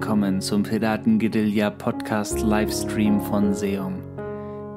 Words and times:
Willkommen 0.00 0.40
zum 0.40 0.62
Piraten 0.62 1.18
Guerilla 1.18 1.68
Podcast 1.68 2.40
Livestream 2.40 3.20
von 3.20 3.52
Seum 3.52 3.98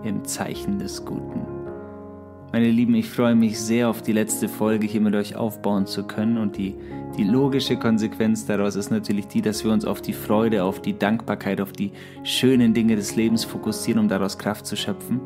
im 0.03 0.25
Zeichen 0.25 0.79
des 0.79 1.05
Guten. 1.05 1.45
Meine 2.51 2.69
Lieben, 2.69 2.93
ich 2.93 3.09
freue 3.09 3.33
mich 3.33 3.57
sehr 3.57 3.87
auf 3.87 4.01
die 4.01 4.11
letzte 4.11 4.49
Folge 4.49 4.85
hier 4.85 4.99
mit 4.99 5.15
euch 5.15 5.37
aufbauen 5.37 5.85
zu 5.85 6.03
können 6.03 6.37
und 6.37 6.57
die, 6.57 6.75
die 7.17 7.23
logische 7.23 7.77
Konsequenz 7.77 8.45
daraus 8.45 8.75
ist 8.75 8.91
natürlich 8.91 9.27
die, 9.27 9.41
dass 9.41 9.63
wir 9.63 9.71
uns 9.71 9.85
auf 9.85 10.01
die 10.01 10.11
Freude, 10.11 10.65
auf 10.65 10.81
die 10.81 10.99
Dankbarkeit, 10.99 11.61
auf 11.61 11.71
die 11.71 11.93
schönen 12.25 12.73
Dinge 12.73 12.97
des 12.97 13.15
Lebens 13.15 13.45
fokussieren, 13.45 14.01
um 14.01 14.09
daraus 14.09 14.37
Kraft 14.37 14.65
zu 14.65 14.75
schöpfen. 14.75 15.21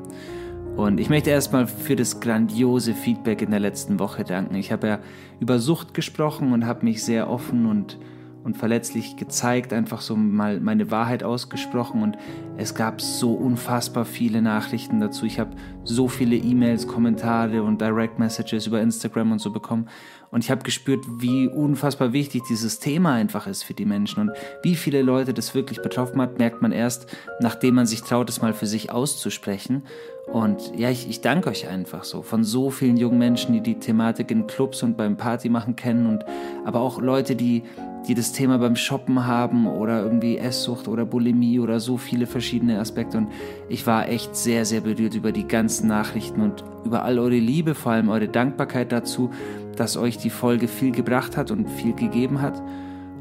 Und 0.75 0.99
ich 0.99 1.09
möchte 1.09 1.31
erstmal 1.31 1.65
für 1.65 1.95
das 1.95 2.19
grandiose 2.19 2.93
Feedback 2.93 3.41
in 3.41 3.49
der 3.49 3.59
letzten 3.59 3.97
Woche 3.97 4.23
danken. 4.23 4.53
Ich 4.53 4.71
habe 4.71 4.87
ja 4.87 4.99
über 5.39 5.57
Sucht 5.57 5.95
gesprochen 5.95 6.53
und 6.53 6.67
habe 6.67 6.85
mich 6.85 7.03
sehr 7.03 7.31
offen 7.31 7.65
und, 7.65 7.97
und 8.47 8.55
verletzlich 8.55 9.17
gezeigt, 9.17 9.73
einfach 9.73 9.99
so 9.99 10.15
mal 10.15 10.61
meine 10.61 10.89
Wahrheit 10.89 11.21
ausgesprochen. 11.21 12.01
Und 12.01 12.17
es 12.55 12.73
gab 12.73 13.01
so 13.01 13.33
unfassbar 13.33 14.05
viele 14.05 14.41
Nachrichten 14.41 15.01
dazu. 15.01 15.25
Ich 15.25 15.37
habe 15.37 15.51
so 15.83 16.07
viele 16.07 16.37
E-Mails, 16.37 16.87
Kommentare 16.87 17.61
und 17.61 17.81
Direct 17.81 18.19
Messages 18.19 18.65
über 18.65 18.79
Instagram 18.81 19.33
und 19.33 19.39
so 19.39 19.51
bekommen. 19.51 19.89
Und 20.31 20.45
ich 20.45 20.49
habe 20.49 20.63
gespürt, 20.63 21.03
wie 21.19 21.49
unfassbar 21.49 22.13
wichtig 22.13 22.43
dieses 22.49 22.79
Thema 22.79 23.13
einfach 23.13 23.47
ist 23.47 23.63
für 23.63 23.73
die 23.73 23.85
Menschen. 23.85 24.21
Und 24.21 24.31
wie 24.63 24.75
viele 24.75 25.01
Leute 25.01 25.33
das 25.33 25.53
wirklich 25.53 25.81
betroffen 25.81 26.21
hat, 26.21 26.39
merkt 26.39 26.61
man 26.61 26.71
erst, 26.71 27.07
nachdem 27.41 27.75
man 27.75 27.85
sich 27.85 28.01
traut, 28.01 28.29
es 28.29 28.41
mal 28.41 28.53
für 28.53 28.65
sich 28.65 28.91
auszusprechen. 28.91 29.83
Und 30.31 30.73
ja, 30.77 30.89
ich, 30.89 31.09
ich 31.09 31.21
danke 31.21 31.49
euch 31.49 31.67
einfach 31.67 32.03
so 32.03 32.21
von 32.21 32.43
so 32.43 32.69
vielen 32.69 32.97
jungen 32.97 33.17
Menschen, 33.17 33.53
die 33.53 33.61
die 33.61 33.79
Thematik 33.79 34.29
in 34.31 34.47
Clubs 34.47 34.83
und 34.83 34.97
beim 34.97 35.15
Party 35.15 35.47
machen 35.47 35.77
kennen 35.77 36.05
und 36.05 36.25
aber 36.65 36.81
auch 36.81 37.01
Leute, 37.01 37.37
die, 37.37 37.63
die 38.07 38.15
das 38.15 38.31
Thema 38.31 38.57
beim 38.57 38.75
Shoppen 38.75 39.25
haben 39.25 39.67
oder 39.67 40.01
irgendwie 40.01 40.37
Esssucht 40.37 40.87
oder 40.87 41.05
Bulimie 41.05 41.59
oder 41.59 41.79
so 41.79 41.97
viele 41.97 42.25
verschiedene 42.25 42.79
Aspekte. 42.79 43.17
Und 43.17 43.27
ich 43.69 43.85
war 43.85 44.07
echt 44.07 44.35
sehr, 44.35 44.65
sehr 44.65 44.81
berührt 44.81 45.13
über 45.13 45.31
die 45.31 45.47
ganzen 45.47 45.87
Nachrichten 45.87 46.41
und 46.41 46.63
über 46.85 47.03
all 47.03 47.19
eure 47.19 47.37
Liebe, 47.37 47.75
vor 47.75 47.91
allem 47.91 48.09
eure 48.09 48.29
Dankbarkeit 48.29 48.91
dazu, 48.91 49.31
dass 49.75 49.97
euch 49.97 50.17
die 50.17 50.29
Folge 50.29 50.67
viel 50.67 50.91
gebracht 50.91 51.37
hat 51.37 51.51
und 51.51 51.69
viel 51.69 51.93
gegeben 51.93 52.41
hat. 52.41 52.61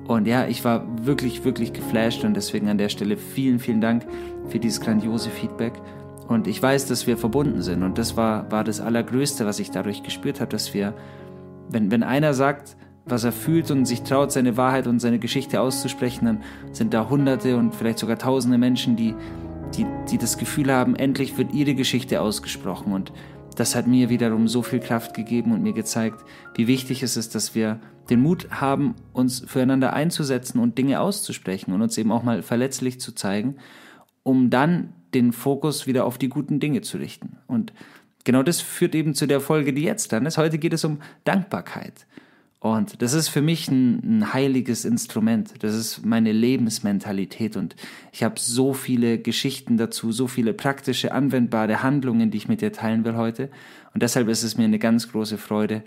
Und 0.07 0.27
ja, 0.27 0.47
ich 0.47 0.65
war 0.65 0.87
wirklich, 1.05 1.45
wirklich 1.45 1.73
geflasht 1.73 2.25
und 2.25 2.35
deswegen 2.35 2.69
an 2.69 2.79
der 2.79 2.89
Stelle 2.89 3.17
vielen, 3.17 3.59
vielen 3.59 3.81
Dank 3.81 4.07
für 4.49 4.61
dieses 4.61 4.81
grandiose 4.81 5.31
Feedback. 5.31 5.73
Und 6.29 6.47
ich 6.47 6.63
weiß, 6.63 6.87
dass 6.87 7.07
wir 7.07 7.17
verbunden 7.17 7.63
sind. 7.63 7.83
Und 7.83 7.99
das 7.99 8.17
war, 8.17 8.51
war 8.51 8.63
das 8.63 8.81
Allergrößte, 8.81 9.47
was 9.47 9.59
ich 9.59 9.71
dadurch 9.71 10.03
gespürt 10.03 10.41
habe, 10.41 10.51
dass 10.51 10.75
wir, 10.75 10.95
wenn, 11.69 11.91
wenn 11.91 12.03
einer 12.03 12.35
sagt, 12.35 12.77
was 13.07 13.25
er 13.25 13.33
fühlt 13.33 13.71
und 13.71 13.85
sich 13.87 14.03
traut, 14.03 14.33
seine 14.33 14.57
Wahrheit 14.57 14.87
und 14.87 14.99
seine 14.99 15.19
Geschichte 15.19 15.61
auszusprechen, 15.61 16.27
dann 16.27 16.43
sind 16.73 16.93
da 16.93 17.09
Hunderte 17.09 17.57
und 17.57 17.75
vielleicht 17.75 18.01
sogar 18.01 18.19
Tausende 18.19 18.59
Menschen, 18.59 18.97
die, 18.97 19.15
die, 19.77 19.87
die 20.11 20.19
das 20.19 20.39
Gefühl 20.39 20.73
haben, 20.73 20.97
endlich 20.97 21.39
wird 21.39 21.55
ihre 21.55 21.75
Geschichte 21.75 22.21
ausgesprochen. 22.21 22.93
Und 22.93 23.13
das 23.55 23.77
hat 23.77 23.87
mir 23.87 24.11
wiederum 24.11 24.49
so 24.49 24.63
viel 24.63 24.81
Kraft 24.81 25.15
gegeben 25.15 25.53
und 25.53 25.63
mir 25.63 25.73
gezeigt, 25.73 26.25
wie 26.57 26.67
wichtig 26.67 27.03
es 27.03 27.17
ist, 27.17 27.35
dass 27.35 27.55
wir 27.55 27.81
den 28.11 28.21
Mut 28.21 28.49
haben, 28.51 28.95
uns 29.13 29.41
füreinander 29.47 29.93
einzusetzen 29.93 30.59
und 30.59 30.77
Dinge 30.77 31.01
auszusprechen 31.01 31.73
und 31.73 31.83
uns 31.83 31.97
eben 31.99 32.13
auch 32.13 32.23
mal 32.23 32.43
verletzlich 32.43 33.01
zu 33.01 33.13
zeigen, 33.13 33.57
um 34.25 34.51
dann 34.51 34.93
den 35.15 35.33
Fokus 35.33 35.87
wieder 35.87 36.05
auf 36.05 36.19
die 36.19 36.29
guten 36.29 36.59
Dinge 36.59 36.81
zu 36.83 36.99
richten. 36.99 37.39
Und 37.47 37.73
genau 38.25 38.43
das 38.43 38.61
führt 38.61 38.95
eben 38.95 39.15
zu 39.15 39.27
der 39.27 39.41
Folge, 39.41 39.73
die 39.73 39.83
jetzt 39.83 40.13
dann 40.13 40.27
ist. 40.27 40.39
Heute 40.39 40.59
geht 40.59 40.73
es 40.73 40.85
um 40.85 40.99
Dankbarkeit. 41.25 42.07
Und 42.59 43.03
das 43.03 43.13
ist 43.13 43.29
für 43.29 43.43
mich 43.43 43.69
ein, 43.69 44.19
ein 44.19 44.33
heiliges 44.33 44.85
Instrument. 44.85 45.63
Das 45.63 45.75
ist 45.75 46.05
meine 46.05 46.33
Lebensmentalität. 46.33 47.57
Und 47.57 47.77
ich 48.13 48.23
habe 48.23 48.41
so 48.41 48.73
viele 48.73 49.19
Geschichten 49.19 49.77
dazu, 49.77 50.11
so 50.11 50.27
viele 50.27 50.55
praktische, 50.55 51.13
anwendbare 51.13 51.83
Handlungen, 51.83 52.31
die 52.31 52.39
ich 52.39 52.49
mit 52.49 52.63
dir 52.63 52.73
teilen 52.73 53.05
will 53.05 53.17
heute. 53.17 53.51
Und 53.95 54.03
deshalb 54.03 54.29
ist 54.29 54.43
es 54.43 54.57
mir 54.57 54.65
eine 54.65 54.79
ganz 54.79 55.13
große 55.13 55.39
Freude, 55.39 55.83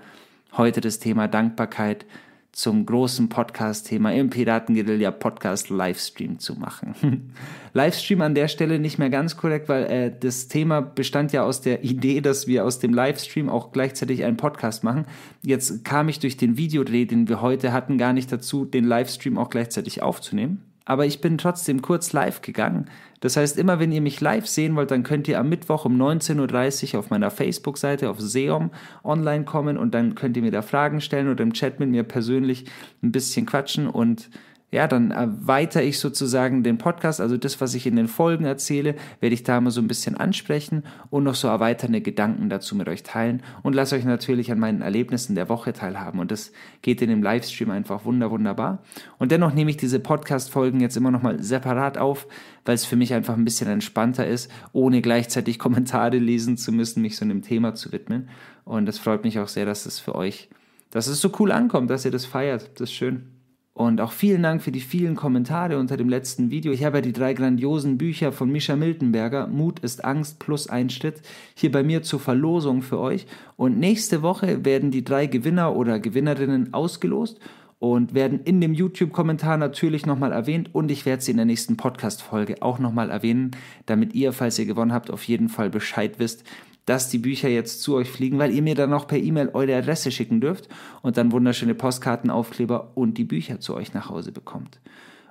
heute 0.55 0.79
das 0.79 0.99
Thema 0.99 1.27
Dankbarkeit 1.27 2.05
zum 2.51 2.85
großen 2.85 3.29
Podcast-Thema 3.29 4.13
im 4.13 4.29
Piratenguerilla 4.29 5.11
Podcast 5.11 5.69
Livestream 5.69 6.39
zu 6.39 6.55
machen. 6.55 7.33
Livestream 7.73 8.21
an 8.21 8.35
der 8.35 8.47
Stelle 8.47 8.79
nicht 8.79 8.99
mehr 8.99 9.09
ganz 9.09 9.37
korrekt, 9.37 9.69
weil 9.69 9.83
äh, 9.85 10.13
das 10.17 10.47
Thema 10.47 10.81
bestand 10.81 11.31
ja 11.31 11.43
aus 11.43 11.61
der 11.61 11.83
Idee, 11.83 12.21
dass 12.21 12.47
wir 12.47 12.65
aus 12.65 12.79
dem 12.79 12.93
Livestream 12.93 13.49
auch 13.49 13.71
gleichzeitig 13.71 14.23
einen 14.23 14.37
Podcast 14.37 14.83
machen. 14.83 15.05
Jetzt 15.43 15.85
kam 15.85 16.09
ich 16.09 16.19
durch 16.19 16.37
den 16.37 16.57
Videodreh, 16.57 17.05
den 17.05 17.27
wir 17.27 17.41
heute 17.41 17.73
hatten, 17.73 17.97
gar 17.97 18.13
nicht 18.13 18.31
dazu, 18.31 18.65
den 18.65 18.83
Livestream 18.83 19.37
auch 19.37 19.49
gleichzeitig 19.49 20.01
aufzunehmen 20.01 20.68
aber 20.89 21.05
ich 21.05 21.21
bin 21.21 21.37
trotzdem 21.37 21.83
kurz 21.83 22.13
live 22.13 22.41
gegangen. 22.41 22.89
Das 23.19 23.37
heißt, 23.37 23.59
immer 23.59 23.79
wenn 23.79 23.91
ihr 23.91 24.01
mich 24.01 24.21
live 24.21 24.47
sehen 24.47 24.75
wollt, 24.75 24.89
dann 24.89 25.03
könnt 25.03 25.27
ihr 25.27 25.39
am 25.39 25.47
Mittwoch 25.47 25.85
um 25.85 26.01
19.30 26.01 26.93
Uhr 26.93 26.99
auf 26.99 27.11
meiner 27.11 27.29
Facebook-Seite 27.29 28.09
auf 28.09 28.19
Seom 28.19 28.71
online 29.03 29.45
kommen 29.45 29.77
und 29.77 29.93
dann 29.93 30.15
könnt 30.15 30.35
ihr 30.35 30.41
mir 30.41 30.49
da 30.49 30.63
Fragen 30.63 30.99
stellen 30.99 31.29
oder 31.29 31.43
im 31.43 31.53
Chat 31.53 31.79
mit 31.79 31.89
mir 31.89 32.01
persönlich 32.01 32.65
ein 33.03 33.11
bisschen 33.11 33.45
quatschen 33.45 33.85
und 33.85 34.31
ja, 34.71 34.87
dann 34.87 35.09
erweitere 35.09 35.83
ich 35.83 35.97
sozusagen 35.97 36.61
den 36.61 36.77
Podcast, 36.77 37.19
also 37.19 37.37
das, 37.37 37.59
was 37.59 37.73
ich 37.73 37.87
in 37.87 37.95
den 37.95 38.07
Folgen 38.07 38.45
erzähle, 38.45 38.95
werde 39.19 39.33
ich 39.33 39.41
da 39.41 39.59
mal 39.59 39.71
so 39.71 39.81
ein 39.81 39.87
bisschen 39.87 40.15
ansprechen 40.15 40.83
und 41.09 41.23
noch 41.23 41.33
so 41.33 41.47
erweiternde 41.47 42.01
Gedanken 42.01 42.49
dazu 42.49 42.75
mit 42.75 42.87
euch 42.87 43.01
teilen 43.01 43.41
und 43.63 43.73
lasse 43.73 43.95
euch 43.95 44.05
natürlich 44.05 44.51
an 44.51 44.59
meinen 44.59 44.81
Erlebnissen 44.81 45.33
der 45.33 45.49
Woche 45.49 45.73
teilhaben. 45.73 46.19
Und 46.19 46.29
das 46.29 46.51
geht 46.83 47.01
in 47.01 47.09
dem 47.09 47.23
Livestream 47.23 47.71
einfach 47.71 48.05
wunder, 48.05 48.29
wunderbar. 48.29 48.83
Und 49.17 49.31
dennoch 49.31 49.53
nehme 49.53 49.71
ich 49.71 49.77
diese 49.77 49.99
Podcast-Folgen 49.99 50.81
jetzt 50.81 50.97
immer 50.97 51.09
noch 51.09 51.23
mal 51.23 51.41
separat 51.41 51.97
auf, 51.97 52.27
weil 52.63 52.75
es 52.75 52.85
für 52.85 52.95
mich 52.95 53.15
einfach 53.15 53.35
ein 53.35 53.45
bisschen 53.45 53.69
entspannter 53.69 54.27
ist, 54.27 54.51
ohne 54.71 55.01
gleichzeitig 55.01 55.57
Kommentare 55.69 56.17
lesen 56.17 56.57
zu 56.57 56.71
müssen, 56.71 57.01
mich 57.01 57.17
so 57.17 57.25
einem 57.25 57.41
Thema 57.41 57.73
zu 57.73 57.91
widmen. 57.91 58.29
Und 58.65 58.85
das 58.85 58.99
freut 58.99 59.23
mich 59.23 59.39
auch 59.39 59.47
sehr, 59.47 59.65
dass 59.65 59.87
es 59.87 59.99
für 59.99 60.13
euch, 60.13 60.47
dass 60.91 61.07
es 61.07 61.21
so 61.21 61.31
cool 61.39 61.51
ankommt, 61.51 61.89
dass 61.89 62.05
ihr 62.05 62.11
das 62.11 62.25
feiert. 62.25 62.69
Das 62.75 62.89
ist 62.89 62.93
schön. 62.93 63.38
Und 63.79 64.01
auch 64.01 64.11
vielen 64.11 64.43
Dank 64.43 64.61
für 64.61 64.73
die 64.73 64.81
vielen 64.81 65.15
Kommentare 65.15 65.79
unter 65.79 65.95
dem 65.95 66.09
letzten 66.09 66.51
Video. 66.51 66.73
Ich 66.73 66.83
habe 66.83 66.97
ja 66.97 67.01
die 67.01 67.13
drei 67.13 67.33
grandiosen 67.33 67.97
Bücher 67.97 68.33
von 68.33 68.51
Mischa 68.51 68.75
Miltenberger, 68.75 69.47
Mut 69.47 69.79
ist 69.79 70.03
Angst 70.03 70.37
plus 70.39 70.67
ein 70.67 70.89
Schritt, 70.89 71.21
hier 71.55 71.71
bei 71.71 71.81
mir 71.81 72.03
zur 72.03 72.19
Verlosung 72.19 72.81
für 72.81 72.99
euch. 72.99 73.25
Und 73.55 73.79
nächste 73.79 74.21
Woche 74.21 74.65
werden 74.65 74.91
die 74.91 75.05
drei 75.05 75.27
Gewinner 75.27 75.77
oder 75.77 76.01
Gewinnerinnen 76.01 76.73
ausgelost 76.73 77.39
und 77.79 78.13
werden 78.13 78.41
in 78.43 78.59
dem 78.59 78.73
YouTube-Kommentar 78.73 79.55
natürlich 79.55 80.05
nochmal 80.05 80.33
erwähnt 80.33 80.75
und 80.75 80.91
ich 80.91 81.05
werde 81.05 81.23
sie 81.23 81.31
in 81.31 81.37
der 81.37 81.45
nächsten 81.45 81.77
Podcast-Folge 81.77 82.61
auch 82.61 82.79
nochmal 82.79 83.09
erwähnen, 83.09 83.51
damit 83.85 84.13
ihr, 84.13 84.33
falls 84.33 84.59
ihr 84.59 84.65
gewonnen 84.65 84.91
habt, 84.91 85.09
auf 85.09 85.23
jeden 85.23 85.47
Fall 85.47 85.69
Bescheid 85.69 86.15
wisst, 86.19 86.43
dass 86.85 87.09
die 87.09 87.19
Bücher 87.19 87.49
jetzt 87.49 87.81
zu 87.81 87.95
euch 87.95 88.09
fliegen, 88.09 88.39
weil 88.39 88.53
ihr 88.53 88.61
mir 88.61 88.75
dann 88.75 88.89
noch 88.89 89.07
per 89.07 89.19
E-Mail 89.19 89.49
eure 89.53 89.75
Adresse 89.75 90.11
schicken 90.11 90.41
dürft 90.41 90.67
und 91.01 91.17
dann 91.17 91.31
wunderschöne 91.31 91.75
Postkartenaufkleber 91.75 92.91
und 92.95 93.17
die 93.17 93.25
Bücher 93.25 93.59
zu 93.59 93.75
euch 93.75 93.93
nach 93.93 94.09
Hause 94.09 94.31
bekommt. 94.31 94.79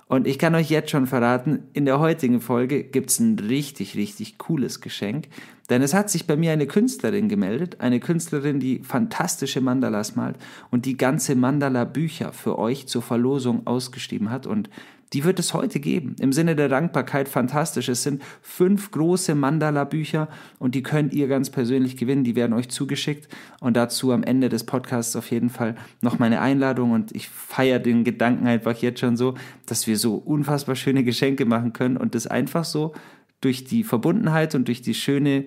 Und 0.09 0.25
ich 0.25 0.39
kann 0.39 0.55
euch 0.55 0.71
jetzt 0.71 0.89
schon 0.89 1.05
verraten, 1.05 1.65
in 1.73 1.85
der 1.85 1.99
heutigen 1.99 2.41
Folge 2.41 2.83
gibt's 2.83 3.19
ein 3.19 3.37
richtig, 3.37 3.95
richtig 3.95 4.39
cooles 4.39 4.81
Geschenk. 4.81 5.27
Denn 5.69 5.83
es 5.83 5.93
hat 5.93 6.09
sich 6.09 6.25
bei 6.25 6.35
mir 6.35 6.51
eine 6.51 6.65
Künstlerin 6.65 7.29
gemeldet, 7.29 7.79
eine 7.79 7.99
Künstlerin, 7.99 8.59
die 8.59 8.79
fantastische 8.79 9.61
Mandalas 9.61 10.15
malt 10.15 10.37
und 10.71 10.87
die 10.87 10.97
ganze 10.97 11.35
Mandala-Bücher 11.35 12.33
für 12.33 12.57
euch 12.57 12.87
zur 12.87 13.03
Verlosung 13.03 13.67
ausgeschrieben 13.67 14.31
hat. 14.31 14.47
Und 14.47 14.71
die 15.13 15.23
wird 15.23 15.39
es 15.39 15.53
heute 15.53 15.79
geben. 15.79 16.15
Im 16.19 16.31
Sinne 16.31 16.55
der 16.55 16.69
Dankbarkeit 16.69 17.29
fantastisch. 17.29 17.89
Es 17.89 18.03
sind 18.03 18.21
fünf 18.41 18.91
große 18.91 19.33
Mandala-Bücher 19.33 20.27
und 20.59 20.75
die 20.75 20.83
könnt 20.83 21.13
ihr 21.13 21.27
ganz 21.27 21.49
persönlich 21.49 21.97
gewinnen. 21.97 22.23
Die 22.23 22.35
werden 22.35 22.53
euch 22.53 22.69
zugeschickt 22.69 23.27
und 23.59 23.75
dazu 23.75 24.11
am 24.11 24.23
Ende 24.23 24.49
des 24.49 24.65
Podcasts 24.65 25.15
auf 25.15 25.31
jeden 25.31 25.49
Fall 25.49 25.75
noch 26.01 26.19
meine 26.19 26.41
Einladung 26.41 26.91
und 26.91 27.15
ich 27.15 27.27
feiere 27.27 27.79
den 27.79 28.03
Gedanken 28.03 28.47
einfach 28.47 28.77
jetzt 28.77 28.99
schon 28.99 29.17
so, 29.17 29.33
dass 29.65 29.87
wir 29.87 29.97
so 29.97 30.15
unfassbar 30.15 30.75
schöne 30.75 31.03
Geschenke 31.03 31.45
machen 31.45 31.73
können 31.73 31.97
und 31.97 32.13
das 32.13 32.27
einfach 32.27 32.65
so 32.65 32.93
durch 33.41 33.63
die 33.63 33.83
Verbundenheit 33.83 34.53
und 34.53 34.67
durch 34.67 34.81
die 34.81 34.93
schöne, 34.93 35.45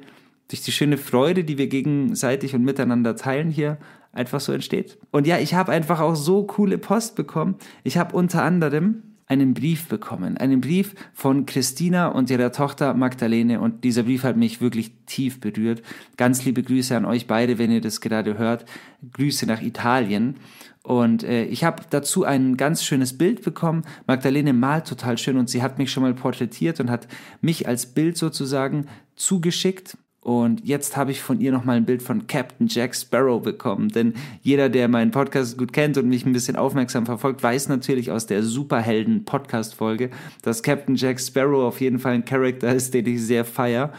durch 0.49 0.63
die 0.63 0.73
schöne 0.73 0.99
Freude, 0.99 1.45
die 1.45 1.59
wir 1.59 1.69
gegenseitig 1.69 2.55
und 2.55 2.65
miteinander 2.65 3.15
teilen 3.15 3.51
hier, 3.51 3.79
einfach 4.13 4.41
so 4.41 4.53
entsteht. 4.53 4.99
Und 5.11 5.27
ja, 5.27 5.39
ich 5.39 5.55
habe 5.55 5.73
einfach 5.73 6.01
auch 6.01 6.17
so 6.17 6.45
coole 6.45 6.79
Post 6.79 7.15
bekommen. 7.15 7.57
Ich 7.85 7.97
habe 7.97 8.17
unter 8.17 8.43
anderem 8.43 9.03
einen 9.33 9.55
Brief 9.55 9.89
bekommen. 9.89 10.37
Einen 10.37 10.61
Brief 10.61 10.95
von 11.15 11.47
Christina 11.47 12.09
und 12.09 12.29
ihrer 12.29 12.53
Tochter 12.53 12.93
Magdalene. 12.93 13.61
Und 13.61 13.83
dieser 13.83 14.03
Brief 14.03 14.25
hat 14.25 14.37
mich 14.37 14.61
wirklich 14.61 14.93
tief 15.07 15.41
berührt. 15.41 15.83
Ganz 16.19 16.45
liebe 16.45 16.63
Grüße 16.63 16.95
an 16.95 17.07
euch 17.07 17.27
beide, 17.27 17.57
wenn 17.59 17.71
ihr 17.71 17.81
das 17.81 18.03
gerade 18.03 18.37
hört. 18.37 18.67
Grüße 19.15 19.47
nach 19.47 19.63
Italien. 19.63 20.37
Und 20.83 21.23
äh, 21.25 21.45
ich 21.45 21.65
habe 21.65 21.83
dazu 21.89 22.25
ein 22.25 22.59
ganz 22.59 22.85
schönes 22.85 23.17
Bild 23.17 23.43
bekommen. 23.43 23.85
Magdalene 24.07 24.53
malt 24.53 24.87
total 24.87 25.17
schön 25.17 25.39
und 25.39 25.49
sie 25.49 25.63
hat 25.63 25.79
mich 25.79 25.91
schon 25.91 26.03
mal 26.03 26.13
porträtiert 26.13 26.79
und 26.81 26.91
hat 26.91 27.09
mich 27.41 27.67
als 27.67 27.87
Bild 27.87 28.19
sozusagen 28.19 28.87
zugeschickt. 29.17 29.97
Und 30.23 30.65
jetzt 30.65 30.97
habe 30.97 31.11
ich 31.11 31.21
von 31.21 31.41
ihr 31.41 31.51
nochmal 31.51 31.77
ein 31.79 31.85
Bild 31.85 32.01
von 32.01 32.29
Captain 32.29 32.69
Jack 32.69 32.95
Sparrow 32.95 33.43
bekommen. 33.43 33.89
Denn 33.89 34.15
jeder, 34.41 34.69
der 34.69 34.87
meinen 34.87 35.11
Podcast 35.11 35.59
gut 35.59 35.73
kennt 35.73 35.99
und 35.99 36.09
mich 36.09 36.25
ein 36.25 36.33
bisschen 36.33 36.55
aufmerksam 36.55 37.07
verfolgt, 37.07 37.43
weiß 37.43 37.69
natürlich 37.69 38.13
aus 38.13 38.27
der 38.27 38.45
Superhelden-Podcast-Folge, 38.45 40.11
dass 40.43 40.63
Captain 40.63 40.95
Jack 40.95 41.19
Sparrow 41.21 41.65
auf 41.65 41.81
jeden 41.81 41.99
Fall 41.99 42.15
ein 42.15 42.25
Charakter 42.25 42.73
ist, 42.73 42.95
den 42.95 43.07
ich 43.07 43.21
sehr 43.21 43.45
feier, 43.45 43.93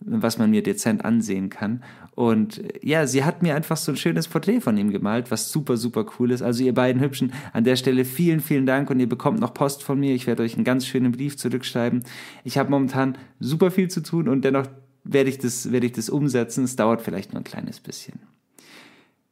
was 0.00 0.36
man 0.36 0.50
mir 0.50 0.64
dezent 0.64 1.04
ansehen 1.04 1.48
kann. 1.48 1.84
Und 2.16 2.60
ja, 2.82 3.06
sie 3.06 3.22
hat 3.22 3.44
mir 3.44 3.54
einfach 3.54 3.76
so 3.76 3.92
ein 3.92 3.96
schönes 3.96 4.26
Porträt 4.26 4.58
von 4.60 4.76
ihm 4.76 4.90
gemalt, 4.90 5.30
was 5.30 5.52
super, 5.52 5.76
super 5.76 6.04
cool 6.18 6.32
ist. 6.32 6.42
Also 6.42 6.64
ihr 6.64 6.74
beiden 6.74 7.00
Hübschen, 7.00 7.32
an 7.52 7.62
der 7.62 7.76
Stelle 7.76 8.04
vielen, 8.04 8.40
vielen 8.40 8.66
Dank 8.66 8.90
und 8.90 8.98
ihr 8.98 9.08
bekommt 9.08 9.38
noch 9.38 9.54
Post 9.54 9.84
von 9.84 10.00
mir. 10.00 10.12
Ich 10.12 10.26
werde 10.26 10.42
euch 10.42 10.56
einen 10.56 10.64
ganz 10.64 10.86
schönen 10.86 11.12
Brief 11.12 11.36
zurückschreiben. 11.36 12.02
Ich 12.42 12.58
habe 12.58 12.70
momentan 12.70 13.16
super 13.38 13.70
viel 13.70 13.86
zu 13.86 14.02
tun 14.02 14.26
und 14.26 14.44
dennoch 14.44 14.66
werde 15.08 15.30
ich 15.30 15.38
das, 15.38 15.72
werde 15.72 15.86
ich 15.86 15.92
das 15.92 16.08
umsetzen. 16.08 16.64
Es 16.64 16.76
dauert 16.76 17.02
vielleicht 17.02 17.32
nur 17.32 17.40
ein 17.40 17.44
kleines 17.44 17.80
bisschen. 17.80 18.20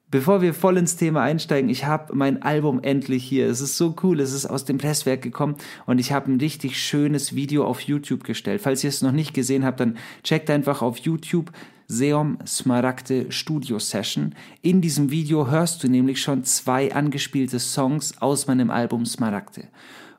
Bevor 0.08 0.40
wir 0.40 0.54
voll 0.54 0.76
ins 0.76 0.96
Thema 0.96 1.22
einsteigen, 1.22 1.68
ich 1.68 1.84
habe 1.84 2.14
mein 2.14 2.42
Album 2.42 2.80
endlich 2.80 3.24
hier. 3.24 3.48
Es 3.48 3.60
ist 3.60 3.76
so 3.76 3.96
cool, 4.02 4.20
es 4.20 4.32
ist 4.32 4.46
aus 4.46 4.64
dem 4.64 4.78
Presswerk 4.78 5.20
gekommen 5.20 5.56
und 5.84 5.98
ich 5.98 6.12
habe 6.12 6.30
ein 6.30 6.38
richtig 6.38 6.80
schönes 6.80 7.34
Video 7.34 7.64
auf 7.64 7.80
YouTube 7.80 8.22
gestellt. 8.22 8.62
Falls 8.62 8.84
ihr 8.84 8.88
es 8.88 9.02
noch 9.02 9.10
nicht 9.12 9.34
gesehen 9.34 9.64
habt, 9.64 9.80
dann 9.80 9.98
checkt 10.22 10.48
einfach 10.48 10.80
auf 10.80 10.98
YouTube 10.98 11.50
Seom 11.88 12.38
Smaragde 12.46 13.30
Studio 13.30 13.80
Session. 13.80 14.34
In 14.62 14.80
diesem 14.80 15.10
Video 15.10 15.50
hörst 15.50 15.82
du 15.82 15.88
nämlich 15.88 16.20
schon 16.20 16.44
zwei 16.44 16.94
angespielte 16.94 17.58
Songs 17.58 18.20
aus 18.22 18.46
meinem 18.46 18.70
Album 18.70 19.06
Smaragde. 19.06 19.64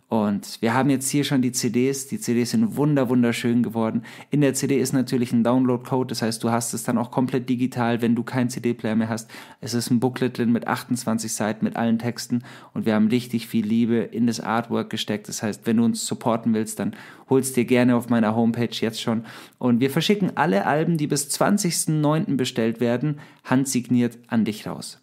Und 0.10 0.62
wir 0.62 0.74
haben 0.74 0.90
jetzt 0.90 1.10
hier 1.10 1.26
schon 1.26 1.42
die 1.42 1.52
CDs. 1.52 2.08
Die 2.08 2.20
CDs 2.20 2.52
sind 2.52 2.78
wunder, 2.78 3.10
wunderschön 3.10 3.62
geworden. 3.62 4.04
In 4.30 4.40
der 4.40 4.54
CD 4.54 4.80
ist 4.80 4.94
natürlich 4.94 5.34
ein 5.34 5.44
Download-Code. 5.44 6.08
Das 6.08 6.22
heißt, 6.22 6.42
du 6.46 6.50
hast 6.50 6.74
es 6.74 6.84
dann 6.84 6.98
auch 6.98 7.12
komplett 7.12 7.50
digital, 7.50 8.02
wenn 8.02 8.16
du 8.16 8.24
keinen 8.24 8.50
CD-Player 8.50 8.96
mehr 8.96 9.10
hast. 9.10 9.30
Es 9.60 9.74
ist 9.74 9.90
ein 9.92 10.00
Booklet 10.00 10.38
drin 10.38 10.54
mit 10.54 10.66
28 10.66 11.34
Seiten, 11.34 11.66
mit 11.66 11.76
allen 11.76 12.00
Texten. 12.00 12.44
Und 12.74 12.86
wir 12.86 12.96
haben 12.96 13.08
richtig 13.10 13.48
viel 13.48 13.66
Liebe 13.66 13.98
in 13.98 14.28
das 14.28 14.40
Artwork 14.40 14.90
gesteckt. 14.90 15.28
Das 15.28 15.44
heißt, 15.44 15.68
wenn 15.68 15.76
du 15.76 15.84
uns 15.84 16.06
supporten 16.06 16.54
willst, 16.54 16.80
dann 16.80 16.96
holst 17.30 17.58
dir 17.58 17.66
gerne 17.66 17.98
auf 17.98 18.08
meiner 18.08 18.34
Homepage 18.34 18.70
jetzt 18.72 19.02
schon. 19.02 19.26
Und 19.58 19.82
wir 19.82 19.90
verschicken 19.90 20.32
alle 20.36 20.66
Alben, 20.66 20.96
die 20.98 21.08
bis 21.08 21.28
20.09. 21.28 22.38
bestellt 22.38 22.80
werden, 22.80 23.20
handsigniert 23.44 24.18
an 24.28 24.46
dich 24.46 24.68
raus. 24.68 25.02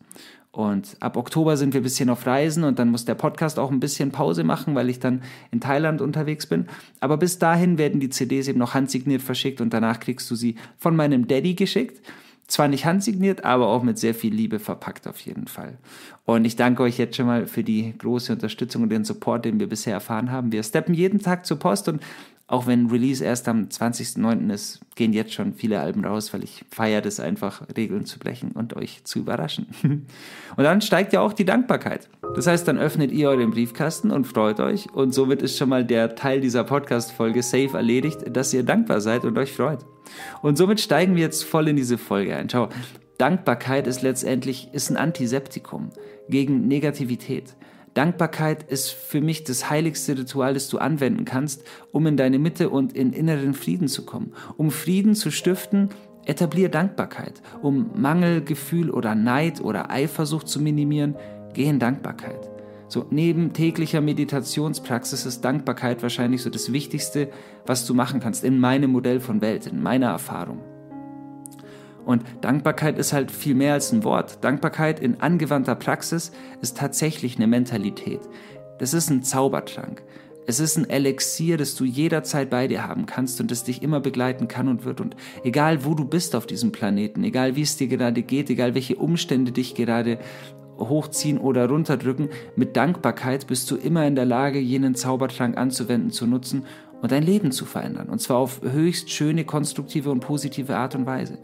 Und 0.55 0.97
ab 1.01 1.17
Oktober 1.17 1.57
sind 1.57 1.75
wir 1.75 1.81
ein 1.81 1.83
bisschen 1.83 2.09
auf 2.11 2.27
Reisen 2.27 2.63
und 2.63 2.79
dann 2.79 2.89
muss 2.89 3.05
der 3.05 3.17
Podcast 3.17 3.59
auch 3.59 3.73
ein 3.73 3.81
bisschen 3.81 4.13
Pause 4.13 4.45
machen, 4.45 4.77
weil 4.77 4.89
ich 4.89 5.01
dann 5.01 5.23
in 5.51 5.61
Thailand 5.61 6.01
unterwegs 6.01 6.47
bin. 6.47 6.67
Aber 7.01 7.17
bis 7.17 7.41
dahin 7.41 7.77
werden 7.77 7.99
die 7.99 8.09
CDs 8.09 8.47
eben 8.47 8.61
noch 8.61 8.73
handsigniert 8.73 9.21
verschickt 9.21 9.61
und 9.61 9.75
danach 9.75 9.99
kriegst 9.99 10.31
du 10.31 10.37
sie 10.37 10.55
von 10.79 10.95
meinem 10.95 11.27
Daddy 11.27 11.55
geschickt. 11.55 12.01
Zwar 12.47 12.69
nicht 12.69 12.85
handsigniert, 12.85 13.45
aber 13.45 13.67
auch 13.67 13.83
mit 13.83 13.99
sehr 13.99 14.15
viel 14.15 14.33
Liebe 14.33 14.61
verpackt 14.61 15.09
auf 15.09 15.19
jeden 15.21 15.49
Fall. 15.49 15.77
Und 16.25 16.45
ich 16.45 16.55
danke 16.55 16.85
euch 16.85 16.99
jetzt 16.99 17.17
schon 17.17 17.27
mal 17.27 17.49
für 17.49 17.65
die 17.65 17.93
große 17.99 18.33
Unterstützung 18.33 18.85
und 18.85 18.91
den 18.91 19.05
Support, 19.05 19.47
den 19.47 19.59
wir 19.59 19.69
bisher 19.69 19.95
erfahren 19.95 20.31
haben. 20.31 20.53
Wir 20.53 20.63
steppen 20.63 20.95
jeden 20.95 21.19
Tag 21.19 21.47
zur 21.47 21.59
Post 21.59 21.89
und 21.89 22.01
auch 22.47 22.67
wenn 22.67 22.91
Release 22.91 23.25
erst 23.25 23.49
am 23.49 23.69
20.09. 23.69 24.53
ist, 24.53 24.81
gehen 24.97 25.15
jetzt 25.15 25.33
schon 25.33 25.55
viele 25.55 25.81
Alben 25.81 26.05
raus, 26.05 26.35
weil 26.35 26.45
ich 26.45 26.65
feiere 26.71 27.01
das 27.01 27.19
einfach, 27.19 27.63
Regeln 27.75 28.05
zu 28.05 28.19
brechen 28.19 28.53
und 28.53 28.77
euch 28.77 29.03
zu 29.05 29.21
überraschen. 29.21 29.67
und 29.83 30.65
dann 30.65 30.83
steigt 30.83 31.15
ja 31.15 31.21
auch 31.21 31.33
die 31.33 31.47
Dankbarkeit. 31.47 32.11
Das 32.37 32.47
heißt, 32.47 32.69
dann 32.69 32.79
öffnet 32.79 33.13
ihr 33.13 33.31
euren 33.31 33.51
Briefkasten 33.51 34.11
und 34.11 34.27
freut 34.27 34.61
euch 34.61 34.93
und 34.93 35.15
somit 35.15 35.41
ist 35.41 35.57
schon 35.57 35.71
mal 35.71 35.87
der 35.87 36.17
Teil 36.17 36.41
dieser 36.43 36.65
Podcast-Folge 36.65 37.43
safe 37.43 37.77
erledigt, 37.77 38.25
dass 38.31 38.53
ihr 38.53 38.63
dankbar 38.63 39.01
seid 39.01 39.25
und 39.25 39.39
euch 39.39 39.53
freut. 39.53 39.87
Und 40.43 40.59
somit 40.59 40.81
steigen 40.81 41.17
wir 41.17 41.23
jetzt 41.23 41.45
voll 41.45 41.69
in 41.69 41.77
diese 41.77 41.97
Folge 41.97 42.37
ein. 42.37 42.51
Schau, 42.51 42.69
Dankbarkeit 43.17 43.87
ist 43.87 44.03
letztendlich 44.03 44.69
ist 44.73 44.91
ein 44.91 44.99
Antiseptikum 44.99 45.91
gegen 46.29 46.69
Negativität. 46.69 47.55
Dankbarkeit 47.95 48.65
ist 48.65 48.91
für 48.91 49.21
mich 49.21 49.45
das 49.45 49.71
heiligste 49.71 50.19
Ritual, 50.19 50.55
das 50.55 50.69
du 50.69 50.79
anwenden 50.79 51.25
kannst, 51.25 51.63
um 51.93 52.07
in 52.09 52.17
deine 52.17 52.41
Mitte 52.41 52.69
und 52.69 52.93
in 52.93 53.13
inneren 53.13 53.55
Frieden 53.55 53.87
zu 53.87 54.05
kommen. 54.05 54.33
Um 54.57 54.73
Frieden 54.73 55.15
zu 55.15 55.31
stiften, 55.31 55.91
etablier 56.27 56.69
Dankbarkeit. 56.69 57.41
Um 57.63 57.91
Mangelgefühl 57.95 58.91
oder 58.91 59.15
Neid 59.15 59.61
oder 59.61 59.91
Eifersucht 59.91 60.49
zu 60.49 60.61
minimieren, 60.61 61.15
geh 61.55 61.69
in 61.69 61.79
Dankbarkeit. 61.79 62.51
So, 62.89 63.07
neben 63.11 63.53
täglicher 63.53 64.01
Meditationspraxis 64.01 65.25
ist 65.25 65.45
Dankbarkeit 65.45 66.03
wahrscheinlich 66.03 66.43
so 66.43 66.51
das 66.51 66.73
Wichtigste, 66.73 67.31
was 67.65 67.87
du 67.87 67.95
machen 67.95 68.21
kannst 68.21 68.45
in 68.45 68.59
meinem 68.59 68.91
Modell 68.91 69.21
von 69.21 69.41
Welt, 69.41 69.67
in 69.67 69.83
meiner 69.83 70.09
Erfahrung. 70.09 70.74
Und 72.05 72.25
Dankbarkeit 72.41 72.99
ist 72.99 73.13
halt 73.13 73.31
viel 73.31 73.55
mehr 73.55 73.75
als 73.75 73.93
ein 73.93 74.05
Wort. 74.05 74.45
Dankbarkeit 74.45 75.01
in 75.01 75.21
angewandter 75.21 75.75
Praxis 75.75 76.33
ist 76.61 76.77
tatsächlich 76.77 77.37
eine 77.37 77.47
Mentalität. 77.47 78.21
Das 78.79 78.95
ist 78.95 79.11
ein 79.11 79.23
Zaubertrank. 79.23 80.03
Es 80.47 80.61
ist 80.61 80.77
ein 80.77 80.91
Elixier, 80.91 81.57
das 81.57 81.75
du 81.75 81.85
jederzeit 81.85 82.51
bei 82.51 82.69
dir 82.69 82.87
haben 82.87 83.07
kannst 83.07 83.41
und 83.41 83.51
das 83.51 83.65
dich 83.65 83.83
immer 83.83 84.01
begleiten 84.01 84.47
kann 84.47 84.69
und 84.69 84.85
wird. 84.85 85.01
Und 85.01 85.17
egal 85.43 85.85
wo 85.85 85.95
du 85.95 86.05
bist 86.05 86.37
auf 86.37 86.47
diesem 86.47 86.71
Planeten, 86.71 87.25
egal 87.25 87.57
wie 87.57 87.63
es 87.63 87.77
dir 87.79 87.89
gerade 87.89 88.23
geht, 88.23 88.51
egal 88.51 88.75
welche 88.75 88.97
Umstände 88.97 89.53
dich 89.53 89.75
gerade 89.75 90.19
hochziehen 90.79 91.39
oder 91.39 91.69
runterdrücken, 91.69 92.29
mit 92.57 92.77
Dankbarkeit 92.77 93.47
bist 93.47 93.71
du 93.71 93.77
immer 93.77 94.07
in 94.07 94.17
der 94.17 94.27
Lage, 94.27 94.59
jenen 94.59 94.95
Zaubertrank 94.95 95.57
anzuwenden, 95.57 96.11
zu 96.11 96.27
nutzen 96.27 96.67
und 97.01 97.13
dein 97.13 97.23
Leben 97.23 97.53
zu 97.53 97.65
verändern. 97.65 98.09
Und 98.09 98.21
zwar 98.21 98.39
auf 98.39 98.61
höchst 98.63 99.11
schöne, 99.11 99.45
konstruktive 99.45 100.11
und 100.11 100.21
positive 100.21 100.77
Art 100.77 100.95
und 100.95 101.07
Weise. 101.07 101.39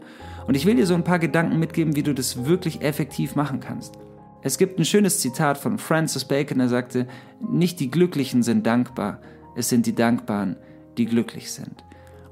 Und 0.47 0.55
ich 0.55 0.65
will 0.65 0.75
dir 0.75 0.85
so 0.85 0.95
ein 0.95 1.03
paar 1.03 1.19
Gedanken 1.19 1.59
mitgeben, 1.59 1.95
wie 1.95 2.03
du 2.03 2.13
das 2.13 2.45
wirklich 2.45 2.81
effektiv 2.81 3.35
machen 3.35 3.59
kannst. 3.59 3.97
Es 4.43 4.57
gibt 4.57 4.79
ein 4.79 4.85
schönes 4.85 5.19
Zitat 5.19 5.57
von 5.57 5.77
Francis 5.77 6.25
Bacon, 6.25 6.57
der 6.57 6.69
sagte, 6.69 7.07
nicht 7.39 7.79
die 7.79 7.91
Glücklichen 7.91 8.41
sind 8.41 8.65
dankbar, 8.65 9.19
es 9.55 9.69
sind 9.69 9.85
die 9.85 9.95
Dankbaren, 9.95 10.55
die 10.97 11.05
glücklich 11.05 11.51
sind. 11.51 11.83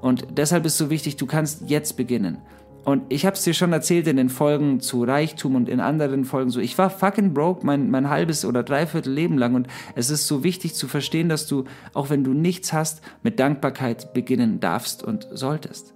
Und 0.02 0.26
deshalb 0.38 0.66
ist 0.66 0.78
so 0.78 0.90
wichtig, 0.90 1.18
du 1.18 1.28
kannst 1.28 1.70
jetzt 1.70 1.98
beginnen. 1.98 2.40
Und 2.86 3.04
ich 3.10 3.26
habe 3.26 3.36
es 3.36 3.44
dir 3.44 3.54
schon 3.54 3.74
erzählt 3.74 4.08
in 4.08 4.18
den 4.18 4.30
Folgen 4.30 4.80
zu 4.80 5.04
Reichtum 5.04 5.56
und 5.56 5.70
in 5.70 5.80
anderen 5.80 6.26
Folgen 6.26 6.50
so. 6.50 6.60
Ich 6.60 6.78
war 6.78 6.90
fucking 6.90 7.34
broke 7.34 7.66
mein, 7.66 7.92
mein 7.92 8.10
halbes 8.10 8.46
oder 8.46 8.64
dreiviertel 8.64 9.14
Leben 9.14 9.38
lang 9.38 9.54
und 9.54 9.68
es 9.96 10.10
ist 10.10 10.26
so 10.26 10.44
wichtig 10.44 10.74
zu 10.74 10.88
verstehen, 10.88 11.30
dass 11.30 11.46
du, 11.46 11.66
auch 11.94 12.10
wenn 12.10 12.24
du 12.24 12.34
nichts 12.34 12.74
hast, 12.74 13.02
mit 13.22 13.40
Dankbarkeit 13.40 14.14
beginnen 14.14 14.60
darfst 14.60 15.04
und 15.04 15.28
solltest. 15.32 15.94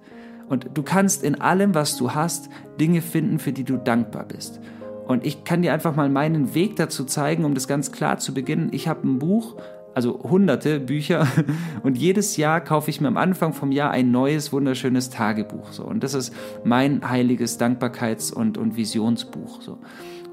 Und 0.50 0.70
du 0.74 0.84
kannst 0.84 1.24
in 1.24 1.40
allem, 1.40 1.74
was 1.74 1.98
du 1.98 2.12
hast, 2.12 2.50
Dinge 2.80 3.02
finden, 3.02 3.40
für 3.40 3.54
die 3.54 3.64
du 3.64 3.78
dankbar 3.78 4.26
bist. 4.26 4.60
Und 5.08 5.26
ich 5.26 5.44
kann 5.44 5.62
dir 5.62 5.74
einfach 5.74 5.96
mal 5.96 6.10
meinen 6.10 6.54
Weg 6.56 6.76
dazu 6.76 7.04
zeigen, 7.04 7.46
um 7.46 7.54
das 7.54 7.68
ganz 7.68 7.92
klar 7.92 8.18
zu 8.20 8.34
beginnen. 8.34 8.70
Ich 8.72 8.88
habe 8.88 9.08
ein 9.08 9.20
Buch, 9.20 9.58
also 9.94 10.20
hunderte 10.24 10.80
Bücher 10.80 11.28
und 11.84 11.98
jedes 11.98 12.38
Jahr 12.38 12.62
kaufe 12.62 12.90
ich 12.90 13.02
mir 13.02 13.10
am 13.10 13.18
Anfang 13.18 13.54
vom 13.54 13.72
Jahr 13.72 13.92
ein 13.92 14.12
neues, 14.12 14.54
wunderschönes 14.54 15.10
Tagebuch. 15.10 15.72
So. 15.72 15.84
Und 15.84 16.04
das 16.04 16.14
ist 16.14 16.34
mein 16.64 17.10
heiliges 17.10 17.60
Dankbarkeits- 17.60 18.34
und, 18.34 18.58
und 18.58 18.78
Visionsbuch. 18.78 19.62
So. 19.62 19.78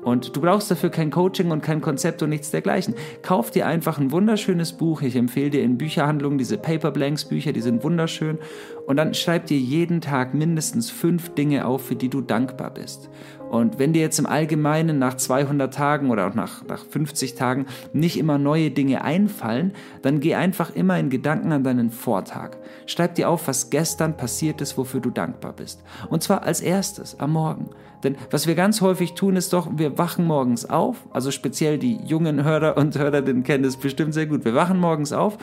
Und 0.02 0.34
du 0.34 0.40
brauchst 0.40 0.70
dafür 0.70 0.90
kein 0.90 1.10
Coaching 1.10 1.50
und 1.50 1.62
kein 1.62 1.80
Konzept 1.80 2.22
und 2.22 2.30
nichts 2.30 2.50
dergleichen. 2.50 2.94
Kauf 3.22 3.50
dir 3.50 3.66
einfach 3.66 3.98
ein 3.98 4.12
wunderschönes 4.12 4.72
Buch. 4.72 5.02
Ich 5.02 5.16
empfehle 5.16 5.50
dir 5.50 5.62
in 5.62 5.78
Bücherhandlungen 5.78 6.38
diese 6.38 6.56
Paper 6.56 6.90
Blanks 6.90 7.26
Bücher, 7.26 7.52
die 7.52 7.60
sind 7.60 7.84
wunderschön. 7.84 8.38
Und 8.86 8.96
dann 8.96 9.14
schreib 9.14 9.46
dir 9.46 9.58
jeden 9.58 10.00
Tag 10.00 10.34
mindestens 10.34 10.90
fünf 10.90 11.34
Dinge 11.34 11.66
auf, 11.66 11.86
für 11.86 11.96
die 11.96 12.08
du 12.08 12.20
dankbar 12.22 12.72
bist. 12.72 13.10
Und 13.50 13.80
wenn 13.80 13.92
dir 13.92 14.00
jetzt 14.00 14.20
im 14.20 14.26
Allgemeinen 14.26 15.00
nach 15.00 15.16
200 15.16 15.74
Tagen 15.74 16.10
oder 16.10 16.28
auch 16.28 16.34
nach, 16.34 16.64
nach 16.66 16.84
50 16.84 17.34
Tagen 17.34 17.66
nicht 17.92 18.16
immer 18.16 18.38
neue 18.38 18.70
Dinge 18.70 19.02
einfallen, 19.02 19.72
dann 20.02 20.20
geh 20.20 20.36
einfach 20.36 20.74
immer 20.76 20.98
in 21.00 21.10
Gedanken 21.10 21.50
an 21.50 21.64
deinen 21.64 21.90
Vortag. 21.90 22.52
Schreib 22.86 23.16
dir 23.16 23.28
auf, 23.28 23.48
was 23.48 23.68
gestern 23.70 24.16
passiert 24.16 24.60
ist, 24.60 24.78
wofür 24.78 25.00
du 25.00 25.10
dankbar 25.10 25.52
bist. 25.52 25.82
Und 26.08 26.22
zwar 26.22 26.44
als 26.44 26.60
erstes 26.60 27.18
am 27.18 27.32
Morgen. 27.32 27.70
Denn 28.04 28.14
was 28.30 28.46
wir 28.46 28.54
ganz 28.54 28.80
häufig 28.80 29.14
tun, 29.14 29.34
ist 29.34 29.52
doch, 29.52 29.68
wir 29.76 29.98
wachen 29.98 30.26
morgens 30.26 30.70
auf, 30.70 31.08
also 31.12 31.32
speziell 31.32 31.76
die 31.76 31.96
jungen 32.04 32.44
Hörer 32.44 32.76
und 32.76 32.96
Hörerinnen 32.96 33.42
kennen 33.42 33.64
das 33.64 33.76
bestimmt 33.76 34.14
sehr 34.14 34.26
gut. 34.26 34.44
Wir 34.44 34.54
wachen 34.54 34.78
morgens 34.78 35.12
auf 35.12 35.38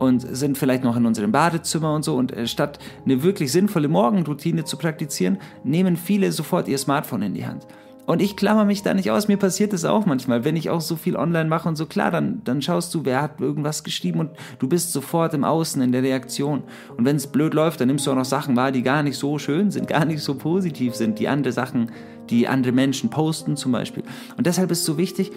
und 0.00 0.22
sind 0.34 0.58
vielleicht 0.58 0.82
noch 0.82 0.96
in 0.96 1.06
unserem 1.06 1.30
Badezimmer 1.30 1.94
und 1.94 2.04
so. 2.04 2.16
Und 2.16 2.32
äh, 2.32 2.46
statt 2.48 2.80
eine 3.04 3.22
wirklich 3.22 3.52
sinnvolle 3.52 3.86
Morgenroutine 3.86 4.64
zu 4.64 4.76
praktizieren, 4.76 5.38
nehmen 5.62 5.96
viele 5.96 6.32
sofort 6.32 6.66
ihr 6.66 6.78
Smartphone 6.78 7.22
in 7.22 7.34
die 7.34 7.46
Hand. 7.46 7.66
Und 8.06 8.22
ich 8.22 8.34
klammer 8.34 8.64
mich 8.64 8.82
da 8.82 8.94
nicht 8.94 9.10
aus. 9.10 9.28
Mir 9.28 9.36
passiert 9.36 9.72
es 9.72 9.84
auch 9.84 10.06
manchmal, 10.06 10.42
wenn 10.42 10.56
ich 10.56 10.70
auch 10.70 10.80
so 10.80 10.96
viel 10.96 11.16
online 11.16 11.48
mache 11.48 11.68
und 11.68 11.76
so. 11.76 11.86
Klar, 11.86 12.10
dann, 12.10 12.40
dann 12.44 12.62
schaust 12.62 12.92
du, 12.94 13.04
wer 13.04 13.20
hat 13.20 13.40
irgendwas 13.40 13.84
geschrieben 13.84 14.20
und 14.20 14.30
du 14.58 14.68
bist 14.68 14.92
sofort 14.92 15.34
im 15.34 15.44
Außen, 15.44 15.80
in 15.82 15.92
der 15.92 16.02
Reaktion. 16.02 16.64
Und 16.96 17.04
wenn 17.04 17.16
es 17.16 17.26
blöd 17.26 17.52
läuft, 17.52 17.80
dann 17.80 17.88
nimmst 17.88 18.06
du 18.06 18.10
auch 18.10 18.16
noch 18.16 18.24
Sachen 18.24 18.56
wahr, 18.56 18.72
die 18.72 18.82
gar 18.82 19.02
nicht 19.02 19.18
so 19.18 19.38
schön 19.38 19.70
sind, 19.70 19.86
gar 19.86 20.06
nicht 20.06 20.22
so 20.22 20.34
positiv 20.34 20.94
sind, 20.94 21.18
die 21.18 21.28
andere 21.28 21.52
Sachen, 21.52 21.92
die 22.30 22.48
andere 22.48 22.72
Menschen 22.72 23.10
posten 23.10 23.56
zum 23.56 23.70
Beispiel. 23.70 24.02
Und 24.36 24.46
deshalb 24.46 24.70
ist 24.70 24.80
es 24.80 24.86
so 24.86 24.96
wichtig, 24.96 25.30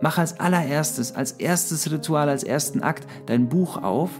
mach 0.00 0.18
als 0.18 0.40
allererstes, 0.40 1.14
als 1.14 1.32
erstes 1.32 1.90
Ritual, 1.90 2.28
als 2.28 2.44
ersten 2.44 2.82
Akt 2.82 3.06
dein 3.26 3.48
Buch 3.48 3.76
auf, 3.82 4.10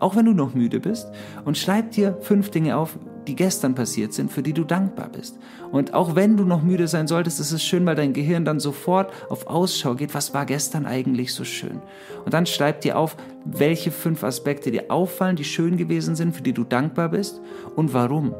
auch 0.00 0.16
wenn 0.16 0.26
du 0.26 0.32
noch 0.32 0.54
müde 0.54 0.80
bist, 0.80 1.08
und 1.44 1.58
schreib 1.58 1.92
dir 1.92 2.18
fünf 2.20 2.50
Dinge 2.50 2.76
auf, 2.76 2.98
die 3.26 3.36
gestern 3.36 3.74
passiert 3.74 4.12
sind, 4.12 4.30
für 4.30 4.42
die 4.42 4.52
du 4.52 4.64
dankbar 4.64 5.08
bist. 5.08 5.38
Und 5.72 5.94
auch 5.94 6.14
wenn 6.14 6.36
du 6.36 6.44
noch 6.44 6.62
müde 6.62 6.88
sein 6.88 7.06
solltest, 7.06 7.40
ist 7.40 7.52
es 7.52 7.64
schön, 7.64 7.86
weil 7.86 7.94
dein 7.94 8.12
Gehirn 8.12 8.44
dann 8.44 8.60
sofort 8.60 9.12
auf 9.30 9.46
Ausschau 9.46 9.94
geht, 9.94 10.14
was 10.14 10.34
war 10.34 10.46
gestern 10.46 10.86
eigentlich 10.86 11.32
so 11.32 11.44
schön. 11.44 11.80
Und 12.24 12.34
dann 12.34 12.46
schreib 12.46 12.82
dir 12.82 12.98
auf, 12.98 13.16
welche 13.44 13.90
fünf 13.90 14.24
Aspekte 14.24 14.70
dir 14.70 14.90
auffallen, 14.90 15.36
die 15.36 15.44
schön 15.44 15.76
gewesen 15.76 16.16
sind, 16.16 16.34
für 16.34 16.42
die 16.42 16.52
du 16.52 16.64
dankbar 16.64 17.08
bist 17.08 17.40
und 17.76 17.94
warum. 17.94 18.34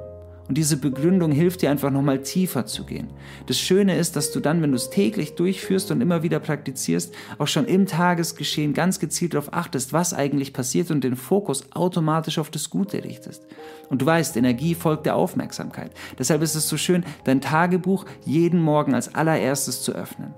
Und 0.47 0.59
diese 0.59 0.77
Begründung 0.77 1.33
hilft 1.33 1.63
dir 1.63 1.71
einfach 1.71 1.91
nochmal 1.91 2.23
tiefer 2.23 2.67
zu 2.67 2.85
gehen. 2.85 3.09
Das 3.47 3.59
Schöne 3.59 3.97
ist, 3.97 4.15
dass 4.15 4.31
du 4.31 4.41
dann, 4.41 4.61
wenn 4.61 4.73
du 4.73 4.77
es 4.77 4.91
täglich 4.91 5.37
durchführst 5.37 5.91
und 5.91 6.03
immer 6.03 6.23
wieder 6.23 6.39
praktizierst, 6.39 7.15
auch 7.39 7.47
schon 7.47 7.65
im 7.65 7.87
Tagesgeschehen 7.87 8.75
ganz 8.75 9.01
gezielt 9.01 9.33
darauf 9.33 9.55
achtest, 9.55 9.95
was 9.95 10.13
eigentlich 10.13 10.53
passiert 10.53 10.91
und 10.91 11.03
den 11.03 11.17
Fokus 11.17 11.73
automatisch 11.73 12.39
auf 12.39 12.51
das 12.51 12.69
Gute 12.69 13.03
richtest. 13.05 13.47
Und 13.89 14.03
du 14.03 14.07
weißt, 14.07 14.37
Energie 14.37 14.75
folgt 14.75 15.07
der 15.07 15.17
Aufmerksamkeit. 15.17 15.93
Deshalb 16.19 16.43
ist 16.43 16.55
es 16.55 16.69
so 16.69 16.77
schön, 16.77 17.05
dein 17.25 17.41
Tagebuch 17.41 18.05
jeden 18.27 18.61
Morgen 18.61 18.95
als 18.95 19.15
allererstes 19.15 19.83
zu 19.83 19.93
öffnen. 19.93 20.35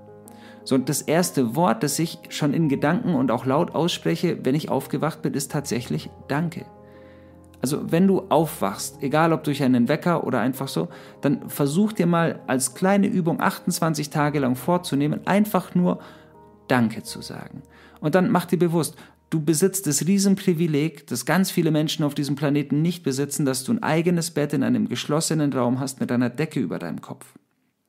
So, 0.63 0.75
und 0.75 0.89
das 0.89 1.01
erste 1.01 1.55
Wort, 1.55 1.83
das 1.83 1.97
ich 1.97 2.19
schon 2.29 2.53
in 2.53 2.67
Gedanken 2.67 3.15
und 3.15 3.31
auch 3.31 3.45
laut 3.45 3.73
ausspreche, 3.73 4.39
wenn 4.43 4.55
ich 4.55 4.69
aufgewacht 4.69 5.21
bin, 5.21 5.33
ist 5.33 5.51
tatsächlich 5.51 6.09
Danke. 6.27 6.65
Also 7.61 7.91
wenn 7.91 8.07
du 8.07 8.21
aufwachst, 8.29 9.01
egal 9.01 9.33
ob 9.33 9.43
durch 9.43 9.63
einen 9.63 9.87
Wecker 9.87 10.25
oder 10.25 10.39
einfach 10.39 10.67
so, 10.67 10.89
dann 11.21 11.49
versuch 11.49 11.93
dir 11.93 12.05
mal 12.05 12.39
als 12.47 12.75
kleine 12.75 13.07
Übung 13.07 13.41
28 13.41 14.09
Tage 14.09 14.39
lang 14.39 14.55
vorzunehmen, 14.55 15.25
einfach 15.25 15.73
nur 15.73 15.99
Danke 16.67 17.03
zu 17.03 17.21
sagen. 17.21 17.63
Und 17.99 18.13
dann 18.13 18.29
mach 18.29 18.45
dir 18.45 18.59
bewusst, 18.59 18.95
du 19.29 19.41
besitzt 19.41 19.87
das 19.87 20.05
Riesenprivileg, 20.05 21.07
das 21.07 21.25
ganz 21.25 21.49
viele 21.49 21.71
Menschen 21.71 22.05
auf 22.05 22.13
diesem 22.13 22.35
Planeten 22.35 22.81
nicht 22.81 23.03
besitzen, 23.03 23.45
dass 23.45 23.63
du 23.63 23.73
ein 23.73 23.83
eigenes 23.83 24.31
Bett 24.31 24.53
in 24.53 24.63
einem 24.63 24.87
geschlossenen 24.87 25.51
Raum 25.51 25.79
hast 25.79 25.99
mit 25.99 26.11
einer 26.11 26.29
Decke 26.29 26.59
über 26.59 26.77
deinem 26.77 27.01
Kopf. 27.01 27.25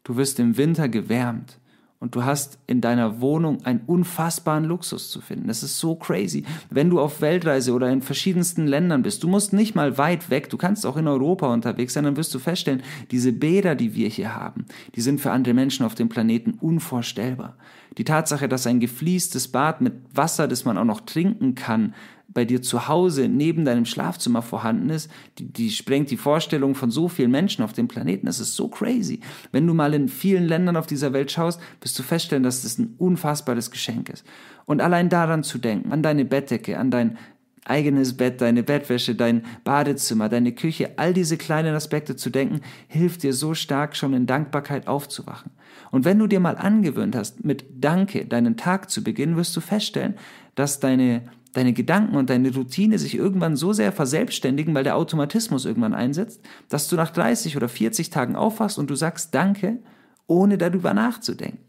Du 0.05 0.17
wirst 0.17 0.39
im 0.41 0.57
Winter 0.57 0.89
gewärmt 0.89 1.59
und 2.01 2.15
du 2.15 2.25
hast 2.25 2.59
in 2.67 2.81
deiner 2.81 3.21
Wohnung 3.21 3.65
einen 3.65 3.81
unfassbaren 3.87 4.65
Luxus 4.65 5.11
zu 5.11 5.21
finden. 5.21 5.49
Das 5.49 5.63
ist 5.63 5.79
so 5.79 5.97
crazy. 5.97 6.45
Wenn 6.71 6.91
du 6.91 7.01
auf 7.01 7.21
Weltreise 7.21 7.73
oder 7.73 7.91
in 7.91 8.03
verschiedensten 8.03 8.67
Ländern 8.67 9.03
bist, 9.03 9.23
du 9.23 9.29
musst 9.29 9.53
nicht 9.53 9.75
mal 9.75 9.99
weit 9.99 10.31
weg, 10.31 10.49
du 10.49 10.57
kannst 10.57 10.87
auch 10.87 10.97
in 10.97 11.09
Europa 11.09 11.53
unterwegs 11.53 11.95
sein, 11.95 12.05
dann 12.05 12.17
wirst 12.17 12.35
du 12.35 12.39
feststellen, 12.39 12.83
diese 13.11 13.33
Bäder, 13.33 13.75
die 13.75 13.95
wir 13.95 14.09
hier 14.09 14.35
haben, 14.35 14.67
die 14.95 15.01
sind 15.01 15.21
für 15.21 15.33
andere 15.33 15.55
Menschen 15.55 15.85
auf 15.85 15.95
dem 15.95 16.09
Planeten 16.09 16.55
unvorstellbar. 16.61 17.57
Die 17.99 18.05
Tatsache, 18.05 18.49
dass 18.49 18.67
ein 18.67 18.81
gefliestes 18.81 19.49
Bad 19.49 19.81
mit 19.81 19.95
Wasser, 20.15 20.49
das 20.49 20.65
man 20.65 20.79
auch 20.79 20.85
noch 20.85 21.01
trinken 21.01 21.55
kann, 21.55 21.95
bei 22.29 22.45
dir 22.45 22.63
zu 22.63 22.89
Hause 22.89 23.27
neben 23.27 23.65
deinem 23.65 23.87
Schlafzimmer 23.87 24.43
vorhanden 24.43 24.91
ist, 24.91 25.11
die, 25.39 25.51
die 25.51 25.71
sprengt 25.71 26.11
die 26.11 26.17
Vorstellung 26.17 26.75
von 26.75 26.91
so 26.91 27.09
vielen 27.09 27.31
Menschen 27.31 27.65
auf 27.65 27.73
dem 27.73 27.89
Planeten. 27.89 28.27
Das 28.27 28.39
ist 28.39 28.55
so 28.55 28.69
crazy. 28.69 29.21
Wenn 29.51 29.67
du 29.67 29.75
mal 29.75 29.95
in 29.95 30.09
vielen 30.09 30.45
Ländern 30.45 30.77
auf 30.77 30.87
dieser 30.87 31.13
Welt 31.13 31.33
schaust, 31.33 31.61
wirst 31.81 31.99
du 31.99 32.03
feststellen, 32.03 32.45
dass 32.45 32.63
das 32.63 32.79
ein 32.79 32.95
unfassbares 32.99 33.71
Geschenk 33.71 34.11
ist. 34.11 34.25
Und 34.67 34.83
allein 34.83 35.09
daran 35.09 35.43
zu 35.43 35.59
denken, 35.59 35.91
an 35.91 36.03
deine 36.03 36.25
Bettdecke, 36.25 36.79
an 36.79 36.91
dein 36.91 37.19
eigenes 37.69 38.17
Bett, 38.17 38.41
deine 38.41 38.63
Bettwäsche, 38.63 39.15
dein 39.15 39.45
Badezimmer, 39.65 40.29
deine 40.29 40.53
Küche, 40.53 40.93
all 40.97 41.13
diese 41.13 41.37
kleinen 41.37 41.75
Aspekte 41.75 42.17
zu 42.17 42.31
denken, 42.31 42.61
hilft 42.87 43.23
dir 43.23 43.33
so 43.33 43.55
stark 43.55 43.97
schon 43.97 44.15
in 44.15 44.27
Dankbarkeit 44.27 44.89
aufzuwachen. 44.89 45.53
Und 45.91 46.05
wenn 46.05 46.19
du 46.19 46.27
dir 46.27 46.41
mal 46.41 46.57
angewöhnt 46.57 47.17
hast, 47.17 47.45
mit 47.45 47.65
Danke 47.73 48.27
deinen 48.27 48.57
Tag 48.57 48.91
zu 48.91 49.03
beginnen, 49.03 49.37
wirst 49.37 49.57
du 49.57 49.61
feststellen, 49.61 50.15
dass 50.55 50.81
deine 50.81 51.23
deine 51.55 51.73
Gedanken 51.73 52.17
und 52.17 52.31
deine 52.31 52.55
Routine 52.55 52.99
sich 52.99 53.17
irgendwann 53.17 53.57
so 53.57 53.73
sehr 53.73 53.91
verselbstständigen, 53.91 54.75
weil 54.75 54.85
der 54.85 54.97
Automatismus 54.97 55.65
irgendwann 55.65 55.95
einsetzt, 55.95 56.41
dass 56.69 56.89
du 56.89 56.97
nach 56.97 57.11
30 57.11 57.57
oder 57.57 57.69
40 57.69 58.11
Tagen 58.11 58.37
aufwachst 58.37 58.79
und 58.79 58.91
du 58.91 58.95
sagst 58.95 59.35
Danke, 59.35 59.79
ohne 60.27 60.59
darüber 60.59 60.95
nachzudenken. 60.95 61.65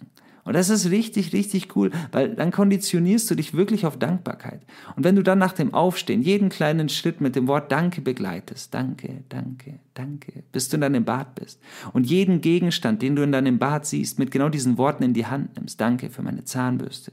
Und 0.49 0.55
das 0.55 0.71
ist 0.71 0.89
richtig, 0.89 1.31
richtig 1.31 1.75
cool, 1.75 1.91
weil 2.11 2.33
dann 2.33 2.49
konditionierst 2.49 3.29
du 3.29 3.35
dich 3.35 3.53
wirklich 3.53 3.85
auf 3.85 3.99
Dankbarkeit. 3.99 4.61
Und 4.95 5.03
wenn 5.03 5.15
du 5.15 5.21
dann 5.21 5.37
nach 5.37 5.51
dem 5.51 5.75
Aufstehen 5.75 6.23
jeden 6.23 6.49
kleinen 6.49 6.89
Schritt 6.89 7.21
mit 7.21 7.35
dem 7.35 7.47
Wort 7.47 7.71
Danke 7.71 8.01
begleitest, 8.01 8.73
Danke, 8.73 9.23
Danke, 9.29 9.77
Danke, 9.93 10.41
bis 10.51 10.67
du 10.67 10.77
in 10.77 10.81
deinem 10.81 11.05
Bad 11.05 11.35
bist 11.35 11.61
und 11.93 12.07
jeden 12.07 12.41
Gegenstand, 12.41 13.03
den 13.03 13.15
du 13.15 13.21
in 13.21 13.31
deinem 13.31 13.59
Bad 13.59 13.85
siehst, 13.85 14.17
mit 14.17 14.31
genau 14.31 14.49
diesen 14.49 14.79
Worten 14.79 15.03
in 15.03 15.13
die 15.13 15.27
Hand 15.27 15.55
nimmst, 15.55 15.79
Danke 15.79 16.09
für 16.09 16.23
meine 16.23 16.43
Zahnbürste, 16.43 17.11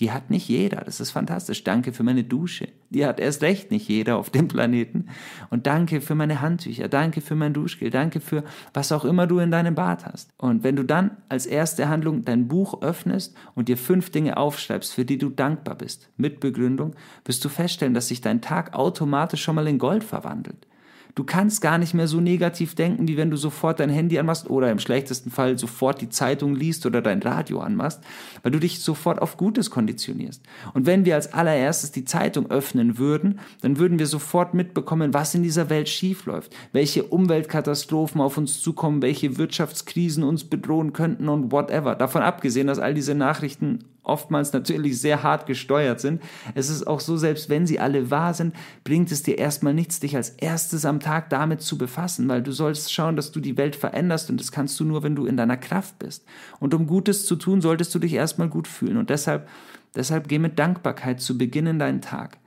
die 0.00 0.10
hat 0.10 0.28
nicht 0.28 0.48
jeder. 0.48 0.82
Das 0.84 0.98
ist 0.98 1.12
fantastisch. 1.12 1.62
Danke 1.62 1.92
für 1.92 2.02
meine 2.02 2.24
Dusche. 2.24 2.68
Die 2.90 3.06
hat 3.06 3.20
erst 3.20 3.42
recht 3.42 3.70
nicht 3.70 3.88
jeder 3.88 4.16
auf 4.16 4.28
dem 4.28 4.48
Planeten. 4.48 5.06
Und 5.50 5.68
danke 5.68 6.00
für 6.00 6.16
meine 6.16 6.40
Handtücher. 6.40 6.88
Danke 6.88 7.20
für 7.20 7.36
mein 7.36 7.52
Duschgel. 7.52 7.90
Danke 7.90 8.20
für 8.20 8.42
was 8.72 8.90
auch 8.90 9.04
immer 9.04 9.28
du 9.28 9.38
in 9.38 9.52
deinem 9.52 9.76
Bad 9.76 10.04
hast. 10.04 10.30
Und 10.36 10.64
wenn 10.64 10.74
du 10.74 10.82
dann 10.82 11.18
als 11.28 11.46
erste 11.46 11.88
Handlung 11.88 12.24
dein 12.24 12.48
Buch 12.48 12.82
öffnest 12.82 13.36
und 13.54 13.68
dir 13.68 13.76
fünf 13.76 14.10
Dinge 14.10 14.36
aufschreibst, 14.36 14.92
für 14.92 15.04
die 15.04 15.18
du 15.18 15.30
dankbar 15.30 15.76
bist, 15.76 16.10
mit 16.16 16.40
Begründung, 16.40 16.96
wirst 17.24 17.44
du 17.44 17.48
feststellen, 17.48 17.94
dass 17.94 18.08
sich 18.08 18.20
dein 18.20 18.40
Tag 18.40 18.74
automatisch 18.74 19.42
schon 19.42 19.54
mal 19.54 19.68
in 19.68 19.78
Gold 19.78 20.02
verwandelt. 20.02 20.66
Du 21.14 21.22
kannst 21.22 21.60
gar 21.60 21.78
nicht 21.78 21.94
mehr 21.94 22.08
so 22.08 22.20
negativ 22.20 22.74
denken, 22.74 23.06
wie 23.06 23.16
wenn 23.16 23.30
du 23.30 23.36
sofort 23.36 23.78
dein 23.78 23.90
Handy 23.90 24.18
anmachst 24.18 24.50
oder 24.50 24.72
im 24.72 24.80
schlechtesten 24.80 25.30
Fall 25.30 25.56
sofort 25.56 26.00
die 26.00 26.08
Zeitung 26.08 26.56
liest 26.56 26.86
oder 26.86 27.02
dein 27.02 27.22
Radio 27.22 27.60
anmachst, 27.60 28.00
weil 28.42 28.50
du 28.50 28.58
dich 28.58 28.80
sofort 28.80 29.22
auf 29.22 29.36
Gutes 29.36 29.70
konditionierst. 29.70 30.42
Und 30.72 30.86
wenn 30.86 31.04
wir 31.04 31.14
als 31.14 31.32
allererstes 31.32 31.92
die 31.92 32.04
Zeitung 32.04 32.50
öffnen 32.50 32.98
würden, 32.98 33.38
dann 33.60 33.78
würden 33.78 34.00
wir 34.00 34.08
sofort 34.08 34.54
mitbekommen, 34.54 35.14
was 35.14 35.36
in 35.36 35.44
dieser 35.44 35.70
Welt 35.70 35.88
schiefläuft, 35.88 36.54
welche 36.72 37.04
Umweltkatastrophen 37.04 38.20
auf 38.20 38.36
uns 38.36 38.60
zukommen, 38.60 39.00
welche 39.00 39.38
Wirtschaftskrisen 39.38 40.24
uns 40.24 40.42
bedrohen 40.42 40.92
könnten 40.92 41.28
und 41.28 41.52
whatever. 41.52 41.94
Davon 41.94 42.22
abgesehen, 42.22 42.66
dass 42.66 42.80
all 42.80 42.92
diese 42.92 43.14
Nachrichten 43.14 43.84
oftmals 44.04 44.52
natürlich 44.52 45.00
sehr 45.00 45.22
hart 45.22 45.46
gesteuert 45.46 46.00
sind. 46.00 46.22
Es 46.54 46.68
ist 46.70 46.86
auch 46.86 47.00
so, 47.00 47.16
selbst 47.16 47.48
wenn 47.48 47.66
sie 47.66 47.80
alle 47.80 48.10
wahr 48.10 48.34
sind, 48.34 48.54
bringt 48.84 49.10
es 49.10 49.22
dir 49.22 49.38
erstmal 49.38 49.74
nichts, 49.74 50.00
dich 50.00 50.14
als 50.14 50.30
erstes 50.30 50.84
am 50.84 51.00
Tag 51.00 51.30
damit 51.30 51.62
zu 51.62 51.76
befassen, 51.78 52.28
weil 52.28 52.42
du 52.42 52.52
sollst 52.52 52.92
schauen, 52.92 53.16
dass 53.16 53.32
du 53.32 53.40
die 53.40 53.56
Welt 53.56 53.76
veränderst 53.76 54.30
und 54.30 54.38
das 54.38 54.52
kannst 54.52 54.78
du 54.78 54.84
nur, 54.84 55.02
wenn 55.02 55.16
du 55.16 55.26
in 55.26 55.36
deiner 55.36 55.56
Kraft 55.56 55.98
bist. 55.98 56.24
Und 56.60 56.74
um 56.74 56.86
Gutes 56.86 57.26
zu 57.26 57.36
tun, 57.36 57.60
solltest 57.60 57.94
du 57.94 57.98
dich 57.98 58.12
erstmal 58.12 58.48
gut 58.48 58.68
fühlen 58.68 58.98
und 58.98 59.10
deshalb, 59.10 59.48
deshalb 59.94 60.28
geh 60.28 60.38
mit 60.38 60.58
Dankbarkeit 60.58 61.20
zu 61.20 61.36
Beginn 61.38 61.66
in 61.66 61.78
deinen 61.78 62.02
Tag. 62.02 62.38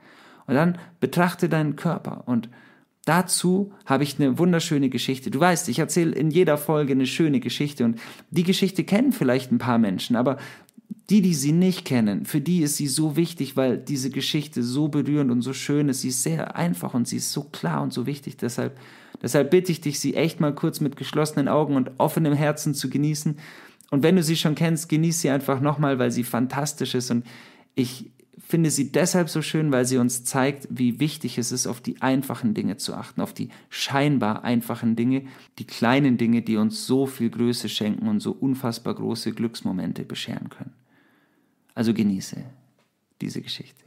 Und 0.46 0.54
dann 0.54 0.78
betrachte 1.00 1.48
deinen 1.48 1.76
Körper 1.76 2.22
und 2.26 2.48
Dazu 3.08 3.72
habe 3.86 4.04
ich 4.04 4.20
eine 4.20 4.36
wunderschöne 4.36 4.90
Geschichte. 4.90 5.30
Du 5.30 5.40
weißt, 5.40 5.70
ich 5.70 5.78
erzähle 5.78 6.14
in 6.14 6.30
jeder 6.30 6.58
Folge 6.58 6.92
eine 6.92 7.06
schöne 7.06 7.40
Geschichte 7.40 7.86
und 7.86 7.98
die 8.28 8.42
Geschichte 8.42 8.84
kennen 8.84 9.12
vielleicht 9.12 9.50
ein 9.50 9.56
paar 9.56 9.78
Menschen, 9.78 10.14
aber 10.14 10.36
die, 11.10 11.22
die 11.22 11.34
sie 11.34 11.52
nicht 11.52 11.86
kennen, 11.86 12.26
für 12.26 12.40
die 12.40 12.60
ist 12.60 12.76
sie 12.76 12.86
so 12.86 13.16
wichtig, 13.16 13.56
weil 13.56 13.78
diese 13.78 14.10
Geschichte 14.10 14.62
so 14.62 14.88
berührend 14.88 15.30
und 15.30 15.40
so 15.40 15.54
schön 15.54 15.88
ist. 15.88 16.02
Sie 16.02 16.08
ist 16.08 16.22
sehr 16.22 16.54
einfach 16.54 16.92
und 16.92 17.08
sie 17.08 17.16
ist 17.16 17.32
so 17.32 17.44
klar 17.44 17.82
und 17.82 17.94
so 17.94 18.04
wichtig. 18.04 18.36
Deshalb, 18.36 18.78
deshalb 19.22 19.50
bitte 19.50 19.72
ich 19.72 19.80
dich, 19.80 20.00
sie 20.00 20.14
echt 20.14 20.40
mal 20.40 20.54
kurz 20.54 20.80
mit 20.80 20.96
geschlossenen 20.96 21.48
Augen 21.48 21.76
und 21.76 21.92
offenem 21.96 22.34
Herzen 22.34 22.74
zu 22.74 22.90
genießen. 22.90 23.38
Und 23.90 24.02
wenn 24.02 24.16
du 24.16 24.22
sie 24.22 24.36
schon 24.36 24.54
kennst, 24.54 24.90
genieß 24.90 25.22
sie 25.22 25.30
einfach 25.30 25.60
nochmal, 25.62 25.98
weil 25.98 26.10
sie 26.10 26.24
fantastisch 26.24 26.94
ist. 26.94 27.10
Und 27.10 27.24
ich 27.74 28.10
finde 28.36 28.70
sie 28.70 28.92
deshalb 28.92 29.30
so 29.30 29.40
schön, 29.40 29.72
weil 29.72 29.86
sie 29.86 29.96
uns 29.96 30.24
zeigt, 30.24 30.68
wie 30.70 31.00
wichtig 31.00 31.38
es 31.38 31.52
ist, 31.52 31.66
auf 31.66 31.80
die 31.80 32.02
einfachen 32.02 32.52
Dinge 32.52 32.76
zu 32.76 32.92
achten, 32.92 33.22
auf 33.22 33.32
die 33.32 33.48
scheinbar 33.70 34.44
einfachen 34.44 34.94
Dinge, 34.94 35.22
die 35.58 35.66
kleinen 35.66 36.18
Dinge, 36.18 36.42
die 36.42 36.58
uns 36.58 36.86
so 36.86 37.06
viel 37.06 37.30
Größe 37.30 37.70
schenken 37.70 38.08
und 38.08 38.20
so 38.20 38.32
unfassbar 38.32 38.94
große 38.94 39.32
Glücksmomente 39.32 40.04
bescheren 40.04 40.50
können. 40.50 40.72
Also 41.78 41.94
genieße 41.94 42.38
diese 43.20 43.40
Geschichte. 43.40 43.84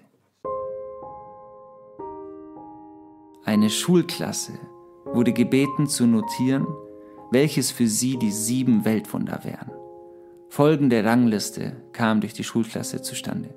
Eine 3.43 3.69
Schulklasse 3.69 4.53
wurde 5.03 5.33
gebeten 5.33 5.87
zu 5.87 6.07
notieren, 6.07 6.65
welches 7.31 7.69
für 7.69 7.87
sie 7.87 8.17
die 8.17 8.31
sieben 8.31 8.85
Weltwunder 8.85 9.41
wären. 9.43 9.71
Folgende 10.47 11.03
Rangliste 11.03 11.83
kam 11.91 12.21
durch 12.21 12.31
die 12.31 12.45
Schulklasse 12.45 13.01
zustande. 13.01 13.53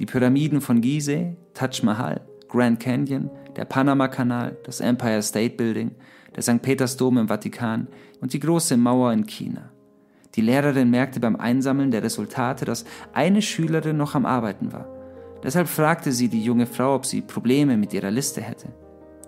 Die 0.00 0.06
Pyramiden 0.06 0.60
von 0.60 0.80
Gizeh, 0.80 1.36
Taj 1.54 1.84
Mahal, 1.84 2.26
Grand 2.48 2.80
Canyon, 2.80 3.30
der 3.54 3.64
Panama-Kanal, 3.64 4.58
das 4.64 4.80
Empire 4.80 5.22
State 5.22 5.54
Building, 5.54 5.92
der 6.34 6.42
St. 6.42 6.62
Petersdom 6.62 7.16
im 7.18 7.28
Vatikan 7.28 7.86
und 8.20 8.32
die 8.32 8.40
große 8.40 8.76
Mauer 8.76 9.12
in 9.12 9.24
China. 9.24 9.70
Die 10.38 10.44
Lehrerin 10.44 10.88
merkte 10.88 11.18
beim 11.18 11.34
Einsammeln 11.34 11.90
der 11.90 12.04
Resultate, 12.04 12.64
dass 12.64 12.84
eine 13.12 13.42
Schülerin 13.42 13.96
noch 13.96 14.14
am 14.14 14.24
Arbeiten 14.24 14.72
war. 14.72 14.86
Deshalb 15.42 15.66
fragte 15.66 16.12
sie 16.12 16.28
die 16.28 16.44
junge 16.44 16.66
Frau, 16.66 16.94
ob 16.94 17.06
sie 17.06 17.22
Probleme 17.22 17.76
mit 17.76 17.92
ihrer 17.92 18.12
Liste 18.12 18.40
hätte. 18.40 18.68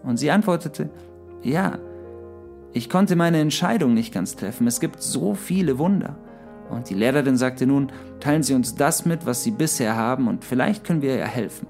Und 0.05 0.19
sie 0.19 0.31
antwortete, 0.31 0.89
ja, 1.43 1.79
ich 2.73 2.89
konnte 2.89 3.17
meine 3.17 3.41
Entscheidung 3.41 3.93
nicht 3.93 4.15
ganz 4.15 4.37
treffen, 4.37 4.69
es 4.69 4.79
gibt 4.79 5.03
so 5.03 5.35
viele 5.35 5.81
Wunder. 5.81 6.15
Und 6.71 6.89
die 6.91 6.95
Lehrerin 6.95 7.37
sagte 7.37 7.67
nun, 7.67 7.91
teilen 8.21 8.45
Sie 8.45 8.55
uns 8.55 8.77
das 8.77 9.05
mit, 9.05 9.27
was 9.27 9.43
Sie 9.43 9.51
bisher 9.51 9.97
haben, 9.97 10.29
und 10.29 10.45
vielleicht 10.45 10.85
können 10.85 11.03
wir 11.03 11.17
ihr 11.17 11.27
helfen. 11.27 11.67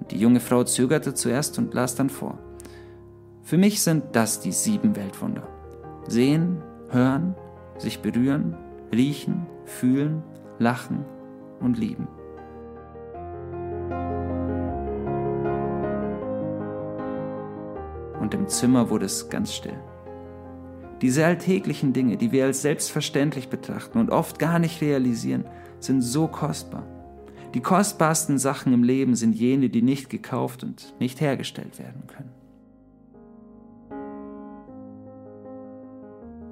Und 0.00 0.10
die 0.10 0.18
junge 0.18 0.40
Frau 0.40 0.64
zögerte 0.64 1.14
zuerst 1.14 1.58
und 1.58 1.74
las 1.74 1.94
dann 1.94 2.10
vor. 2.10 2.40
Für 3.44 3.56
mich 3.56 3.82
sind 3.82 4.02
das 4.14 4.40
die 4.40 4.50
sieben 4.50 4.96
Weltwunder. 4.96 5.46
Sehen, 6.08 6.60
hören, 6.90 7.36
sich 7.78 8.00
berühren, 8.00 8.56
riechen, 8.92 9.46
fühlen, 9.64 10.22
lachen 10.58 11.04
und 11.60 11.78
lieben. 11.78 12.08
Und 18.20 18.32
im 18.34 18.48
Zimmer 18.48 18.90
wurde 18.90 19.06
es 19.06 19.28
ganz 19.28 19.52
still. 19.52 19.78
Diese 21.02 21.26
alltäglichen 21.26 21.92
Dinge, 21.92 22.16
die 22.16 22.32
wir 22.32 22.46
als 22.46 22.62
selbstverständlich 22.62 23.48
betrachten 23.48 23.98
und 23.98 24.10
oft 24.10 24.38
gar 24.38 24.58
nicht 24.58 24.80
realisieren, 24.80 25.44
sind 25.80 26.00
so 26.00 26.28
kostbar. 26.28 26.86
Die 27.52 27.60
kostbarsten 27.60 28.38
Sachen 28.38 28.72
im 28.72 28.82
Leben 28.82 29.14
sind 29.14 29.34
jene, 29.34 29.68
die 29.68 29.82
nicht 29.82 30.08
gekauft 30.08 30.64
und 30.64 30.94
nicht 30.98 31.20
hergestellt 31.20 31.78
werden 31.78 32.06
können. 32.06 32.43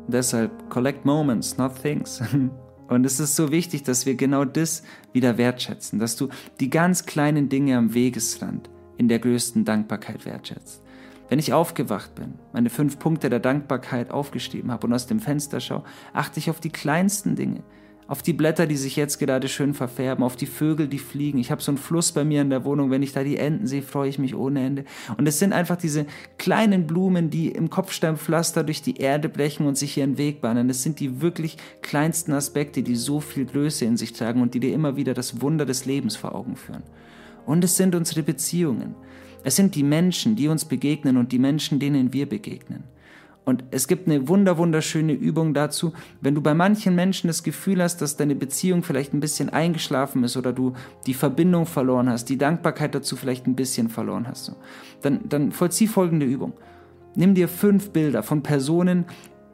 Deshalb 0.08 0.68
collect 0.68 1.04
moments, 1.04 1.56
not 1.58 1.80
things. 1.80 2.22
Und 2.88 3.06
es 3.06 3.20
ist 3.20 3.36
so 3.36 3.50
wichtig, 3.50 3.84
dass 3.84 4.04
wir 4.04 4.16
genau 4.16 4.44
das 4.44 4.82
wieder 5.12 5.38
wertschätzen, 5.38 5.98
dass 5.98 6.16
du 6.16 6.28
die 6.60 6.68
ganz 6.68 7.06
kleinen 7.06 7.48
Dinge 7.48 7.78
am 7.78 7.94
Wegesrand 7.94 8.68
in 8.98 9.08
der 9.08 9.18
größten 9.18 9.64
Dankbarkeit 9.64 10.26
wertschätzt. 10.26 10.82
Wenn 11.28 11.38
ich 11.38 11.54
aufgewacht 11.54 12.14
bin, 12.14 12.34
meine 12.52 12.68
fünf 12.68 12.98
Punkte 12.98 13.30
der 13.30 13.40
Dankbarkeit 13.40 14.10
aufgeschrieben 14.10 14.70
habe 14.70 14.86
und 14.86 14.92
aus 14.92 15.06
dem 15.06 15.20
Fenster 15.20 15.60
schaue, 15.60 15.84
achte 16.12 16.38
ich 16.38 16.50
auf 16.50 16.60
die 16.60 16.68
kleinsten 16.68 17.36
Dinge, 17.36 17.62
auf 18.12 18.20
die 18.20 18.34
Blätter, 18.34 18.66
die 18.66 18.76
sich 18.76 18.96
jetzt 18.96 19.18
gerade 19.18 19.48
schön 19.48 19.72
verfärben, 19.72 20.22
auf 20.22 20.36
die 20.36 20.44
Vögel, 20.44 20.86
die 20.86 20.98
fliegen. 20.98 21.38
Ich 21.38 21.50
habe 21.50 21.62
so 21.62 21.70
einen 21.70 21.78
Fluss 21.78 22.12
bei 22.12 22.24
mir 22.24 22.42
in 22.42 22.50
der 22.50 22.62
Wohnung. 22.66 22.90
Wenn 22.90 23.02
ich 23.02 23.14
da 23.14 23.24
die 23.24 23.38
Enten 23.38 23.66
sehe, 23.66 23.80
freue 23.80 24.10
ich 24.10 24.18
mich 24.18 24.34
ohne 24.34 24.62
Ende. 24.62 24.84
Und 25.16 25.26
es 25.26 25.38
sind 25.38 25.54
einfach 25.54 25.76
diese 25.76 26.04
kleinen 26.36 26.86
Blumen, 26.86 27.30
die 27.30 27.48
im 27.48 27.70
Kopfsteinpflaster 27.70 28.64
durch 28.64 28.82
die 28.82 28.98
Erde 28.98 29.30
brechen 29.30 29.66
und 29.66 29.78
sich 29.78 29.96
ihren 29.96 30.18
Weg 30.18 30.42
bahnen. 30.42 30.68
Es 30.68 30.82
sind 30.82 31.00
die 31.00 31.22
wirklich 31.22 31.56
kleinsten 31.80 32.34
Aspekte, 32.34 32.82
die 32.82 32.96
so 32.96 33.18
viel 33.18 33.46
Größe 33.46 33.86
in 33.86 33.96
sich 33.96 34.12
tragen 34.12 34.42
und 34.42 34.52
die 34.52 34.60
dir 34.60 34.74
immer 34.74 34.94
wieder 34.94 35.14
das 35.14 35.40
Wunder 35.40 35.64
des 35.64 35.86
Lebens 35.86 36.14
vor 36.14 36.34
Augen 36.34 36.56
führen. 36.56 36.82
Und 37.46 37.64
es 37.64 37.78
sind 37.78 37.94
unsere 37.94 38.22
Beziehungen. 38.22 38.94
Es 39.42 39.56
sind 39.56 39.74
die 39.74 39.84
Menschen, 39.84 40.36
die 40.36 40.48
uns 40.48 40.66
begegnen 40.66 41.16
und 41.16 41.32
die 41.32 41.38
Menschen, 41.38 41.78
denen 41.78 42.12
wir 42.12 42.28
begegnen. 42.28 42.84
Und 43.44 43.64
es 43.72 43.88
gibt 43.88 44.06
eine 44.06 44.28
wunder, 44.28 44.56
wunderschöne 44.56 45.12
Übung 45.12 45.52
dazu, 45.52 45.92
wenn 46.20 46.34
du 46.34 46.40
bei 46.40 46.54
manchen 46.54 46.94
Menschen 46.94 47.26
das 47.26 47.42
Gefühl 47.42 47.82
hast, 47.82 48.00
dass 48.00 48.16
deine 48.16 48.36
Beziehung 48.36 48.84
vielleicht 48.84 49.12
ein 49.14 49.20
bisschen 49.20 49.50
eingeschlafen 49.50 50.22
ist 50.22 50.36
oder 50.36 50.52
du 50.52 50.74
die 51.06 51.14
Verbindung 51.14 51.66
verloren 51.66 52.08
hast, 52.08 52.28
die 52.28 52.38
Dankbarkeit 52.38 52.94
dazu 52.94 53.16
vielleicht 53.16 53.46
ein 53.46 53.56
bisschen 53.56 53.88
verloren 53.88 54.28
hast, 54.28 54.54
dann, 55.00 55.28
dann 55.28 55.50
vollzieh 55.50 55.88
folgende 55.88 56.24
Übung. 56.26 56.52
Nimm 57.16 57.34
dir 57.34 57.48
fünf 57.48 57.90
Bilder 57.90 58.22
von 58.22 58.42
Personen, 58.42 59.06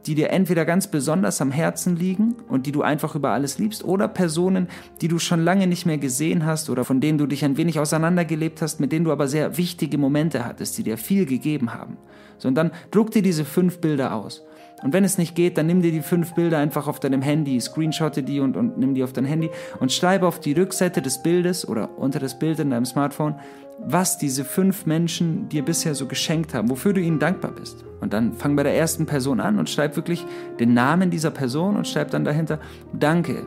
die 0.05 0.15
dir 0.15 0.29
entweder 0.29 0.65
ganz 0.65 0.87
besonders 0.87 1.41
am 1.41 1.51
Herzen 1.51 1.95
liegen 1.95 2.35
und 2.47 2.65
die 2.65 2.71
du 2.71 2.83
einfach 2.83 3.15
über 3.15 3.31
alles 3.31 3.59
liebst, 3.59 3.83
oder 3.83 4.07
Personen, 4.07 4.67
die 5.01 5.07
du 5.07 5.19
schon 5.19 5.43
lange 5.43 5.67
nicht 5.67 5.85
mehr 5.85 5.97
gesehen 5.97 6.45
hast 6.45 6.69
oder 6.69 6.85
von 6.85 7.01
denen 7.01 7.17
du 7.17 7.25
dich 7.25 7.43
ein 7.43 7.57
wenig 7.57 7.79
auseinandergelebt 7.79 8.61
hast, 8.61 8.79
mit 8.79 8.91
denen 8.91 9.05
du 9.05 9.11
aber 9.11 9.27
sehr 9.27 9.57
wichtige 9.57 9.97
Momente 9.97 10.45
hattest, 10.45 10.77
die 10.77 10.83
dir 10.83 10.97
viel 10.97 11.25
gegeben 11.25 11.73
haben. 11.73 11.97
So, 12.39 12.47
und 12.47 12.55
dann 12.55 12.71
druck 12.91 13.11
dir 13.11 13.21
diese 13.21 13.45
fünf 13.45 13.79
Bilder 13.79 14.13
aus. 14.15 14.43
Und 14.81 14.93
wenn 14.93 15.03
es 15.03 15.17
nicht 15.17 15.35
geht, 15.35 15.57
dann 15.57 15.67
nimm 15.67 15.81
dir 15.81 15.91
die 15.91 16.01
fünf 16.01 16.33
Bilder 16.33 16.57
einfach 16.57 16.87
auf 16.87 16.99
deinem 16.99 17.21
Handy, 17.21 17.59
screenshotte 17.59 18.23
die 18.23 18.39
und, 18.39 18.55
und 18.55 18.77
nimm 18.77 18.95
die 18.95 19.03
auf 19.03 19.13
dein 19.13 19.25
Handy 19.25 19.49
und 19.79 19.91
schreibe 19.91 20.25
auf 20.25 20.39
die 20.39 20.53
Rückseite 20.53 21.01
des 21.01 21.21
Bildes 21.21 21.67
oder 21.67 21.97
unter 21.97 22.19
das 22.19 22.39
Bild 22.39 22.59
in 22.59 22.69
deinem 22.69 22.85
Smartphone, 22.85 23.35
was 23.79 24.17
diese 24.17 24.45
fünf 24.45 24.85
Menschen 24.85 25.49
dir 25.49 25.63
bisher 25.63 25.95
so 25.95 26.05
geschenkt 26.05 26.53
haben, 26.53 26.69
wofür 26.69 26.93
du 26.93 27.01
ihnen 27.01 27.19
dankbar 27.19 27.51
bist. 27.51 27.83
Und 28.01 28.13
dann 28.13 28.33
fang 28.33 28.55
bei 28.55 28.63
der 28.63 28.75
ersten 28.75 29.05
Person 29.05 29.39
an 29.39 29.59
und 29.59 29.69
schreib 29.69 29.95
wirklich 29.95 30.25
den 30.59 30.73
Namen 30.73 31.09
dieser 31.09 31.31
Person 31.31 31.75
und 31.75 31.87
schreib 31.87 32.11
dann 32.11 32.23
dahinter, 32.23 32.59
danke, 32.93 33.45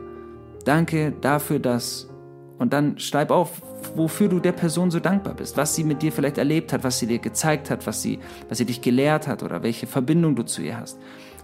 danke 0.65 1.13
dafür, 1.21 1.59
dass. 1.59 2.09
Und 2.59 2.73
dann 2.73 2.99
schreib 2.99 3.31
auf, 3.31 3.63
wofür 3.95 4.29
du 4.29 4.41
der 4.41 4.53
Person 4.53 4.91
so 4.91 5.01
dankbar 5.01 5.35
bist, 5.35 5.57
was 5.57 5.75
sie 5.75 5.85
mit 5.85 6.03
dir 6.03 6.13
vielleicht 6.13 6.39
erlebt 6.39 6.73
hat, 6.73 6.85
was 6.85 6.99
sie 6.99 7.07
dir 7.07 7.19
gezeigt 7.19 7.71
hat, 7.71 7.87
was 7.87 8.03
sie, 8.03 8.19
was 8.49 8.59
sie 8.59 8.65
dich 8.65 8.81
gelehrt 8.81 9.27
hat 9.27 9.43
oder 9.43 9.63
welche 9.63 9.87
Verbindung 9.87 10.37
du 10.37 10.43
zu 10.43 10.63
ihr 10.63 10.79
hast. 10.79 10.99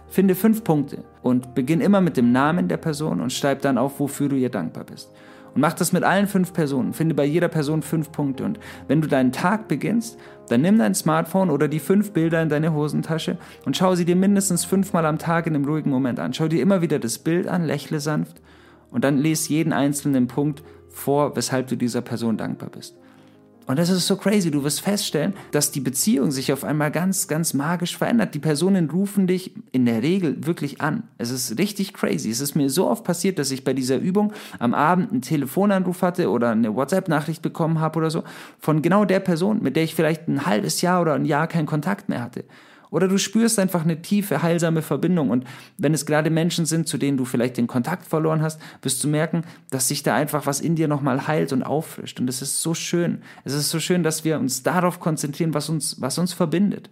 Finde 0.07 0.35
fünf 0.35 0.63
Punkte 0.63 1.03
und 1.21 1.53
beginn 1.53 1.81
immer 1.81 2.01
mit 2.01 2.17
dem 2.17 2.31
Namen 2.31 2.67
der 2.67 2.77
Person 2.77 3.21
und 3.21 3.31
schreib 3.31 3.61
dann 3.61 3.77
auf, 3.77 3.99
wofür 3.99 4.29
du 4.29 4.35
ihr 4.35 4.49
dankbar 4.49 4.83
bist. 4.83 5.11
Und 5.53 5.61
mach 5.61 5.73
das 5.73 5.91
mit 5.91 6.03
allen 6.03 6.27
fünf 6.27 6.53
Personen. 6.53 6.93
Finde 6.93 7.15
bei 7.15 7.25
jeder 7.25 7.47
Person 7.47 7.81
fünf 7.81 8.11
Punkte. 8.11 8.43
Und 8.43 8.59
wenn 8.87 9.01
du 9.01 9.07
deinen 9.07 9.31
Tag 9.31 9.67
beginnst, 9.67 10.17
dann 10.47 10.61
nimm 10.61 10.77
dein 10.77 10.95
Smartphone 10.95 11.49
oder 11.49 11.67
die 11.67 11.79
fünf 11.79 12.11
Bilder 12.11 12.41
in 12.41 12.49
deine 12.49 12.73
Hosentasche 12.73 13.37
und 13.65 13.77
schau 13.77 13.95
sie 13.95 14.05
dir 14.05 14.15
mindestens 14.15 14.65
fünfmal 14.65 15.05
am 15.05 15.19
Tag 15.19 15.47
in 15.47 15.55
einem 15.55 15.65
ruhigen 15.65 15.89
Moment 15.89 16.19
an. 16.19 16.33
Schau 16.33 16.47
dir 16.47 16.61
immer 16.61 16.81
wieder 16.81 16.99
das 16.99 17.19
Bild 17.19 17.47
an, 17.47 17.65
lächle 17.65 17.99
sanft 17.99 18.41
und 18.91 19.03
dann 19.03 19.17
lese 19.17 19.49
jeden 19.49 19.73
einzelnen 19.73 20.27
Punkt 20.27 20.63
vor, 20.99 21.35
weshalb 21.35 21.67
du 21.67 21.75
dieser 21.75 22.01
Person 22.01 22.37
dankbar 22.37 22.69
bist. 22.69 22.95
Und 23.69 23.77
das 23.77 23.91
ist 23.91 24.07
so 24.07 24.15
crazy. 24.15 24.49
Du 24.49 24.63
wirst 24.63 24.81
feststellen, 24.81 25.35
dass 25.51 25.69
die 25.69 25.79
Beziehung 25.79 26.31
sich 26.31 26.51
auf 26.51 26.63
einmal 26.63 26.89
ganz, 26.89 27.27
ganz 27.27 27.53
magisch 27.53 27.95
verändert. 27.95 28.33
Die 28.33 28.39
Personen 28.39 28.89
rufen 28.89 29.27
dich 29.27 29.53
in 29.71 29.85
der 29.85 30.01
Regel 30.01 30.43
wirklich 30.47 30.81
an. 30.81 31.03
Es 31.19 31.29
ist 31.29 31.59
richtig 31.59 31.93
crazy. 31.93 32.31
Es 32.31 32.39
ist 32.39 32.55
mir 32.55 32.71
so 32.71 32.89
oft 32.89 33.03
passiert, 33.03 33.37
dass 33.37 33.51
ich 33.51 33.63
bei 33.63 33.73
dieser 33.73 33.97
Übung 33.97 34.33
am 34.57 34.73
Abend 34.73 35.11
einen 35.11 35.21
Telefonanruf 35.21 36.01
hatte 36.01 36.31
oder 36.31 36.49
eine 36.49 36.73
WhatsApp-Nachricht 36.73 37.43
bekommen 37.43 37.79
habe 37.79 37.99
oder 37.99 38.09
so 38.09 38.23
von 38.57 38.81
genau 38.81 39.05
der 39.05 39.19
Person, 39.19 39.61
mit 39.61 39.75
der 39.75 39.83
ich 39.83 39.93
vielleicht 39.93 40.27
ein 40.27 40.47
halbes 40.47 40.81
Jahr 40.81 40.99
oder 40.99 41.13
ein 41.13 41.25
Jahr 41.25 41.45
keinen 41.45 41.67
Kontakt 41.67 42.09
mehr 42.09 42.23
hatte. 42.23 42.45
Oder 42.91 43.07
du 43.07 43.17
spürst 43.17 43.59
einfach 43.59 43.83
eine 43.83 44.01
tiefe, 44.01 44.41
heilsame 44.41 44.81
Verbindung. 44.81 45.29
Und 45.29 45.45
wenn 45.77 45.93
es 45.93 46.05
gerade 46.05 46.29
Menschen 46.29 46.65
sind, 46.65 46.87
zu 46.87 46.97
denen 46.97 47.17
du 47.17 47.25
vielleicht 47.25 47.57
den 47.57 47.67
Kontakt 47.67 48.07
verloren 48.07 48.41
hast, 48.41 48.59
wirst 48.81 49.03
du 49.03 49.07
merken, 49.07 49.43
dass 49.69 49.87
sich 49.87 50.01
da 50.01 50.15
einfach 50.15 50.45
was 50.45 50.59
in 50.59 50.75
dir 50.75 50.87
nochmal 50.87 51.27
heilt 51.27 51.53
und 51.53 51.63
auffrischt. 51.63 52.19
Und 52.19 52.27
es 52.29 52.41
ist 52.41 52.61
so 52.61 52.73
schön. 52.73 53.21
Es 53.43 53.53
ist 53.53 53.69
so 53.69 53.79
schön, 53.79 54.03
dass 54.03 54.23
wir 54.23 54.39
uns 54.39 54.63
darauf 54.63 54.99
konzentrieren, 54.99 55.53
was 55.53 55.69
uns, 55.69 56.01
was 56.01 56.17
uns 56.17 56.33
verbindet. 56.33 56.89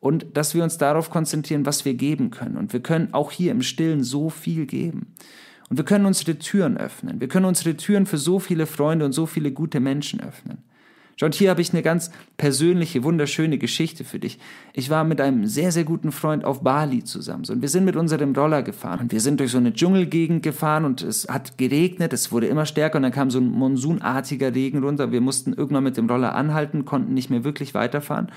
Und 0.00 0.26
dass 0.34 0.54
wir 0.54 0.62
uns 0.62 0.78
darauf 0.78 1.10
konzentrieren, 1.10 1.66
was 1.66 1.84
wir 1.84 1.94
geben 1.94 2.30
können. 2.30 2.56
Und 2.56 2.72
wir 2.72 2.80
können 2.80 3.12
auch 3.12 3.32
hier 3.32 3.50
im 3.50 3.62
Stillen 3.62 4.04
so 4.04 4.30
viel 4.30 4.66
geben. 4.66 5.14
Und 5.68 5.76
wir 5.78 5.84
können 5.84 6.06
unsere 6.06 6.38
Türen 6.38 6.76
öffnen. 6.76 7.20
Wir 7.20 7.28
können 7.28 7.46
unsere 7.46 7.76
Türen 7.76 8.06
für 8.06 8.18
so 8.18 8.38
viele 8.38 8.66
Freunde 8.66 9.04
und 9.04 9.12
so 9.12 9.26
viele 9.26 9.52
gute 9.52 9.80
Menschen 9.80 10.20
öffnen. 10.20 10.62
Und 11.22 11.34
hier 11.34 11.48
habe 11.48 11.62
ich 11.62 11.72
eine 11.72 11.82
ganz 11.82 12.10
persönliche, 12.36 13.02
wunderschöne 13.02 13.56
Geschichte 13.56 14.04
für 14.04 14.18
dich. 14.18 14.38
Ich 14.74 14.90
war 14.90 15.02
mit 15.02 15.18
einem 15.20 15.46
sehr, 15.46 15.72
sehr 15.72 15.84
guten 15.84 16.12
Freund 16.12 16.44
auf 16.44 16.62
Bali 16.62 17.04
zusammen. 17.04 17.44
und 17.48 17.62
wir 17.62 17.70
sind 17.70 17.86
mit 17.86 17.96
unserem 17.96 18.34
Roller 18.34 18.62
gefahren. 18.62 19.00
Und 19.00 19.12
wir 19.12 19.20
sind 19.20 19.40
durch 19.40 19.50
so 19.50 19.58
eine 19.58 19.72
Dschungelgegend 19.72 20.42
gefahren 20.42 20.84
und 20.84 21.00
es 21.00 21.26
hat 21.28 21.56
geregnet, 21.56 22.12
es 22.12 22.32
wurde 22.32 22.48
immer 22.48 22.66
stärker 22.66 22.96
und 22.96 23.02
dann 23.02 23.12
kam 23.12 23.30
so 23.30 23.38
ein 23.38 23.50
monsunartiger 23.50 24.54
Regen 24.54 24.84
runter. 24.84 25.10
Wir 25.10 25.22
mussten 25.22 25.54
irgendwann 25.54 25.84
mit 25.84 25.96
dem 25.96 26.08
Roller 26.08 26.34
anhalten, 26.34 26.84
konnten 26.84 27.14
nicht 27.14 27.30
mehr 27.30 27.44
wirklich 27.44 27.72
weiterfahren. 27.72 28.30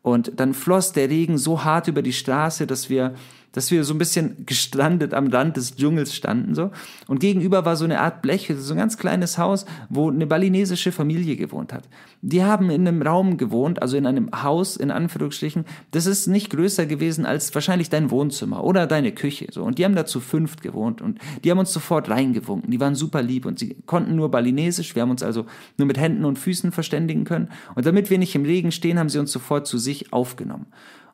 Und 0.00 0.40
dann 0.40 0.54
floss 0.54 0.92
der 0.92 1.10
Regen 1.10 1.36
so 1.36 1.64
hart 1.64 1.86
über 1.86 2.00
die 2.00 2.14
Straße, 2.14 2.66
dass 2.66 2.88
wir 2.88 3.14
dass 3.52 3.70
wir 3.70 3.84
so 3.84 3.94
ein 3.94 3.98
bisschen 3.98 4.44
gestrandet 4.46 5.14
am 5.14 5.28
Rand 5.28 5.56
des 5.56 5.76
Dschungels 5.76 6.14
standen 6.14 6.54
so 6.54 6.70
und 7.06 7.20
gegenüber 7.20 7.64
war 7.64 7.76
so 7.76 7.84
eine 7.84 8.00
Art 8.00 8.22
Blech, 8.22 8.52
so 8.56 8.74
ein 8.74 8.78
ganz 8.78 8.98
kleines 8.98 9.38
Haus, 9.38 9.66
wo 9.88 10.10
eine 10.10 10.26
balinesische 10.26 10.92
Familie 10.92 11.36
gewohnt 11.36 11.72
hat. 11.72 11.84
Die 12.22 12.42
haben 12.42 12.70
in 12.70 12.86
einem 12.86 13.02
Raum 13.02 13.36
gewohnt, 13.36 13.82
also 13.82 13.96
in 13.96 14.06
einem 14.06 14.30
Haus 14.42 14.76
in 14.76 14.90
Anführungsstrichen, 14.90 15.64
das 15.90 16.06
ist 16.06 16.26
nicht 16.26 16.50
größer 16.50 16.86
gewesen 16.86 17.26
als 17.26 17.54
wahrscheinlich 17.54 17.90
dein 17.90 18.10
Wohnzimmer 18.10 18.64
oder 18.64 18.86
deine 18.86 19.12
Küche 19.12 19.46
so 19.50 19.62
und 19.62 19.78
die 19.78 19.84
haben 19.84 19.94
da 19.94 20.06
zu 20.06 20.20
fünft 20.20 20.62
gewohnt 20.62 21.02
und 21.02 21.18
die 21.44 21.50
haben 21.50 21.58
uns 21.58 21.72
sofort 21.72 22.08
reingewunken. 22.08 22.70
Die 22.70 22.80
waren 22.80 22.94
super 22.94 23.22
lieb 23.22 23.46
und 23.46 23.58
sie 23.58 23.76
konnten 23.86 24.16
nur 24.16 24.30
balinesisch, 24.30 24.94
wir 24.94 25.02
haben 25.02 25.10
uns 25.10 25.22
also 25.22 25.46
nur 25.78 25.86
mit 25.86 25.98
Händen 25.98 26.24
und 26.24 26.38
Füßen 26.38 26.72
verständigen 26.72 27.24
können 27.24 27.48
und 27.74 27.86
damit 27.86 28.10
wir 28.10 28.18
nicht 28.18 28.34
im 28.34 28.44
Regen 28.44 28.72
stehen, 28.72 28.98
haben 28.98 29.08
sie 29.08 29.18
uns 29.18 29.32
sofort 29.32 29.66
zu 29.66 29.78
sich 29.78 30.12
aufgenommen. 30.12 30.66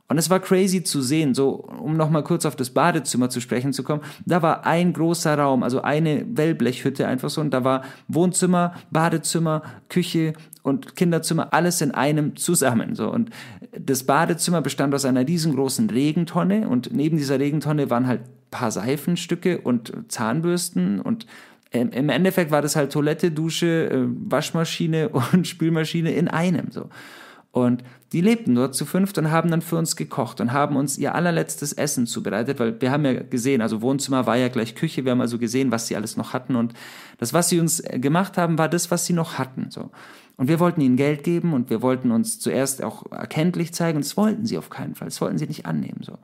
Und 0.09 0.17
es 0.17 0.31
war 0.31 0.41
crazy 0.41 0.83
zu 0.83 1.03
sehen, 1.03 1.35
so 1.35 1.51
um 1.51 1.97
nochmal 1.97 2.25
kurz 2.25 2.47
auf 2.47 2.57
das 2.57 2.71
Badezimmer 2.71 3.29
zu 3.29 3.41
sprechen 3.41 3.75
zu 3.75 3.83
kommen. 3.83 4.03
Da 4.25 4.41
war 4.41 4.65
ein 4.65 4.95
großer 4.95 5.39
Raum, 5.39 5.63
also 5.63 5.83
eine 5.83 6.25
Wellblechhütte 6.35 7.07
einfach 7.07 7.29
so. 7.29 7.43
Und 7.43 7.51
da 7.51 7.63
war 7.63 7.83
Wohnzimmer, 8.09 8.75
Badezimmer, 8.91 9.63
Küche 9.91 10.33
und 10.63 10.97
Kinderzimmer, 10.97 11.53
alles 11.53 11.83
in 11.83 11.91
einem 11.91 12.37
zusammen. 12.37 12.95
So. 12.95 13.11
Und 13.11 13.31
das 13.79 14.05
Badezimmer 14.05 14.63
bestand 14.63 14.95
aus 14.95 15.05
einer 15.05 15.29
riesengroßen 15.29 15.91
Regentonne 15.91 16.69
und 16.69 16.91
neben 16.93 17.19
dieser 17.19 17.39
Regentonne 17.39 17.91
waren 17.91 18.07
halt 18.07 18.23
paar 18.51 18.71
Seifenstücke 18.71 19.61
und 19.61 19.93
Zahnbürsten 20.09 21.01
und 21.01 21.27
im 21.71 22.09
Endeffekt 22.09 22.51
war 22.51 22.63
das 22.63 22.77
halt 22.77 22.93
Toilette, 22.93 23.31
Dusche, 23.31 23.91
äh, 23.91 24.07
Waschmaschine 24.31 25.09
und 25.33 25.47
Spülmaschine 25.47 26.13
in 26.13 26.29
einem 26.29 26.71
so. 26.71 26.89
Und 27.53 27.83
die 28.13 28.23
lebten 28.23 28.55
dort 28.55 28.75
zu 28.75 28.87
fünft 28.87 29.19
und 29.19 29.31
haben 29.31 29.51
dann 29.51 29.61
für 29.61 29.77
uns 29.77 29.95
gekocht 29.95 30.41
und 30.41 30.53
haben 30.53 30.77
uns 30.77 30.97
ihr 30.97 31.15
allerletztes 31.15 31.75
Essen 31.75 32.07
zubereitet, 32.07 32.59
weil 32.59 32.81
wir 32.81 32.91
haben 32.91 33.05
ja 33.05 33.23
gesehen, 33.23 33.61
also 33.61 33.83
Wohnzimmer 33.83 34.27
war 34.27 34.37
ja 34.37 34.49
gleich 34.49 34.75
Küche, 34.75 35.05
wir 35.05 35.13
haben 35.13 35.21
also 35.21 35.39
gesehen, 35.39 35.71
was 35.71 35.89
sie 35.89 35.97
alles 35.97 36.17
noch 36.17 36.33
hatten 36.33 36.57
und 36.57 36.73
das, 37.19 37.35
was 37.35 37.51
sie 37.51 37.61
uns 37.61 37.83
gemacht 37.83 38.39
haben, 38.39 38.57
war 38.57 38.69
das, 38.69 38.91
was 38.91 39.05
sie 39.05 39.13
noch 39.13 39.39
hatten, 39.39 39.67
so. 39.71 39.91
Und 40.37 40.47
wir 40.47 40.61
wollten 40.61 40.81
ihnen 40.81 40.97
Geld 40.97 41.25
geben 41.25 41.53
und 41.53 41.69
wir 41.69 41.83
wollten 41.83 42.13
uns 42.13 42.39
zuerst 42.39 42.83
auch 42.85 43.11
erkenntlich 43.11 43.75
zeigen 43.75 43.97
und 43.97 44.05
das 44.05 44.17
wollten 44.17 44.47
sie 44.47 44.57
auf 44.57 44.71
keinen 44.71 44.95
Fall, 44.95 45.09
das 45.09 45.21
wollten 45.21 45.37
sie 45.37 45.47
nicht 45.47 45.67
annehmen, 45.67 46.01
so. 46.03 46.19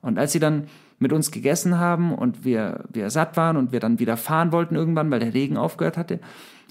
Und 0.00 0.18
als 0.18 0.32
sie 0.32 0.40
dann 0.40 0.68
mit 0.98 1.12
uns 1.12 1.30
gegessen 1.30 1.78
haben 1.78 2.14
und 2.14 2.44
wir, 2.44 2.84
wir 2.90 3.10
satt 3.10 3.36
waren 3.36 3.56
und 3.56 3.72
wir 3.72 3.80
dann 3.80 3.98
wieder 3.98 4.16
fahren 4.16 4.52
wollten 4.52 4.76
irgendwann, 4.76 5.10
weil 5.10 5.20
der 5.20 5.34
Regen 5.34 5.58
aufgehört 5.58 5.98
hatte, 5.98 6.20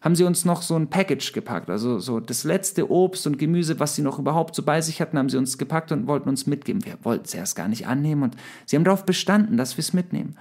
haben 0.06 0.16
sie 0.16 0.24
uns 0.24 0.46
noch 0.46 0.62
so 0.62 0.76
ein 0.76 0.88
Package 0.88 1.34
gepackt. 1.34 1.72
Also 1.72 1.98
so 1.98 2.20
das 2.20 2.44
letzte 2.44 2.92
Obst 2.92 3.26
und 3.26 3.40
Gemüse, 3.40 3.80
was 3.80 3.96
sie 3.96 4.04
noch 4.04 4.20
überhaupt 4.20 4.54
so 4.54 4.62
bei 4.62 4.80
sich 4.80 5.02
hatten, 5.02 5.18
haben 5.18 5.30
sie 5.30 5.38
uns 5.38 5.58
gepackt 5.58 5.92
und 5.92 6.06
wollten 6.06 6.30
uns 6.30 6.46
mitgeben. 6.46 6.86
Wir 6.86 7.00
wollten 7.02 7.26
es 7.26 7.34
erst 7.34 7.56
gar 7.56 7.68
nicht 7.68 7.88
annehmen 7.88 8.22
und 8.22 8.36
sie 8.68 8.76
haben 8.76 8.84
darauf 8.84 9.04
bestanden, 9.04 9.58
dass 9.58 9.78
wir 9.78 9.82
es 9.82 9.94
mitnehmen 9.94 10.36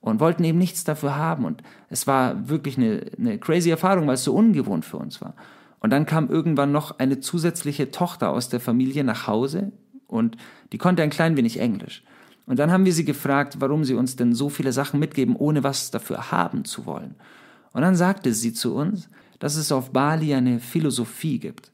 und 0.00 0.20
wollten 0.20 0.44
eben 0.44 0.58
nichts 0.58 0.84
dafür 0.84 1.16
haben. 1.16 1.44
Und 1.44 1.64
es 1.90 2.06
war 2.06 2.48
wirklich 2.48 2.78
eine, 2.78 3.06
eine 3.18 3.38
crazy 3.38 3.70
Erfahrung, 3.70 4.06
weil 4.06 4.14
es 4.14 4.22
so 4.22 4.34
ungewohnt 4.34 4.84
für 4.84 4.98
uns 4.98 5.20
war. 5.20 5.34
Und 5.80 5.90
dann 5.90 6.06
kam 6.06 6.28
irgendwann 6.28 6.70
noch 6.70 7.00
eine 7.00 7.18
zusätzliche 7.18 7.90
Tochter 7.90 8.30
aus 8.30 8.48
der 8.48 8.60
Familie 8.60 9.02
nach 9.02 9.26
Hause 9.26 9.72
und 10.06 10.36
die 10.70 10.78
konnte 10.78 11.02
ein 11.02 11.10
klein 11.10 11.36
wenig 11.36 11.58
Englisch. 11.58 12.04
Und 12.46 12.60
dann 12.60 12.70
haben 12.70 12.84
wir 12.84 12.92
sie 12.92 13.04
gefragt, 13.04 13.56
warum 13.58 13.82
sie 13.82 13.94
uns 13.94 14.14
denn 14.14 14.32
so 14.32 14.48
viele 14.48 14.72
Sachen 14.72 15.00
mitgeben, 15.00 15.34
ohne 15.34 15.64
was 15.64 15.90
dafür 15.90 16.30
haben 16.30 16.64
zu 16.64 16.86
wollen. 16.86 17.16
Und 17.72 17.82
dann 17.82 17.96
sagte 17.96 18.32
sie 18.32 18.52
zu 18.52 18.74
uns, 18.74 19.08
dass 19.38 19.56
es 19.56 19.72
auf 19.72 19.92
Bali 19.92 20.34
eine 20.34 20.60
Philosophie 20.60 21.38
gibt. 21.38 21.72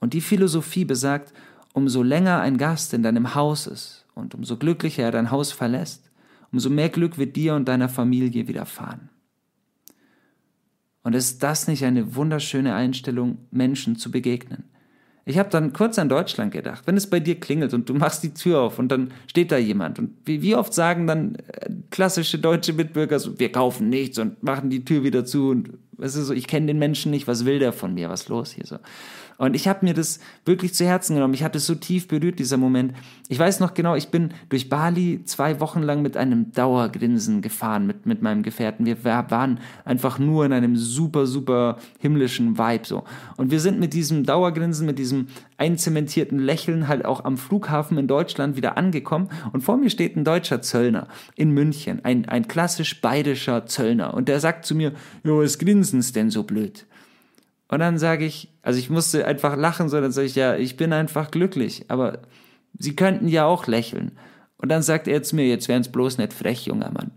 Und 0.00 0.12
die 0.14 0.20
Philosophie 0.20 0.84
besagt, 0.84 1.32
umso 1.72 2.02
länger 2.02 2.40
ein 2.40 2.58
Gast 2.58 2.94
in 2.94 3.02
deinem 3.02 3.34
Haus 3.34 3.66
ist 3.66 4.06
und 4.14 4.34
umso 4.34 4.56
glücklicher 4.56 5.04
er 5.04 5.10
dein 5.10 5.30
Haus 5.30 5.52
verlässt, 5.52 6.10
umso 6.52 6.70
mehr 6.70 6.88
Glück 6.88 7.18
wird 7.18 7.36
dir 7.36 7.54
und 7.54 7.66
deiner 7.66 7.88
Familie 7.88 8.46
widerfahren. 8.46 9.10
Und 11.02 11.14
ist 11.14 11.42
das 11.42 11.68
nicht 11.68 11.84
eine 11.84 12.14
wunderschöne 12.14 12.74
Einstellung, 12.74 13.38
Menschen 13.50 13.96
zu 13.96 14.10
begegnen? 14.10 14.64
Ich 15.26 15.38
habe 15.38 15.48
dann 15.48 15.72
kurz 15.72 15.98
an 15.98 16.08
Deutschland 16.08 16.52
gedacht. 16.52 16.86
Wenn 16.86 16.96
es 16.96 17.08
bei 17.08 17.18
dir 17.18 17.40
klingelt 17.40 17.72
und 17.72 17.88
du 17.88 17.94
machst 17.94 18.22
die 18.22 18.34
Tür 18.34 18.60
auf 18.60 18.78
und 18.78 18.88
dann 18.88 19.12
steht 19.26 19.52
da 19.52 19.56
jemand 19.56 19.98
und 19.98 20.10
wie, 20.26 20.42
wie 20.42 20.54
oft 20.54 20.74
sagen 20.74 21.06
dann 21.06 21.36
äh, 21.36 21.70
klassische 21.90 22.38
deutsche 22.38 22.74
Mitbürger 22.74 23.18
so, 23.18 23.38
wir 23.38 23.50
kaufen 23.50 23.88
nichts 23.88 24.18
und 24.18 24.42
machen 24.42 24.68
die 24.68 24.84
Tür 24.84 25.02
wieder 25.02 25.24
zu 25.24 25.48
und 25.48 25.70
es 25.98 26.16
ist 26.16 26.26
so, 26.26 26.34
ich 26.34 26.46
kenne 26.46 26.66
den 26.66 26.78
Menschen 26.78 27.10
nicht, 27.10 27.26
was 27.26 27.44
will 27.44 27.58
der 27.58 27.72
von 27.72 27.94
mir, 27.94 28.10
was 28.10 28.28
los 28.28 28.52
hier 28.52 28.66
so. 28.66 28.76
Und 29.38 29.54
ich 29.54 29.68
habe 29.68 29.84
mir 29.84 29.94
das 29.94 30.20
wirklich 30.44 30.74
zu 30.74 30.84
Herzen 30.84 31.14
genommen. 31.14 31.34
Ich 31.34 31.42
hatte 31.42 31.58
es 31.58 31.66
so 31.66 31.74
tief 31.74 32.08
berührt, 32.08 32.38
dieser 32.38 32.56
Moment. 32.56 32.94
Ich 33.28 33.38
weiß 33.38 33.60
noch 33.60 33.74
genau, 33.74 33.94
ich 33.94 34.08
bin 34.08 34.32
durch 34.48 34.68
Bali 34.68 35.22
zwei 35.24 35.60
Wochen 35.60 35.82
lang 35.82 36.02
mit 36.02 36.16
einem 36.16 36.52
Dauergrinsen 36.52 37.42
gefahren 37.42 37.86
mit, 37.86 38.06
mit 38.06 38.22
meinem 38.22 38.42
Gefährten. 38.42 38.86
Wir 38.86 39.02
waren 39.04 39.60
einfach 39.84 40.18
nur 40.18 40.44
in 40.44 40.52
einem 40.52 40.76
super, 40.76 41.26
super 41.26 41.78
himmlischen 41.98 42.58
Vibe 42.58 42.86
so. 42.86 43.04
Und 43.36 43.50
wir 43.50 43.60
sind 43.60 43.80
mit 43.80 43.92
diesem 43.92 44.24
Dauergrinsen, 44.24 44.86
mit 44.86 44.98
diesem 44.98 45.28
einzementierten 45.56 46.38
Lächeln 46.38 46.88
halt 46.88 47.04
auch 47.04 47.24
am 47.24 47.36
Flughafen 47.36 47.98
in 47.98 48.06
Deutschland 48.06 48.56
wieder 48.56 48.76
angekommen. 48.76 49.28
Und 49.52 49.62
vor 49.62 49.76
mir 49.76 49.90
steht 49.90 50.16
ein 50.16 50.24
deutscher 50.24 50.62
Zöllner 50.62 51.08
in 51.36 51.50
München, 51.50 52.04
ein, 52.04 52.28
ein 52.28 52.48
klassisch 52.48 53.00
bayerischer 53.00 53.66
Zöllner. 53.66 54.14
Und 54.14 54.28
der 54.28 54.40
sagt 54.40 54.64
zu 54.66 54.74
mir, 54.74 54.92
jo, 55.22 55.40
was 55.40 55.58
grinsen's 55.58 56.12
denn 56.12 56.30
so 56.30 56.42
blöd? 56.42 56.86
Und 57.74 57.80
dann 57.80 57.98
sage 57.98 58.24
ich, 58.24 58.52
also 58.62 58.78
ich 58.78 58.88
musste 58.88 59.26
einfach 59.26 59.56
lachen, 59.56 59.88
so 59.88 60.00
dann 60.00 60.12
sage 60.12 60.28
ich, 60.28 60.36
ja, 60.36 60.54
ich 60.54 60.76
bin 60.76 60.92
einfach 60.92 61.32
glücklich, 61.32 61.86
aber 61.88 62.20
Sie 62.78 62.94
könnten 62.94 63.26
ja 63.26 63.46
auch 63.46 63.66
lächeln. 63.66 64.12
Und 64.58 64.68
dann 64.68 64.80
sagt 64.82 65.08
er 65.08 65.24
zu 65.24 65.34
mir, 65.34 65.48
jetzt 65.48 65.66
wären 65.66 65.80
es 65.80 65.90
bloß 65.90 66.18
nicht 66.18 66.32
frech, 66.32 66.66
junger 66.66 66.92
Mann. 66.92 67.10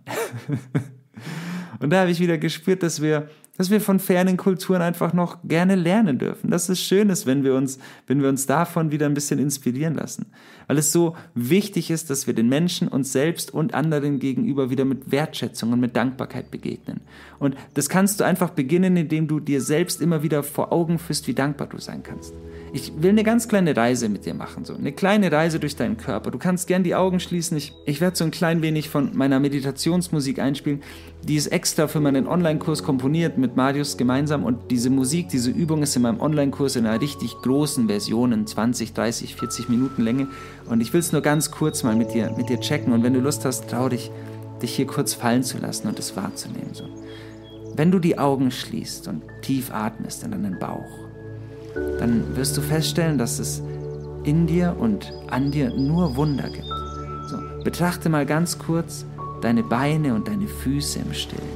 und 1.80 1.91
da 1.91 2.00
habe 2.00 2.10
ich 2.10 2.20
wieder 2.20 2.39
gespürt, 2.39 2.82
dass 2.82 3.04
wir 3.04 3.30
dass 3.58 3.70
wir 3.70 3.82
von 3.82 4.00
fernen 4.00 4.38
Kulturen 4.38 4.82
einfach 4.82 5.13
noch 5.13 5.38
gerne 5.43 5.76
lernen 5.76 6.20
dürfen. 6.20 6.50
Dass 6.50 6.70
es 6.70 6.80
schön 6.80 7.10
ist, 7.10 7.26
wenn 7.26 7.43
wir 7.43 7.56
uns, 7.56 7.80
wenn 8.06 8.22
wir 8.22 8.30
uns 8.30 8.46
davon 8.46 8.91
wieder 8.91 9.06
ein 9.06 9.13
bisschen 9.13 9.39
inspirieren 9.39 9.96
lassen. 9.96 10.28
Weil 10.67 10.78
es 10.78 10.91
so 10.91 11.15
wichtig 11.34 11.89
ist, 11.89 12.10
dass 12.10 12.28
wir 12.28 12.34
den 12.34 12.50
Menschen, 12.50 12.88
uns 12.88 13.12
selbst 13.12 13.54
und 13.54 13.74
anderen 13.74 14.20
gegenüber 14.20 14.70
wieder 14.70 14.86
mit 14.86 15.12
Wertschätzung 15.12 15.74
und 15.74 15.80
mit 15.80 15.96
Dankbarkeit 15.96 16.52
begegnen. 16.52 17.02
Und 17.39 17.56
das 17.74 17.89
kannst 17.89 18.20
du 18.20 18.24
einfach 18.24 18.52
beginnen, 18.52 18.98
indem 18.98 19.28
du 19.28 19.39
dir 19.39 19.62
selbst 19.62 20.02
immer 20.02 20.24
wieder 20.24 20.43
vor 20.43 20.72
Augen 20.72 21.00
führst, 21.00 21.28
wie 21.28 21.34
dankbar 21.34 21.67
du 21.67 21.80
sein 21.80 22.04
kannst. 22.04 22.34
Ich 22.73 22.91
will 23.01 23.12
eine 23.12 23.23
ganz 23.23 23.47
kleine 23.47 23.75
Reise 23.77 24.10
mit 24.10 24.25
dir 24.25 24.34
machen, 24.34 24.65
so 24.65 24.75
eine 24.75 24.91
kleine 24.91 25.32
Reise 25.32 25.60
durch 25.60 25.75
deinen 25.75 25.95
Körper. 25.95 26.32
Du 26.32 26.38
kannst 26.38 26.67
gern 26.67 26.84
die 26.84 26.95
Augen 26.95 27.19
schließen. 27.19 27.56
Ich, 27.56 27.73
ich 27.86 28.01
werde 28.01 28.17
so 28.17 28.25
ein 28.25 28.32
klein 28.32 28.62
wenig 28.62 28.89
von 28.89 29.15
meiner 29.15 29.39
Meditationsmusik 29.39 30.39
einspielen. 30.39 30.84
Die 31.23 31.36
ist 31.36 31.47
extra 31.47 31.88
für 31.88 32.01
meinen 32.01 32.27
Online-Kurs 32.27 32.84
komponiert 32.84 33.38
mit 33.38 33.56
Marius 33.56 33.95
gemeinsam 33.95 34.43
und 34.43 34.69
diese 34.69 34.89
Musik, 34.89 35.30
diese 35.30 35.49
Übung 35.49 35.82
ist 35.82 35.95
in 35.95 36.01
meinem 36.01 36.19
Online-Kurs 36.19 36.75
in 36.75 36.86
einer 36.86 36.99
richtig 36.99 37.36
großen 37.41 37.88
Version 37.88 38.34
in 38.34 38.45
20, 38.45 38.93
30, 38.93 39.36
40 39.36 39.69
Minuten 39.69 40.03
Länge 40.03 40.27
und 40.69 40.82
ich 40.82 40.91
will 40.91 40.99
es 40.99 41.12
nur 41.12 41.21
ganz 41.21 41.51
kurz 41.51 41.84
mal 41.84 41.95
mit 41.95 42.13
dir, 42.13 42.34
mit 42.36 42.49
dir 42.49 42.60
checken 42.60 42.91
und 42.91 43.03
wenn 43.03 43.13
du 43.13 43.21
Lust 43.21 43.45
hast, 43.45 43.69
trau 43.69 43.88
dich, 43.88 44.12
dich 44.62 44.75
hier 44.75 44.88
kurz 44.88 45.13
fallen 45.13 45.43
zu 45.43 45.58
lassen 45.58 45.88
und 45.88 45.99
es 45.99 46.15
wahrzunehmen. 46.15 46.73
So. 46.73 46.84
Wenn 47.75 47.91
du 47.91 47.99
die 47.99 48.17
Augen 48.17 48.51
schließt 48.51 49.08
und 49.08 49.23
tief 49.41 49.71
atmest 49.71 50.23
in 50.23 50.32
deinen 50.32 50.60
Bauch, 50.60 51.07
dann 52.00 52.36
wirst 52.36 52.58
du 52.58 52.62
feststellen, 52.62 53.18
dass 53.18 53.40
es 53.40 53.62
in 54.24 54.48
dir 54.48 54.76
und 54.78 55.13
an 55.28 55.52
dir 55.52 55.70
nur 55.70 56.16
Wunder 56.16 56.50
gibt. 56.50 56.68
So, 57.30 57.38
betrachte 57.63 58.10
mal 58.10 58.26
ganz 58.26 58.60
kurz 58.60 59.06
deine 59.42 59.63
Beine 59.63 60.13
und 60.13 60.28
deine 60.28 60.48
Füße 60.48 61.00
im 61.00 61.13
Stillen. 61.13 61.48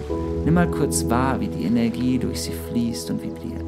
Nimm 0.45 0.53
mal 0.53 0.69
kurz 0.69 1.09
wahr, 1.09 1.39
wie 1.39 1.47
die 1.47 1.63
Energie 1.63 2.17
durch 2.17 2.41
sie 2.41 2.53
fließt 2.69 3.11
und 3.11 3.21
vibriert. 3.21 3.61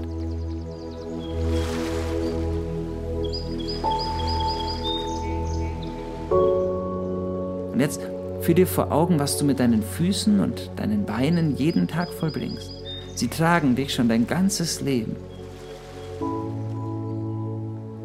Und 7.74 7.80
jetzt 7.80 8.02
führ 8.42 8.56
dir 8.56 8.68
vor 8.68 8.92
Augen, 8.92 9.20
was 9.20 9.38
du 9.38 9.46
mit 9.46 9.60
deinen 9.60 9.82
Füßen 9.82 10.40
und 10.40 10.70
deinen 10.76 11.06
Beinen 11.06 11.56
jeden 11.56 11.88
Tag 11.88 12.10
vollbringst. 12.14 12.72
Sie 13.16 13.28
tragen 13.28 13.76
dich 13.76 13.94
schon 13.94 14.10
dein 14.10 14.28
ganzes 14.28 14.82
Leben. 14.82 15.16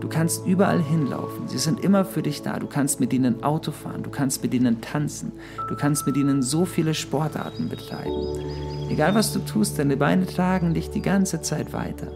Du 0.08 0.14
kannst 0.14 0.46
überall 0.46 0.82
hinlaufen. 0.82 1.48
Sie 1.48 1.58
sind 1.58 1.84
immer 1.84 2.02
für 2.02 2.22
dich 2.22 2.40
da. 2.40 2.58
Du 2.58 2.66
kannst 2.66 2.98
mit 2.98 3.12
ihnen 3.12 3.42
Auto 3.44 3.72
fahren. 3.72 4.02
Du 4.02 4.08
kannst 4.08 4.42
mit 4.42 4.54
ihnen 4.54 4.80
tanzen. 4.80 5.32
Du 5.68 5.76
kannst 5.76 6.06
mit 6.06 6.16
ihnen 6.16 6.42
so 6.42 6.64
viele 6.64 6.94
Sportarten 6.94 7.68
betreiben. 7.68 8.40
Egal 8.88 9.14
was 9.14 9.34
du 9.34 9.40
tust, 9.40 9.78
deine 9.78 9.98
Beine 9.98 10.24
tragen 10.24 10.72
dich 10.72 10.88
die 10.88 11.02
ganze 11.02 11.42
Zeit 11.42 11.74
weiter. 11.74 12.10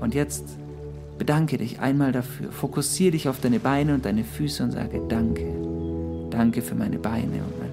Und 0.00 0.16
jetzt 0.16 0.58
bedanke 1.16 1.58
dich 1.58 1.78
einmal 1.78 2.10
dafür. 2.10 2.50
Fokussiere 2.50 3.12
dich 3.12 3.28
auf 3.28 3.38
deine 3.38 3.60
Beine 3.60 3.94
und 3.94 4.04
deine 4.04 4.24
Füße 4.24 4.64
und 4.64 4.72
sage 4.72 5.00
Danke. 5.08 5.46
Danke 6.30 6.60
für 6.60 6.74
meine 6.74 6.98
Beine 6.98 7.44
und 7.44 7.58
meine 7.60 7.65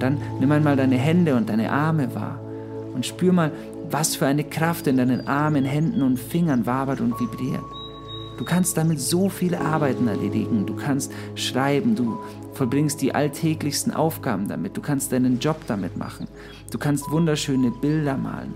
dann 0.00 0.18
nimm 0.38 0.52
einmal 0.52 0.76
deine 0.76 0.96
Hände 0.96 1.34
und 1.34 1.48
deine 1.48 1.72
Arme 1.72 2.14
wahr 2.14 2.38
und 2.94 3.04
spür 3.04 3.32
mal, 3.32 3.50
was 3.90 4.14
für 4.14 4.26
eine 4.26 4.44
Kraft 4.44 4.86
in 4.86 4.96
deinen 4.96 5.26
Armen, 5.26 5.64
Händen 5.64 6.02
und 6.02 6.18
Fingern 6.18 6.66
wabert 6.66 7.00
und 7.00 7.18
vibriert. 7.18 7.64
Du 8.38 8.44
kannst 8.44 8.76
damit 8.76 9.00
so 9.00 9.28
viele 9.28 9.60
Arbeiten 9.60 10.08
erledigen, 10.08 10.64
du 10.66 10.74
kannst 10.74 11.12
schreiben, 11.34 11.94
du 11.94 12.18
vollbringst 12.54 13.00
die 13.02 13.14
alltäglichsten 13.14 13.92
Aufgaben 13.92 14.48
damit, 14.48 14.76
du 14.76 14.80
kannst 14.80 15.12
deinen 15.12 15.38
Job 15.38 15.56
damit 15.66 15.96
machen, 15.96 16.26
du 16.70 16.78
kannst 16.78 17.10
wunderschöne 17.10 17.70
Bilder 17.70 18.16
malen, 18.16 18.54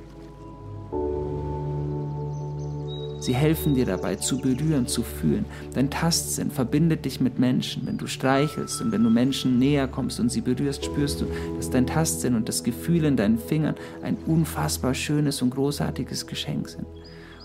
Sie 3.27 3.35
helfen 3.35 3.75
dir 3.75 3.87
dabei, 3.87 4.15
zu 4.15 4.39
berühren, 4.39 4.87
zu 4.87 5.03
fühlen. 5.03 5.47
Dein 5.75 5.91
Tastsinn 5.91 6.53
verbindet 6.53 7.05
dich 7.05 7.21
mit 7.21 7.41
Menschen. 7.41 7.85
Wenn 7.85 7.99
du 7.99 8.07
streichelst 8.07 8.81
und 8.81 8.93
wenn 8.93 9.03
du 9.03 9.11
Menschen 9.11 9.59
näher 9.59 9.89
kommst 9.89 10.21
und 10.21 10.31
sie 10.31 10.43
berührst, 10.43 10.85
spürst 10.85 11.23
du, 11.23 11.27
dass 11.57 11.69
dein 11.69 11.89
Tastsinn 11.89 12.37
und 12.37 12.49
das 12.49 12.63
Gefühl 12.63 13.05
in 13.05 13.17
deinen 13.17 13.41
Fingern 13.41 13.75
ein 14.01 14.17
unfassbar 14.27 14.95
schönes 14.95 15.43
und 15.43 15.51
großartiges 15.51 16.29
Geschenk 16.29 16.69
sind. 16.69 16.87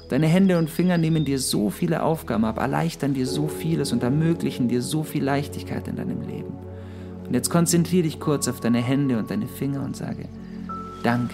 Deine 0.09 0.27
Hände 0.27 0.59
und 0.59 0.69
Finger 0.69 0.99
nehmen 0.99 1.25
dir 1.25 1.39
so 1.39 1.71
viele 1.71 2.03
Aufgaben 2.03 2.45
ab, 2.45 2.59
erleichtern 2.59 3.15
dir 3.15 3.25
so 3.25 3.47
vieles 3.47 3.91
und 3.91 4.03
ermöglichen 4.03 4.67
dir 4.67 4.83
so 4.83 5.01
viel 5.01 5.23
Leichtigkeit 5.23 5.87
in 5.87 5.95
deinem 5.95 6.21
Leben. 6.27 6.53
Und 7.25 7.33
jetzt 7.33 7.49
konzentriere 7.49 8.03
dich 8.03 8.19
kurz 8.19 8.47
auf 8.47 8.59
deine 8.59 8.83
Hände 8.83 9.17
und 9.17 9.31
deine 9.31 9.47
Finger 9.47 9.83
und 9.83 9.97
sage, 9.97 10.29
danke, 11.01 11.33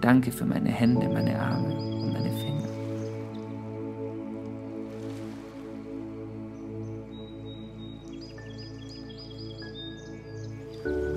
danke 0.00 0.32
für 0.32 0.46
meine 0.46 0.70
Hände, 0.70 1.10
meine 1.10 1.38
Arme 1.38 1.89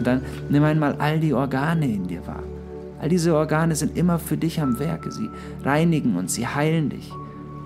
Und 0.03 0.07
dann 0.07 0.21
nimm 0.49 0.65
einmal 0.65 0.95
all 0.95 1.17
die 1.17 1.33
Organe 1.33 1.85
in 1.85 2.07
dir 2.07 2.27
wahr. 2.27 2.43
All 2.99 3.07
diese 3.07 3.33
Organe 3.33 3.73
sind 3.73 3.97
immer 3.97 4.19
für 4.19 4.35
dich 4.35 4.59
am 4.59 4.77
Werke. 4.77 5.13
Sie 5.13 5.29
reinigen 5.63 6.17
und 6.17 6.29
sie 6.29 6.45
heilen 6.45 6.89
dich. 6.89 7.09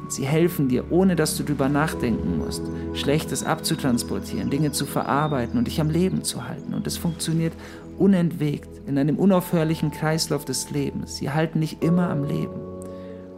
Sie 0.08 0.24
helfen 0.24 0.70
dir, 0.70 0.92
ohne 0.92 1.16
dass 1.16 1.36
du 1.36 1.42
darüber 1.42 1.68
nachdenken 1.68 2.38
musst, 2.38 2.62
Schlechtes 2.94 3.44
abzutransportieren, 3.44 4.52
Dinge 4.52 4.72
zu 4.72 4.86
verarbeiten 4.86 5.58
und 5.58 5.66
dich 5.66 5.82
am 5.82 5.90
Leben 5.90 6.24
zu 6.24 6.48
halten. 6.48 6.76
Und 6.76 6.86
es 6.86 6.96
funktioniert 6.96 7.54
unentwegt 7.98 8.70
in 8.86 9.00
einem 9.00 9.18
unaufhörlichen 9.18 9.90
Kreislauf 9.90 10.46
des 10.46 10.70
Lebens. 10.70 11.16
Sie 11.16 11.32
halten 11.32 11.60
dich 11.60 11.82
immer 11.82 12.12
am 12.12 12.24
Leben. 12.24 12.62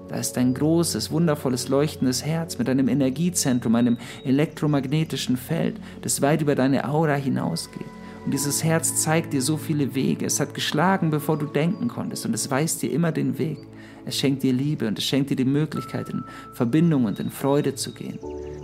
Da 0.09 0.17
ist 0.17 0.37
ein 0.37 0.53
großes, 0.53 1.09
wundervolles, 1.09 1.69
leuchtendes 1.69 2.25
Herz 2.25 2.57
mit 2.57 2.67
einem 2.67 2.89
Energiezentrum, 2.89 3.75
einem 3.75 3.97
elektromagnetischen 4.25 5.37
Feld, 5.37 5.77
das 6.01 6.21
weit 6.21 6.41
über 6.41 6.55
deine 6.55 6.89
Aura 6.89 7.15
hinausgeht. 7.15 7.87
Und 8.25 8.33
dieses 8.33 8.63
Herz 8.63 9.01
zeigt 9.01 9.33
dir 9.33 9.41
so 9.41 9.57
viele 9.57 9.95
Wege. 9.95 10.25
Es 10.25 10.39
hat 10.39 10.53
geschlagen, 10.53 11.09
bevor 11.09 11.37
du 11.37 11.45
denken 11.45 11.87
konntest. 11.87 12.25
Und 12.25 12.33
es 12.33 12.51
weist 12.51 12.81
dir 12.81 12.91
immer 12.91 13.11
den 13.11 13.37
Weg. 13.37 13.59
Es 14.05 14.17
schenkt 14.17 14.43
dir 14.43 14.53
Liebe 14.53 14.87
und 14.87 14.97
es 14.97 15.05
schenkt 15.05 15.29
dir 15.29 15.35
die 15.35 15.45
Möglichkeit, 15.45 16.09
in 16.09 16.23
Verbindung 16.53 17.05
und 17.05 17.19
in 17.19 17.29
Freude 17.29 17.75
zu 17.75 17.93
gehen. 17.93 18.19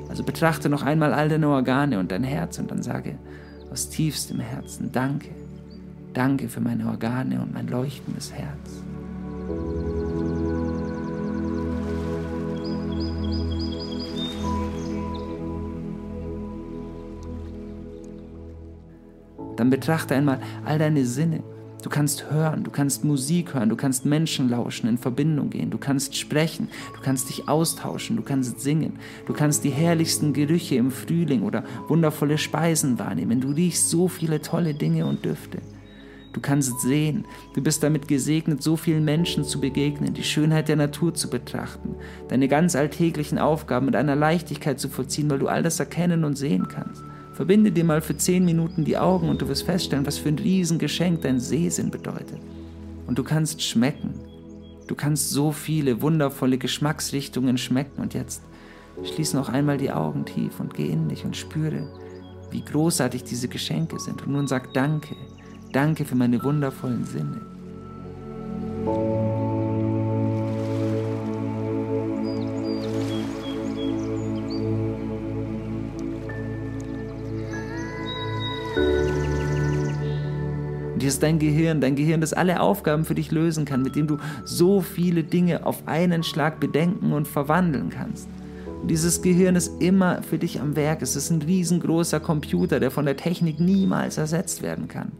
Also 0.09 0.23
betrachte 0.23 0.69
noch 0.69 0.81
einmal 0.81 1.13
all 1.13 1.29
deine 1.29 1.47
Organe 1.49 1.99
und 1.99 2.11
dein 2.11 2.23
Herz 2.23 2.57
und 2.57 2.71
dann 2.71 2.83
sage 2.83 3.17
aus 3.71 3.89
tiefstem 3.89 4.39
Herzen 4.39 4.91
Danke. 4.91 5.29
Danke 6.13 6.47
für 6.47 6.61
meine 6.61 6.87
Organe 6.87 7.41
und 7.41 7.53
mein 7.53 7.67
leuchtendes 7.67 8.31
Herz. 8.31 10.14
Dann 19.57 19.69
betrachte 19.69 20.15
einmal 20.15 20.39
all 20.65 20.79
deine 20.79 21.05
Sinne. 21.05 21.43
Du 21.85 21.91
kannst 21.91 22.31
hören, 22.31 22.63
du 22.63 22.71
kannst 22.71 23.03
Musik 23.03 23.53
hören, 23.53 23.69
du 23.69 23.75
kannst 23.75 24.05
Menschen 24.05 24.49
lauschen, 24.49 24.89
in 24.89 24.97
Verbindung 24.97 25.51
gehen, 25.51 25.69
du 25.69 25.77
kannst 25.77 26.15
sprechen, 26.15 26.67
du 26.95 27.01
kannst 27.01 27.29
dich 27.29 27.47
austauschen, 27.47 28.15
du 28.15 28.23
kannst 28.23 28.59
singen, 28.59 28.93
du 29.27 29.33
kannst 29.33 29.63
die 29.63 29.69
herrlichsten 29.69 30.33
Gerüche 30.33 30.77
im 30.77 30.89
Frühling 30.89 31.43
oder 31.43 31.63
wundervolle 31.87 32.39
Speisen 32.39 32.97
wahrnehmen, 32.97 33.39
du 33.39 33.49
riechst 33.49 33.91
so 33.91 34.07
viele 34.07 34.41
tolle 34.41 34.73
Dinge 34.73 35.05
und 35.05 35.23
Düfte. 35.23 35.59
Du 36.33 36.41
kannst 36.41 36.81
sehen, 36.81 37.25
du 37.53 37.61
bist 37.61 37.83
damit 37.83 38.07
gesegnet, 38.07 38.63
so 38.63 38.75
vielen 38.77 39.05
Menschen 39.05 39.43
zu 39.43 39.61
begegnen, 39.61 40.15
die 40.15 40.23
Schönheit 40.23 40.67
der 40.67 40.77
Natur 40.77 41.13
zu 41.13 41.29
betrachten, 41.29 41.95
deine 42.29 42.47
ganz 42.47 42.75
alltäglichen 42.75 43.37
Aufgaben 43.37 43.85
mit 43.85 43.95
einer 43.95 44.15
Leichtigkeit 44.15 44.79
zu 44.79 44.89
vollziehen, 44.89 45.29
weil 45.29 45.39
du 45.39 45.47
all 45.47 45.61
das 45.61 45.79
erkennen 45.79 46.25
und 46.25 46.35
sehen 46.35 46.67
kannst. 46.67 47.03
Verbinde 47.35 47.69
dir 47.69 47.83
mal 47.83 47.99
für 47.99 48.15
zehn 48.15 48.45
Minuten 48.45 48.85
die 48.85 48.97
Augen 48.97 49.27
und 49.27 49.41
du 49.41 49.49
wirst 49.49 49.63
feststellen, 49.63 50.05
was 50.05 50.17
für 50.17 50.29
ein 50.29 50.39
Riesengeschenk 50.39 51.21
dein 51.21 51.41
Sehsinn 51.41 51.91
bedeutet. 51.91 52.39
Und 53.07 53.19
du 53.19 53.25
kannst 53.25 53.61
schmecken. 53.61 54.13
Du 54.87 54.95
kannst 54.95 55.31
so 55.31 55.51
viele 55.51 56.01
wundervolle 56.01 56.57
Geschmacksrichtungen 56.57 57.57
schmecken. 57.57 58.01
Und 58.01 58.13
jetzt 58.13 58.41
schließ 59.03 59.33
noch 59.33 59.49
einmal 59.49 59.77
die 59.77 59.91
Augen 59.91 60.23
tief 60.25 60.61
und 60.61 60.75
geh 60.75 60.87
in 60.87 61.09
dich 61.09 61.25
und 61.25 61.35
spüre, 61.35 61.91
wie 62.51 62.63
großartig 62.63 63.25
diese 63.25 63.49
Geschenke 63.49 63.99
sind. 63.99 64.25
Und 64.25 64.31
nun 64.31 64.47
sag 64.47 64.73
Danke. 64.73 65.17
Danke 65.73 66.05
für 66.05 66.15
meine 66.15 66.41
wundervollen 66.41 67.03
Sinne. 67.03 67.41
Hier 81.05 81.09
ist 81.11 81.21
dein 81.21 81.37
Gehirn, 81.37 81.81
dein 81.81 81.95
Gehirn, 81.95 82.19
das 82.19 82.33
alle 82.33 82.59
Aufgaben 82.59 83.05
für 83.05 83.13
dich 83.13 83.29
lösen 83.29 83.63
kann, 83.63 83.83
mit 83.83 83.95
dem 83.95 84.07
du 84.07 84.17
so 84.43 84.81
viele 84.81 85.23
Dinge 85.23 85.63
auf 85.63 85.87
einen 85.87 86.23
Schlag 86.23 86.59
bedenken 86.59 87.13
und 87.13 87.27
verwandeln 87.27 87.91
kannst. 87.91 88.27
Und 88.81 88.89
dieses 88.89 89.21
Gehirn 89.21 89.55
ist 89.55 89.83
immer 89.83 90.23
für 90.23 90.39
dich 90.39 90.59
am 90.59 90.75
Werk. 90.75 91.03
Es 91.03 91.15
ist 91.15 91.29
ein 91.29 91.43
riesengroßer 91.43 92.19
Computer, 92.19 92.79
der 92.79 92.89
von 92.89 93.05
der 93.05 93.17
Technik 93.17 93.59
niemals 93.59 94.17
ersetzt 94.17 94.63
werden 94.63 94.87
kann. 94.87 95.11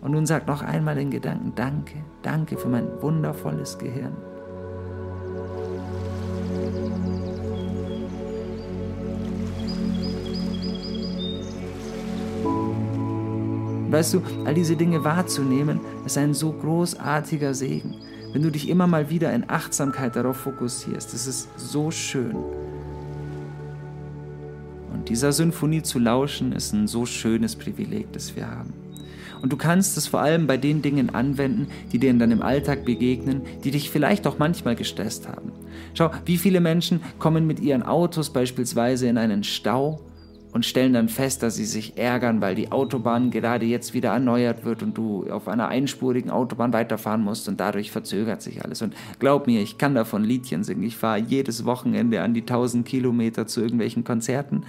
Und 0.00 0.12
nun 0.12 0.24
sag 0.24 0.46
noch 0.46 0.62
einmal 0.62 0.94
den 0.94 1.10
Gedanken, 1.10 1.52
danke, 1.54 1.96
danke 2.22 2.56
für 2.56 2.68
mein 2.68 2.86
wundervolles 3.02 3.76
Gehirn. 3.76 4.16
Weißt 13.94 14.14
du, 14.14 14.22
all 14.44 14.54
diese 14.54 14.74
Dinge 14.74 15.04
wahrzunehmen, 15.04 15.78
ist 16.04 16.18
ein 16.18 16.34
so 16.34 16.52
großartiger 16.52 17.54
Segen. 17.54 17.94
Wenn 18.32 18.42
du 18.42 18.50
dich 18.50 18.68
immer 18.68 18.88
mal 18.88 19.08
wieder 19.08 19.32
in 19.32 19.48
Achtsamkeit 19.48 20.16
darauf 20.16 20.36
fokussierst, 20.38 21.14
das 21.14 21.28
ist 21.28 21.48
so 21.56 21.92
schön. 21.92 22.34
Und 24.92 25.08
dieser 25.08 25.30
Symphonie 25.32 25.82
zu 25.82 26.00
lauschen, 26.00 26.50
ist 26.50 26.72
ein 26.72 26.88
so 26.88 27.06
schönes 27.06 27.54
Privileg, 27.54 28.12
das 28.12 28.34
wir 28.34 28.50
haben. 28.50 28.72
Und 29.40 29.52
du 29.52 29.56
kannst 29.56 29.96
es 29.96 30.08
vor 30.08 30.20
allem 30.20 30.48
bei 30.48 30.56
den 30.56 30.82
Dingen 30.82 31.14
anwenden, 31.14 31.68
die 31.92 31.98
dir 31.98 32.10
in 32.10 32.18
deinem 32.18 32.42
Alltag 32.42 32.84
begegnen, 32.84 33.42
die 33.62 33.70
dich 33.70 33.90
vielleicht 33.90 34.26
auch 34.26 34.38
manchmal 34.38 34.74
gestresst 34.74 35.28
haben. 35.28 35.52
Schau, 35.92 36.10
wie 36.24 36.38
viele 36.38 36.60
Menschen 36.60 37.00
kommen 37.20 37.46
mit 37.46 37.60
ihren 37.60 37.84
Autos 37.84 38.30
beispielsweise 38.30 39.06
in 39.06 39.18
einen 39.18 39.44
Stau 39.44 40.00
und 40.54 40.64
stellen 40.64 40.94
dann 40.94 41.10
fest, 41.10 41.42
dass 41.42 41.56
sie 41.56 41.66
sich 41.66 41.98
ärgern, 41.98 42.40
weil 42.40 42.54
die 42.54 42.72
Autobahn 42.72 43.30
gerade 43.30 43.66
jetzt 43.66 43.92
wieder 43.92 44.10
erneuert 44.10 44.64
wird 44.64 44.82
und 44.82 44.96
du 44.96 45.30
auf 45.30 45.48
einer 45.48 45.68
einspurigen 45.68 46.30
Autobahn 46.30 46.72
weiterfahren 46.72 47.22
musst 47.22 47.48
und 47.48 47.60
dadurch 47.60 47.90
verzögert 47.90 48.40
sich 48.40 48.64
alles. 48.64 48.80
Und 48.80 48.94
glaub 49.18 49.46
mir, 49.46 49.60
ich 49.60 49.76
kann 49.76 49.94
davon 49.94 50.24
Liedchen 50.24 50.64
singen. 50.64 50.84
Ich 50.84 50.96
fahre 50.96 51.18
jedes 51.18 51.66
Wochenende 51.66 52.22
an 52.22 52.32
die 52.32 52.40
1000 52.40 52.86
Kilometer 52.86 53.46
zu 53.46 53.60
irgendwelchen 53.60 54.04
Konzerten 54.04 54.64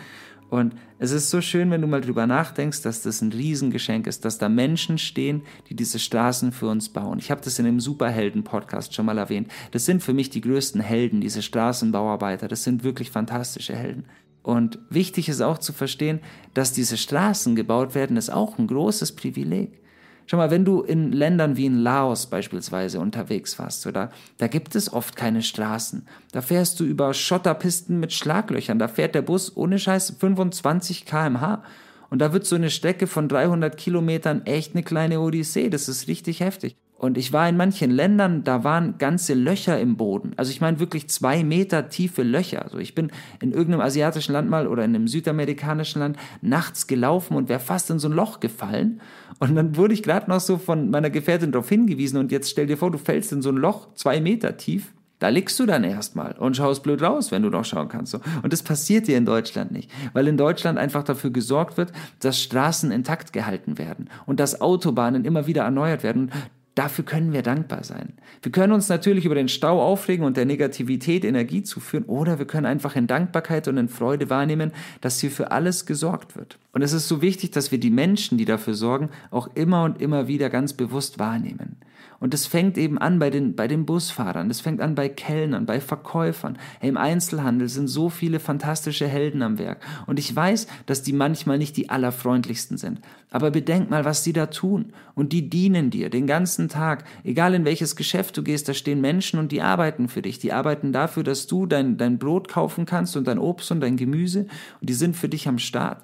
und 0.49 0.75
es 0.99 1.11
ist 1.11 1.31
so 1.31 1.41
schön, 1.41 1.71
wenn 1.71 1.81
du 1.81 1.87
mal 1.87 2.01
drüber 2.01 2.27
nachdenkst, 2.27 2.81
dass 2.83 3.01
das 3.01 3.21
ein 3.21 3.31
Riesengeschenk 3.31 4.07
ist, 4.07 4.23
dass 4.25 4.37
da 4.37 4.47
Menschen 4.47 4.97
stehen, 4.97 5.41
die 5.69 5.75
diese 5.75 5.99
Straßen 5.99 6.51
für 6.51 6.67
uns 6.67 6.89
bauen. 6.89 7.19
Ich 7.19 7.31
habe 7.31 7.41
das 7.41 7.59
in 7.59 7.65
dem 7.65 7.79
Superhelden-Podcast 7.79 8.93
schon 8.93 9.05
mal 9.05 9.17
erwähnt. 9.17 9.51
Das 9.71 9.85
sind 9.85 10.03
für 10.03 10.13
mich 10.13 10.29
die 10.29 10.41
größten 10.41 10.81
Helden, 10.81 11.19
diese 11.19 11.41
Straßenbauarbeiter. 11.41 12.47
Das 12.47 12.63
sind 12.63 12.83
wirklich 12.83 13.11
fantastische 13.11 13.75
Helden. 13.75 14.05
Und 14.45 14.77
wichtig 14.91 15.27
ist 15.27 15.41
auch 15.41 15.57
zu 15.57 15.73
verstehen, 15.73 16.19
dass 16.53 16.71
diese 16.71 16.97
Straßen 16.97 17.55
gebaut 17.55 17.95
werden, 17.95 18.15
ist 18.15 18.29
auch 18.29 18.59
ein 18.59 18.67
großes 18.67 19.15
Privileg. 19.15 19.81
Schau 20.27 20.37
mal, 20.37 20.51
wenn 20.51 20.63
du 20.63 20.81
in 20.83 21.11
Ländern 21.11 21.57
wie 21.57 21.65
in 21.65 21.79
Laos 21.79 22.27
beispielsweise 22.27 22.99
unterwegs 22.99 23.57
warst, 23.57 23.87
oder 23.87 24.11
da 24.37 24.45
gibt 24.45 24.75
es 24.75 24.93
oft 24.93 25.15
keine 25.15 25.41
Straßen. 25.41 26.07
Da 26.31 26.41
fährst 26.41 26.79
du 26.79 26.83
über 26.83 27.15
Schotterpisten 27.15 27.99
mit 27.99 28.13
Schlaglöchern. 28.13 28.77
Da 28.77 28.87
fährt 28.87 29.15
der 29.15 29.23
Bus 29.23 29.57
ohne 29.57 29.79
Scheiß 29.79 30.17
25 30.19 31.07
kmh. 31.07 31.63
Und 32.11 32.19
da 32.19 32.31
wird 32.31 32.45
so 32.45 32.55
eine 32.55 32.69
Strecke 32.69 33.07
von 33.07 33.27
300 33.27 33.75
Kilometern 33.75 34.45
echt 34.45 34.75
eine 34.75 34.83
kleine 34.83 35.21
Odyssee. 35.21 35.71
Das 35.71 35.89
ist 35.89 36.07
richtig 36.07 36.41
heftig. 36.41 36.75
Und 36.97 37.17
ich 37.17 37.33
war 37.33 37.47
in 37.49 37.57
manchen 37.57 37.91
Ländern, 37.91 38.43
da 38.45 38.63
waren 38.63 38.97
ganze 38.97 39.33
Löcher 39.33 39.79
im 39.79 39.97
Boden. 39.97 40.31
Also 40.37 40.51
ich 40.51 40.61
meine 40.61 40.79
wirklich 40.79 41.09
zwei 41.09 41.43
Meter 41.43 41.89
tiefe 41.89 42.23
Löcher. 42.23 42.63
Also 42.63 42.77
ich 42.77 42.95
bin 42.95 43.11
in 43.41 43.51
irgendeinem 43.51 43.81
asiatischen 43.81 44.31
Land 44.31 44.49
mal 44.49 44.65
oder 44.65 44.85
in 44.85 44.95
einem 44.95 45.07
südamerikanischen 45.07 45.99
Land 45.99 46.17
nachts 46.41 46.87
gelaufen 46.87 47.35
und 47.35 47.49
wäre 47.49 47.59
fast 47.59 47.89
in 47.89 47.99
so 47.99 48.07
ein 48.07 48.13
Loch 48.13 48.39
gefallen. 48.39 49.01
Und 49.39 49.55
dann 49.55 49.75
wurde 49.75 49.93
ich 49.93 50.03
gerade 50.03 50.29
noch 50.29 50.39
so 50.39 50.57
von 50.57 50.89
meiner 50.89 51.09
Gefährtin 51.09 51.51
darauf 51.51 51.67
hingewiesen. 51.67 52.17
Und 52.17 52.31
jetzt 52.31 52.49
stell 52.49 52.65
dir 52.65 52.77
vor, 52.77 52.91
du 52.91 52.97
fällst 52.97 53.33
in 53.33 53.41
so 53.41 53.49
ein 53.49 53.57
Loch 53.57 53.93
zwei 53.95 54.21
Meter 54.21 54.55
tief. 54.55 54.93
Da 55.19 55.29
liegst 55.29 55.57
du 55.59 55.65
dann 55.65 55.85
erstmal 55.85 56.33
und 56.33 56.57
schaust 56.57 56.83
blöd 56.83 57.01
raus, 57.01 57.31
wenn 57.31 57.41
du 57.41 57.49
noch 57.49 57.63
schauen 57.63 57.87
kannst. 57.87 58.13
Und 58.13 58.51
das 58.51 58.63
passiert 58.63 59.07
dir 59.07 59.17
in 59.17 59.25
Deutschland 59.25 59.71
nicht, 59.71 59.89
weil 60.11 60.27
in 60.27 60.35
Deutschland 60.35 60.77
einfach 60.77 61.03
dafür 61.03 61.29
gesorgt 61.29 61.77
wird, 61.77 61.93
dass 62.19 62.41
Straßen 62.41 62.91
intakt 62.91 63.31
gehalten 63.31 63.77
werden 63.77 64.09
und 64.25 64.41
dass 64.41 64.59
Autobahnen 64.59 65.23
immer 65.23 65.47
wieder 65.47 65.63
erneuert 65.63 66.03
werden. 66.03 66.31
Dafür 66.75 67.05
können 67.05 67.31
wir 67.31 67.41
dankbar 67.41 67.85
sein. 67.85 68.13
Wir 68.41 68.51
können 68.51 68.73
uns 68.73 68.89
natürlich 68.89 69.23
über 69.23 69.35
den 69.35 69.47
Stau 69.47 69.81
aufregen 69.81 70.25
und 70.25 70.35
der 70.35 70.45
Negativität 70.45 71.23
Energie 71.23 71.63
zuführen 71.63 72.03
oder 72.03 72.37
wir 72.37 72.45
können 72.45 72.65
einfach 72.65 72.97
in 72.97 73.07
Dankbarkeit 73.07 73.69
und 73.69 73.77
in 73.77 73.87
Freude 73.87 74.29
wahrnehmen, 74.29 74.73
dass 74.99 75.21
hier 75.21 75.31
für 75.31 75.51
alles 75.51 75.85
gesorgt 75.85 76.35
wird. 76.35 76.59
Und 76.73 76.81
es 76.81 76.91
ist 76.91 77.07
so 77.07 77.21
wichtig, 77.21 77.51
dass 77.51 77.71
wir 77.71 77.79
die 77.79 77.91
Menschen, 77.91 78.37
die 78.37 78.43
dafür 78.43 78.73
sorgen, 78.73 79.09
auch 79.31 79.49
immer 79.55 79.85
und 79.85 80.01
immer 80.01 80.27
wieder 80.27 80.49
ganz 80.49 80.73
bewusst 80.73 81.17
wahrnehmen. 81.17 81.77
Und 82.19 82.33
es 82.33 82.47
fängt 82.47 82.77
eben 82.77 82.97
an 82.97 83.19
bei 83.19 83.29
den, 83.29 83.55
bei 83.55 83.67
den 83.67 83.85
Busfahrern, 83.85 84.47
das 84.47 84.61
fängt 84.61 84.81
an 84.81 84.95
bei 84.95 85.09
Kellnern, 85.09 85.65
bei 85.65 85.79
Verkäufern. 85.79 86.57
Hey, 86.79 86.89
Im 86.89 86.97
Einzelhandel 86.97 87.69
sind 87.69 87.87
so 87.87 88.09
viele 88.09 88.39
fantastische 88.39 89.07
Helden 89.07 89.41
am 89.41 89.57
Werk. 89.57 89.81
Und 90.07 90.19
ich 90.19 90.35
weiß, 90.35 90.67
dass 90.85 91.03
die 91.03 91.13
manchmal 91.13 91.57
nicht 91.57 91.77
die 91.77 91.89
allerfreundlichsten 91.89 92.77
sind. 92.77 93.01
Aber 93.31 93.51
bedenk 93.51 93.89
mal, 93.89 94.05
was 94.05 94.23
sie 94.23 94.33
da 94.33 94.45
tun. 94.45 94.93
Und 95.13 95.33
die 95.33 95.49
dienen 95.49 95.89
dir 95.89 96.09
den 96.09 96.27
ganzen 96.27 96.69
Tag. 96.69 97.03
Egal 97.23 97.53
in 97.53 97.65
welches 97.65 97.95
Geschäft 97.95 98.37
du 98.37 98.43
gehst, 98.43 98.69
da 98.69 98.73
stehen 98.73 99.01
Menschen 99.01 99.39
und 99.39 99.51
die 99.51 99.61
arbeiten 99.61 100.07
für 100.07 100.21
dich. 100.21 100.39
Die 100.39 100.53
arbeiten 100.53 100.93
dafür, 100.93 101.23
dass 101.23 101.47
du 101.47 101.65
dein, 101.65 101.97
dein 101.97 102.17
Brot 102.17 102.47
kaufen 102.47 102.85
kannst 102.85 103.17
und 103.17 103.27
dein 103.27 103.39
Obst 103.39 103.71
und 103.71 103.81
dein 103.81 103.97
Gemüse. 103.97 104.47
Und 104.79 104.89
die 104.89 104.93
sind 104.93 105.15
für 105.15 105.29
dich 105.29 105.47
am 105.47 105.59
Start. 105.59 106.03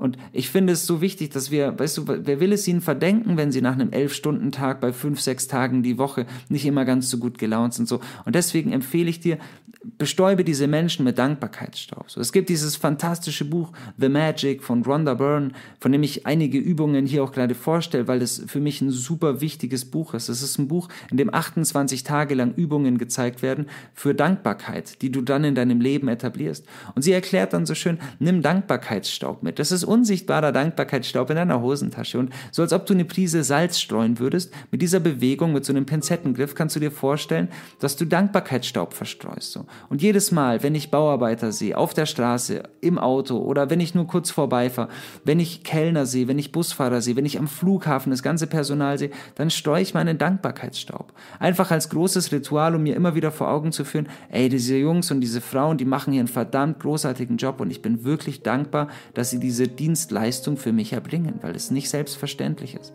Und 0.00 0.16
ich 0.32 0.48
finde 0.48 0.72
es 0.72 0.86
so 0.86 1.02
wichtig, 1.02 1.30
dass 1.30 1.50
wir, 1.50 1.78
weißt 1.78 1.98
du, 1.98 2.04
wer 2.08 2.40
will 2.40 2.52
es 2.52 2.66
ihnen 2.66 2.80
verdenken, 2.80 3.36
wenn 3.36 3.52
sie 3.52 3.60
nach 3.60 3.74
einem 3.74 3.90
Elf-Stunden-Tag 3.90 4.80
bei 4.80 4.94
fünf, 4.94 5.20
sechs 5.20 5.46
Tagen 5.46 5.82
die 5.82 5.98
Woche 5.98 6.24
nicht 6.48 6.64
immer 6.64 6.86
ganz 6.86 7.10
so 7.10 7.18
gut 7.18 7.36
gelaunt 7.36 7.74
sind, 7.74 7.86
so. 7.86 8.00
Und 8.24 8.34
deswegen 8.34 8.72
empfehle 8.72 9.10
ich 9.10 9.20
dir, 9.20 9.36
bestäube 9.82 10.44
diese 10.44 10.66
Menschen 10.66 11.04
mit 11.04 11.18
Dankbarkeitsstaub. 11.18 12.10
So, 12.10 12.20
es 12.20 12.32
gibt 12.32 12.50
dieses 12.50 12.76
fantastische 12.76 13.46
Buch 13.46 13.72
The 13.96 14.10
Magic 14.10 14.62
von 14.62 14.82
Rhonda 14.82 15.14
Byrne, 15.14 15.52
von 15.78 15.92
dem 15.92 16.02
ich 16.02 16.26
einige 16.26 16.58
Übungen 16.58 17.06
hier 17.06 17.24
auch 17.24 17.32
gerade 17.32 17.54
vorstelle, 17.54 18.06
weil 18.06 18.18
das 18.18 18.42
für 18.46 18.60
mich 18.60 18.82
ein 18.82 18.90
super 18.90 19.40
wichtiges 19.40 19.86
Buch 19.86 20.12
ist. 20.12 20.28
Es 20.28 20.42
ist 20.42 20.58
ein 20.58 20.68
Buch, 20.68 20.88
in 21.10 21.16
dem 21.16 21.32
28 21.32 22.04
Tage 22.04 22.34
lang 22.34 22.54
Übungen 22.54 22.98
gezeigt 22.98 23.42
werden 23.42 23.66
für 23.94 24.14
Dankbarkeit, 24.14 25.00
die 25.00 25.10
du 25.10 25.22
dann 25.22 25.44
in 25.44 25.54
deinem 25.54 25.80
Leben 25.80 26.08
etablierst. 26.08 26.66
Und 26.94 27.02
sie 27.02 27.12
erklärt 27.12 27.54
dann 27.54 27.64
so 27.64 27.74
schön, 27.74 27.98
nimm 28.18 28.42
Dankbarkeitsstaub 28.42 29.42
mit. 29.42 29.58
Das 29.58 29.72
ist 29.72 29.84
unsichtbarer 29.84 30.52
Dankbarkeitsstaub 30.52 31.30
in 31.30 31.36
deiner 31.36 31.62
Hosentasche. 31.62 32.18
Und 32.18 32.32
so 32.50 32.60
als 32.60 32.74
ob 32.74 32.84
du 32.84 32.92
eine 32.92 33.06
Prise 33.06 33.44
Salz 33.44 33.80
streuen 33.80 34.18
würdest, 34.18 34.52
mit 34.70 34.82
dieser 34.82 35.00
Bewegung, 35.00 35.54
mit 35.54 35.64
so 35.64 35.72
einem 35.72 35.86
Pinzettengriff, 35.86 36.54
kannst 36.54 36.76
du 36.76 36.80
dir 36.80 36.90
vorstellen, 36.90 37.48
dass 37.78 37.96
du 37.96 38.04
Dankbarkeitsstaub 38.04 38.92
verstreust. 38.92 39.52
So. 39.52 39.66
Und 39.88 40.02
jedes 40.02 40.32
Mal, 40.32 40.62
wenn 40.62 40.74
ich 40.74 40.90
Bauarbeiter 40.90 41.52
sehe, 41.52 41.76
auf 41.76 41.94
der 41.94 42.06
Straße, 42.06 42.62
im 42.80 42.98
Auto 42.98 43.38
oder 43.38 43.70
wenn 43.70 43.80
ich 43.80 43.94
nur 43.94 44.06
kurz 44.06 44.30
vorbeifahre, 44.30 44.88
wenn 45.24 45.40
ich 45.40 45.62
Kellner 45.64 46.06
sehe, 46.06 46.28
wenn 46.28 46.38
ich 46.38 46.52
Busfahrer 46.52 47.00
sehe, 47.00 47.16
wenn 47.16 47.26
ich 47.26 47.38
am 47.38 47.48
Flughafen 47.48 48.10
das 48.10 48.22
ganze 48.22 48.46
Personal 48.46 48.98
sehe, 48.98 49.10
dann 49.34 49.50
streue 49.50 49.82
ich 49.82 49.94
meinen 49.94 50.18
Dankbarkeitsstaub. 50.18 51.12
Einfach 51.38 51.70
als 51.70 51.88
großes 51.90 52.32
Ritual, 52.32 52.74
um 52.74 52.82
mir 52.82 52.96
immer 52.96 53.14
wieder 53.14 53.32
vor 53.32 53.50
Augen 53.50 53.72
zu 53.72 53.84
führen, 53.84 54.08
ey, 54.30 54.48
diese 54.48 54.76
Jungs 54.76 55.10
und 55.10 55.20
diese 55.20 55.40
Frauen, 55.40 55.78
die 55.78 55.84
machen 55.84 56.12
hier 56.12 56.20
einen 56.20 56.28
verdammt 56.28 56.80
großartigen 56.80 57.36
Job 57.36 57.60
und 57.60 57.70
ich 57.70 57.82
bin 57.82 58.04
wirklich 58.04 58.42
dankbar, 58.42 58.88
dass 59.14 59.30
sie 59.30 59.40
diese 59.40 59.68
Dienstleistung 59.68 60.56
für 60.56 60.72
mich 60.72 60.92
erbringen, 60.92 61.34
weil 61.42 61.54
es 61.54 61.70
nicht 61.70 61.90
selbstverständlich 61.90 62.74
ist. 62.74 62.92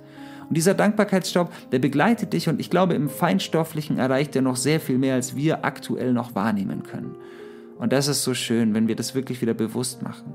Und 0.47 0.55
dieser 0.55 0.73
Dankbarkeitsstaub, 0.73 1.51
der 1.71 1.79
begleitet 1.79 2.33
dich 2.33 2.49
und 2.49 2.59
ich 2.59 2.69
glaube, 2.69 2.93
im 2.93 3.09
Feinstofflichen 3.09 3.97
erreicht 3.97 4.35
er 4.35 4.41
noch 4.41 4.55
sehr 4.55 4.79
viel 4.79 4.97
mehr, 4.97 5.15
als 5.15 5.35
wir 5.35 5.65
aktuell 5.65 6.13
noch 6.13 6.35
wahrnehmen 6.35 6.83
können. 6.83 7.15
Und 7.77 7.91
das 7.91 8.07
ist 8.07 8.23
so 8.23 8.33
schön, 8.33 8.73
wenn 8.73 8.87
wir 8.87 8.95
das 8.95 9.15
wirklich 9.15 9.41
wieder 9.41 9.53
bewusst 9.53 10.01
machen. 10.01 10.33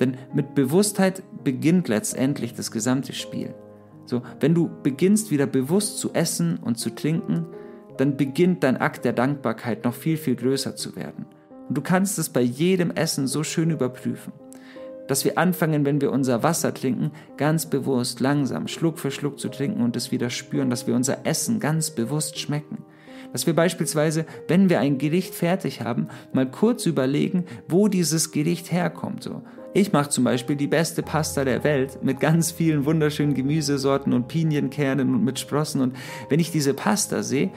Denn 0.00 0.16
mit 0.34 0.54
Bewusstheit 0.54 1.22
beginnt 1.44 1.88
letztendlich 1.88 2.54
das 2.54 2.70
gesamte 2.70 3.12
Spiel. 3.12 3.54
So, 4.06 4.22
wenn 4.40 4.54
du 4.54 4.70
beginnst 4.82 5.30
wieder 5.30 5.46
bewusst 5.46 5.98
zu 5.98 6.12
essen 6.12 6.58
und 6.58 6.78
zu 6.78 6.90
trinken, 6.90 7.46
dann 7.98 8.16
beginnt 8.16 8.64
dein 8.64 8.78
Akt 8.78 9.04
der 9.04 9.12
Dankbarkeit 9.12 9.84
noch 9.84 9.94
viel, 9.94 10.16
viel 10.16 10.36
größer 10.36 10.74
zu 10.76 10.96
werden. 10.96 11.26
Und 11.68 11.76
du 11.76 11.82
kannst 11.82 12.18
es 12.18 12.30
bei 12.30 12.40
jedem 12.40 12.90
Essen 12.90 13.26
so 13.26 13.44
schön 13.44 13.70
überprüfen 13.70 14.32
dass 15.08 15.24
wir 15.24 15.38
anfangen, 15.38 15.84
wenn 15.84 16.00
wir 16.00 16.12
unser 16.12 16.42
Wasser 16.42 16.72
trinken, 16.74 17.12
ganz 17.36 17.66
bewusst, 17.66 18.20
langsam, 18.20 18.68
Schluck 18.68 18.98
für 18.98 19.10
Schluck 19.10 19.38
zu 19.38 19.48
trinken 19.48 19.82
und 19.82 19.96
es 19.96 20.12
wieder 20.12 20.30
spüren, 20.30 20.70
dass 20.70 20.86
wir 20.86 20.94
unser 20.94 21.26
Essen 21.26 21.60
ganz 21.60 21.90
bewusst 21.90 22.38
schmecken. 22.38 22.84
Dass 23.32 23.46
wir 23.46 23.54
beispielsweise, 23.54 24.26
wenn 24.48 24.68
wir 24.68 24.80
ein 24.80 24.98
Gericht 24.98 25.34
fertig 25.34 25.80
haben, 25.80 26.08
mal 26.32 26.50
kurz 26.50 26.86
überlegen, 26.86 27.46
wo 27.66 27.88
dieses 27.88 28.30
Gericht 28.30 28.70
herkommt. 28.70 29.22
So. 29.22 29.42
Ich 29.74 29.92
mache 29.92 30.10
zum 30.10 30.24
Beispiel 30.24 30.56
die 30.56 30.66
beste 30.66 31.02
Pasta 31.02 31.44
der 31.44 31.64
Welt 31.64 32.02
mit 32.02 32.20
ganz 32.20 32.50
vielen 32.50 32.84
wunderschönen 32.84 33.32
Gemüsesorten 33.32 34.12
und 34.12 34.28
Pinienkernen 34.28 35.14
und 35.14 35.24
mit 35.24 35.38
Sprossen. 35.38 35.80
Und 35.80 35.96
wenn 36.28 36.40
ich 36.40 36.50
diese 36.50 36.74
Pasta 36.74 37.22
sehe, 37.22 37.50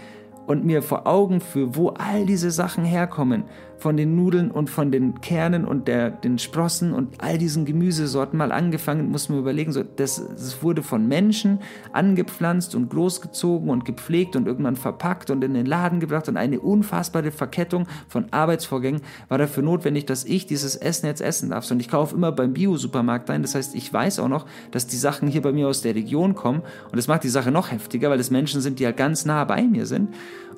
und 0.48 0.66
mir 0.66 0.82
vor 0.82 1.08
Augen 1.08 1.42
führe, 1.42 1.76
wo 1.76 1.90
all 1.90 2.26
diese 2.26 2.52
Sachen 2.52 2.86
herkommen, 2.86 3.46
von 3.78 3.98
den 3.98 4.16
Nudeln 4.16 4.52
und 4.52 4.70
von 4.70 4.92
den 4.92 5.22
Kernen 5.22 5.66
und 5.66 5.88
der, 5.88 6.10
den 6.10 6.40
Sprossen 6.40 6.94
und 6.94 7.22
all 7.22 7.38
diesen 7.38 7.66
Gemüsesorten 7.66 8.38
mal 8.38 8.52
angefangen, 8.52 9.10
muss 9.10 9.30
man 9.30 9.40
überlegen, 9.40 9.72
so, 9.72 9.84
das, 9.84 10.24
das 10.30 10.64
wurde 10.64 10.84
von 10.84 11.08
Menschen 11.08 11.60
angepflanzt 11.94 12.76
und 12.76 12.90
großgezogen 12.90 13.70
und 13.70 13.86
gepflegt 13.86 14.36
und 14.36 14.48
irgendwann 14.48 14.76
verpackt 14.76 15.30
und 15.30 15.44
in 15.44 15.54
den 15.54 15.66
Laden 15.66 16.00
gebracht 16.00 16.28
und 16.30 16.38
eine 16.38 16.60
unfassbare 16.60 17.32
Verkettung 17.32 17.88
von 18.08 18.32
Arbeitsvorgängen 18.32 19.02
war 19.28 19.38
dafür 19.38 19.64
notwendig, 19.64 20.06
dass 20.06 20.26
ich 20.26 20.46
dieses 20.46 20.76
Essen 20.76 21.08
jetzt 21.08 21.22
essen 21.22 21.50
darf. 21.50 21.70
Und 21.70 21.80
ich 21.80 21.90
kaufe 21.90 22.16
immer 22.16 22.32
beim 22.32 22.54
Bio-Supermarkt 22.54 23.30
ein, 23.30 23.42
das 23.42 23.56
heißt, 23.56 23.76
ich 23.76 23.92
weiß 23.92 24.20
auch 24.20 24.30
noch, 24.30 24.46
dass 24.72 24.88
die 24.88 24.98
Sachen 24.98 25.28
hier 25.28 25.42
bei 25.42 25.52
mir 25.52 25.68
aus 25.68 25.82
der 25.82 25.96
Region 25.96 26.36
kommen 26.36 26.62
und 26.86 26.98
das 26.98 27.08
macht 27.08 27.24
die 27.24 27.30
Sache 27.30 27.52
noch 27.52 27.72
heftiger, 27.72 28.10
weil 28.10 28.20
es 28.20 28.32
Menschen 28.32 28.62
sind, 28.62 28.80
die 28.80 28.86
halt 28.86 28.98
ganz 28.98 29.26
nah 29.26 29.44
bei 29.44 29.64
mir 29.64 29.86
sind. 29.86 30.10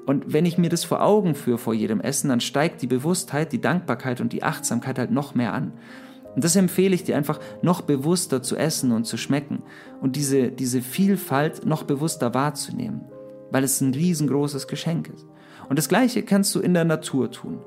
Und 0.08 0.32
wenn 0.32 0.46
ich 0.46 0.58
mir 0.58 0.70
das 0.70 0.86
vor 0.86 1.04
Augen 1.04 1.36
führe 1.36 1.58
vor 1.58 1.74
jedem 1.74 2.00
Essen, 2.00 2.30
dann 2.30 2.40
steigt 2.40 2.82
die 2.82 2.88
Bewusstheit, 2.88 3.52
die 3.52 3.60
Dankbarkeit 3.60 4.22
und 4.22 4.32
die 4.32 4.42
Achtsamkeit 4.42 4.98
halt 4.98 5.12
noch 5.12 5.36
mehr 5.36 5.54
an. 5.54 5.74
Und 6.34 6.46
das 6.46 6.56
empfehle 6.56 6.96
ich 6.96 7.04
dir 7.04 7.18
einfach, 7.18 7.42
noch 7.62 7.82
bewusster 7.82 8.42
zu 8.42 8.56
essen 8.56 8.94
und 8.94 9.04
zu 9.04 9.18
schmecken 9.18 9.64
und 10.02 10.16
diese, 10.16 10.50
diese 10.50 10.82
Vielfalt 10.82 11.66
noch 11.66 11.84
bewusster 11.84 12.34
wahrzunehmen, 12.34 13.02
weil 13.52 13.66
es 13.66 13.82
ein 13.82 13.94
riesengroßes 13.94 14.70
Geschenk 14.70 15.10
ist. 15.10 15.26
Und 15.68 15.78
das 15.78 15.90
Gleiche 15.90 16.24
kannst 16.24 16.56
du 16.56 16.62
in 16.62 16.74
der 16.74 16.86
Natur 16.86 17.30
tun. 17.30 17.60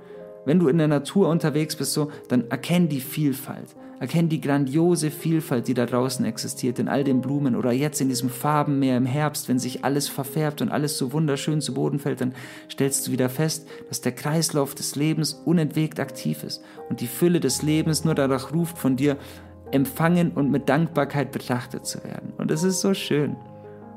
Wenn 0.47 0.59
du 0.59 0.69
in 0.69 0.79
der 0.79 0.89
Natur 0.89 1.29
unterwegs 1.29 1.77
bist, 1.77 1.93
so, 1.93 2.11
dann 2.29 2.51
erkenn 2.51 2.89
die 2.89 3.03
Vielfalt. 3.03 3.77
Erkenn 4.01 4.31
die 4.31 4.41
grandiose 4.41 5.11
Vielfalt, 5.11 5.69
die 5.69 5.75
da 5.75 5.85
draußen 5.85 6.25
existiert, 6.25 6.79
in 6.79 6.89
all 6.89 7.05
den 7.05 7.21
Blumen 7.21 7.55
oder 7.55 7.71
jetzt 7.71 8.01
in 8.01 8.09
diesem 8.09 8.31
Farbenmeer 8.31 8.97
im 8.97 9.05
Herbst, 9.05 9.49
wenn 9.49 9.59
sich 9.59 9.85
alles 9.85 10.09
verfärbt 10.09 10.63
und 10.63 10.71
alles 10.71 10.97
so 10.97 11.13
wunderschön 11.13 11.61
zu 11.61 11.75
Boden 11.75 11.99
fällt, 11.99 12.23
dann 12.23 12.35
stellst 12.71 13.07
du 13.07 13.13
wieder 13.13 13.29
fest, 13.29 13.69
dass 13.91 14.01
der 14.01 14.13
Kreislauf 14.13 14.75
des 14.75 14.97
Lebens 14.97 15.35
unentwegt 15.45 16.01
aktiv 16.01 16.43
ist 16.45 16.65
und 16.89 17.03
die 17.03 17.07
Fülle 17.07 17.41
des 17.41 17.61
Lebens 17.61 18.03
nur 18.05 18.15
danach 18.15 18.55
ruft, 18.55 18.79
von 18.79 18.97
dir 18.97 19.19
empfangen 19.71 20.33
und 20.33 20.51
mit 20.51 20.71
Dankbarkeit 20.71 21.31
betrachtet 21.31 21.85
zu 21.85 22.03
werden. 22.03 22.33
Und 22.39 22.51
es 22.51 22.63
ist 22.63 22.81
so 22.81 22.95
schön. 22.95 23.37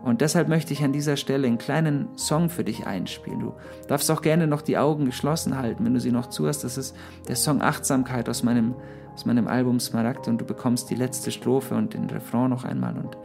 Und 0.03 0.19
deshalb 0.19 0.49
möchte 0.49 0.73
ich 0.73 0.83
an 0.83 0.91
dieser 0.91 1.15
Stelle 1.15 1.47
einen 1.47 1.57
kleinen 1.57 2.09
Song 2.17 2.49
für 2.49 2.65
dich 2.65 2.85
einspielen. 2.85 3.39
Du 3.39 3.53
darfst 3.87 4.11
auch 4.11 4.21
gerne 4.21 4.47
noch 4.47 4.61
die 4.61 4.77
Augen 4.77 5.05
geschlossen 5.05 5.57
halten, 5.57 5.85
wenn 5.85 5.93
du 5.93 6.01
sie 6.01 6.11
noch 6.11 6.27
zuhast. 6.27 6.65
Das 6.65 6.77
ist 6.77 6.93
der 7.29 7.37
Song 7.37 7.61
Achtsamkeit 7.61 8.27
aus 8.27 8.43
meinem, 8.43 8.75
aus 9.13 9.25
meinem 9.25 9.47
Album 9.47 9.79
Smaragd 9.79 10.27
und 10.27 10.39
du 10.39 10.45
bekommst 10.45 10.89
die 10.89 10.95
letzte 10.95 11.31
Strophe 11.31 11.75
und 11.75 11.93
den 11.93 12.09
Refrain 12.09 12.49
noch 12.49 12.63
einmal. 12.63 12.97
Und 12.97 13.17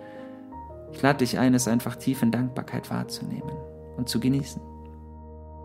ich 0.92 1.02
lade 1.02 1.18
dich 1.18 1.38
ein, 1.38 1.54
es 1.54 1.68
einfach 1.68 1.96
tief 1.96 2.22
in 2.22 2.30
Dankbarkeit 2.30 2.90
wahrzunehmen 2.90 3.56
und 3.96 4.08
zu 4.08 4.20
genießen. 4.20 4.60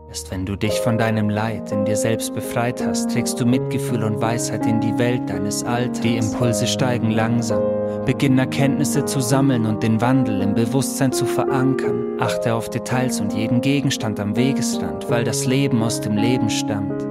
Erst 0.09 0.29
wenn 0.29 0.45
du 0.45 0.55
dich 0.55 0.79
von 0.81 0.97
deinem 0.97 1.29
Leid 1.29 1.71
in 1.71 1.85
dir 1.85 1.95
selbst 1.95 2.35
befreit 2.35 2.85
hast, 2.85 3.11
trägst 3.11 3.39
du 3.39 3.45
Mitgefühl 3.45 4.03
und 4.03 4.21
Weisheit 4.21 4.65
in 4.65 4.79
die 4.79 4.95
Welt 4.99 5.27
deines 5.27 5.63
Alters. 5.63 6.01
Die 6.01 6.17
Impulse 6.17 6.67
steigen 6.67 7.09
langsam. 7.09 7.63
Beginn 8.05 8.37
Erkenntnisse 8.37 9.05
zu 9.05 9.21
sammeln 9.21 9.65
und 9.65 9.81
den 9.81 10.01
Wandel 10.01 10.41
im 10.41 10.53
Bewusstsein 10.53 11.13
zu 11.13 11.25
verankern. 11.25 12.19
Achte 12.19 12.53
auf 12.53 12.69
Details 12.69 13.21
und 13.21 13.33
jeden 13.33 13.61
Gegenstand 13.61 14.19
am 14.19 14.35
Wegesrand, 14.35 15.09
weil 15.09 15.23
das 15.23 15.45
Leben 15.45 15.81
aus 15.81 15.99
dem 15.99 16.15
Leben 16.15 16.49
stammt. 16.49 17.07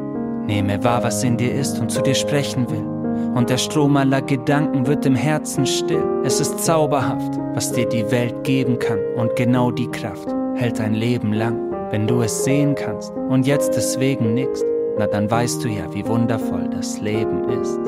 Nehme 0.47 0.85
wahr, 0.85 1.03
was 1.03 1.25
in 1.25 1.37
dir 1.37 1.55
ist 1.55 1.81
und 1.81 1.91
zu 1.91 2.03
dir 2.03 2.15
sprechen 2.15 2.71
will. 2.71 2.92
Und 3.35 3.51
der 3.51 3.59
Strom 3.59 3.97
aller 3.97 4.23
Gedanken 4.23 4.87
wird 4.87 5.07
im 5.07 5.15
Herzen 5.15 5.67
still. 5.67 6.05
Es 6.25 6.41
ist 6.41 6.59
zauberhaft, 6.65 7.39
was 7.55 7.73
dir 7.73 7.89
die 7.89 8.11
Welt 8.11 8.45
geben 8.45 8.79
kann. 8.79 8.99
Und 9.17 9.35
genau 9.37 9.71
die 9.71 9.91
Kraft 9.91 10.29
hält 10.55 10.81
ein 10.81 10.95
Leben 10.95 11.33
lang. 11.33 11.59
Wenn 11.91 12.07
du 12.07 12.23
es 12.23 12.45
sehen 12.45 12.75
kannst 12.75 13.13
und 13.29 13.47
jetzt 13.47 13.77
deswegen 13.77 14.35
nickst, 14.35 14.65
na 14.99 15.07
dann 15.07 15.31
weißt 15.31 15.65
du 15.65 15.69
ja, 15.69 15.93
wie 15.93 16.07
wundervoll 16.07 16.69
das 16.71 17.01
Leben 17.01 17.49
ist. 17.49 17.79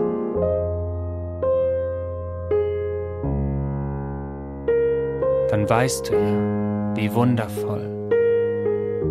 Dann 5.50 5.68
weißt 5.68 6.10
du 6.10 6.14
ja, 6.14 6.96
wie 6.96 7.14
wundervoll 7.14 7.90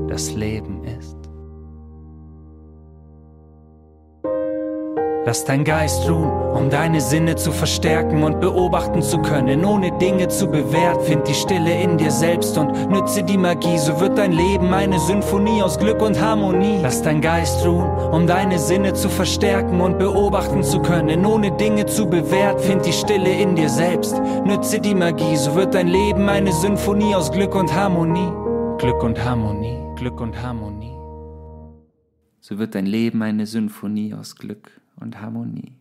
das 0.08 0.34
Leben 0.34 0.84
ist. 0.84 1.03
Lass 5.26 5.46
dein 5.46 5.64
Geist 5.64 6.10
ruhen, 6.10 6.30
um 6.54 6.70
deine 6.70 7.00
Sinne 7.00 7.38
zu 7.38 7.54
verstärken 7.54 8.24
und 8.24 8.42
beobachten 8.42 9.02
zu 9.02 9.20
können, 9.20 9.64
ohne 9.64 9.98
Dinge 9.98 10.28
zu 10.28 10.48
bewerten. 10.48 11.02
Find 11.06 11.26
die 11.26 11.34
Stille 11.34 11.82
in 11.82 11.98
dir 11.98 12.12
selbst 12.12 12.58
und 12.58 12.90
nütze 12.90 13.24
die 13.24 13.38
Magie, 13.38 13.78
so 13.78 14.02
wird 14.02 14.18
dein 14.18 14.34
Leben 14.34 14.74
eine 14.74 15.00
Symphonie 15.00 15.64
aus 15.64 15.80
Glück 15.80 16.02
und 16.02 16.20
Harmonie. 16.20 16.80
Lass 16.82 17.04
dein 17.04 17.22
Geist 17.22 17.66
ruhen, 17.66 17.90
um 18.12 18.28
deine 18.28 18.60
Sinne 18.60 18.96
zu 18.96 19.08
verstärken 19.08 19.80
und 19.80 19.98
beobachten 19.98 20.62
zu 20.62 20.82
können, 20.82 21.26
ohne 21.26 21.56
Dinge 21.56 21.86
zu 21.86 22.06
bewerten. 22.06 22.60
Find 22.60 22.86
die 22.86 22.92
Stille 22.92 23.32
in 23.32 23.56
dir 23.56 23.70
selbst, 23.70 24.22
nütze 24.44 24.82
die 24.82 24.96
Magie, 24.96 25.38
so 25.38 25.56
wird 25.56 25.74
dein 25.74 25.88
Leben 25.88 26.28
eine 26.28 26.52
Symphonie 26.52 27.16
aus 27.16 27.32
Glück 27.32 27.56
und 27.56 27.74
Harmonie. 27.74 28.30
Glück 28.78 29.02
und 29.02 29.24
Harmonie, 29.24 29.78
Glück 29.96 30.20
und 30.20 30.44
Harmonie. 30.44 30.92
So 32.42 32.60
wird 32.60 32.76
dein 32.76 32.86
Leben 32.86 33.22
eine 33.22 33.46
Symphonie 33.46 34.14
aus 34.14 34.36
Glück 34.36 34.83
und 35.00 35.22
Harmonie. 35.22 35.74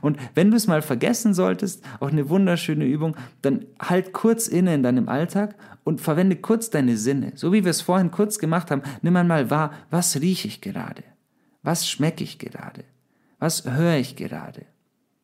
Und 0.00 0.18
wenn 0.34 0.50
du 0.50 0.56
es 0.56 0.66
mal 0.66 0.82
vergessen 0.82 1.34
solltest, 1.34 1.84
auch 2.00 2.10
eine 2.10 2.28
wunderschöne 2.28 2.86
Übung, 2.86 3.16
dann 3.42 3.66
halt 3.80 4.12
kurz 4.12 4.48
inne 4.48 4.74
in 4.74 4.82
deinem 4.82 5.08
Alltag 5.08 5.54
und 5.84 6.00
verwende 6.00 6.36
kurz 6.36 6.70
deine 6.70 6.96
Sinne. 6.96 7.32
So 7.34 7.52
wie 7.52 7.64
wir 7.64 7.70
es 7.70 7.82
vorhin 7.82 8.10
kurz 8.10 8.38
gemacht 8.38 8.70
haben, 8.70 8.82
nimm 9.02 9.16
einmal 9.16 9.50
wahr, 9.50 9.72
was 9.90 10.20
rieche 10.20 10.48
ich 10.48 10.60
gerade? 10.60 11.04
Was 11.62 11.88
schmecke 11.88 12.24
ich 12.24 12.38
gerade? 12.38 12.84
Was 13.38 13.64
höre 13.66 13.96
ich 13.96 14.16
gerade? 14.16 14.64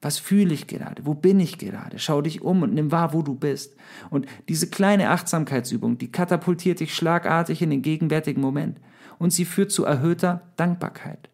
Was 0.03 0.19
fühle 0.19 0.53
ich 0.53 0.67
gerade? 0.67 1.07
Wo 1.07 1.15
bin 1.15 1.41
ich 1.41 1.57
gerade? 1.57 1.99
Schau 1.99 2.21
dich 2.21 2.43
um 2.43 2.63
und 2.63 2.75
nimm 2.75 2.93
wahr, 2.93 3.15
wo 3.15 3.23
du 3.23 3.35
bist. 3.35 3.75
Und 4.11 4.27
diese 4.49 4.69
kleine 4.69 5.09
Achtsamkeitsübung, 5.09 5.97
die 5.97 6.13
katapultiert 6.13 6.81
dich 6.81 6.95
schlagartig 6.95 7.63
in 7.63 7.71
den 7.71 7.81
gegenwärtigen 7.81 8.43
Moment. 8.43 8.79
Und 9.19 9.33
sie 9.33 9.47
führt 9.47 9.73
zu 9.73 9.87
erhöhter 9.87 10.43
Dankbarkeit. 10.57 11.31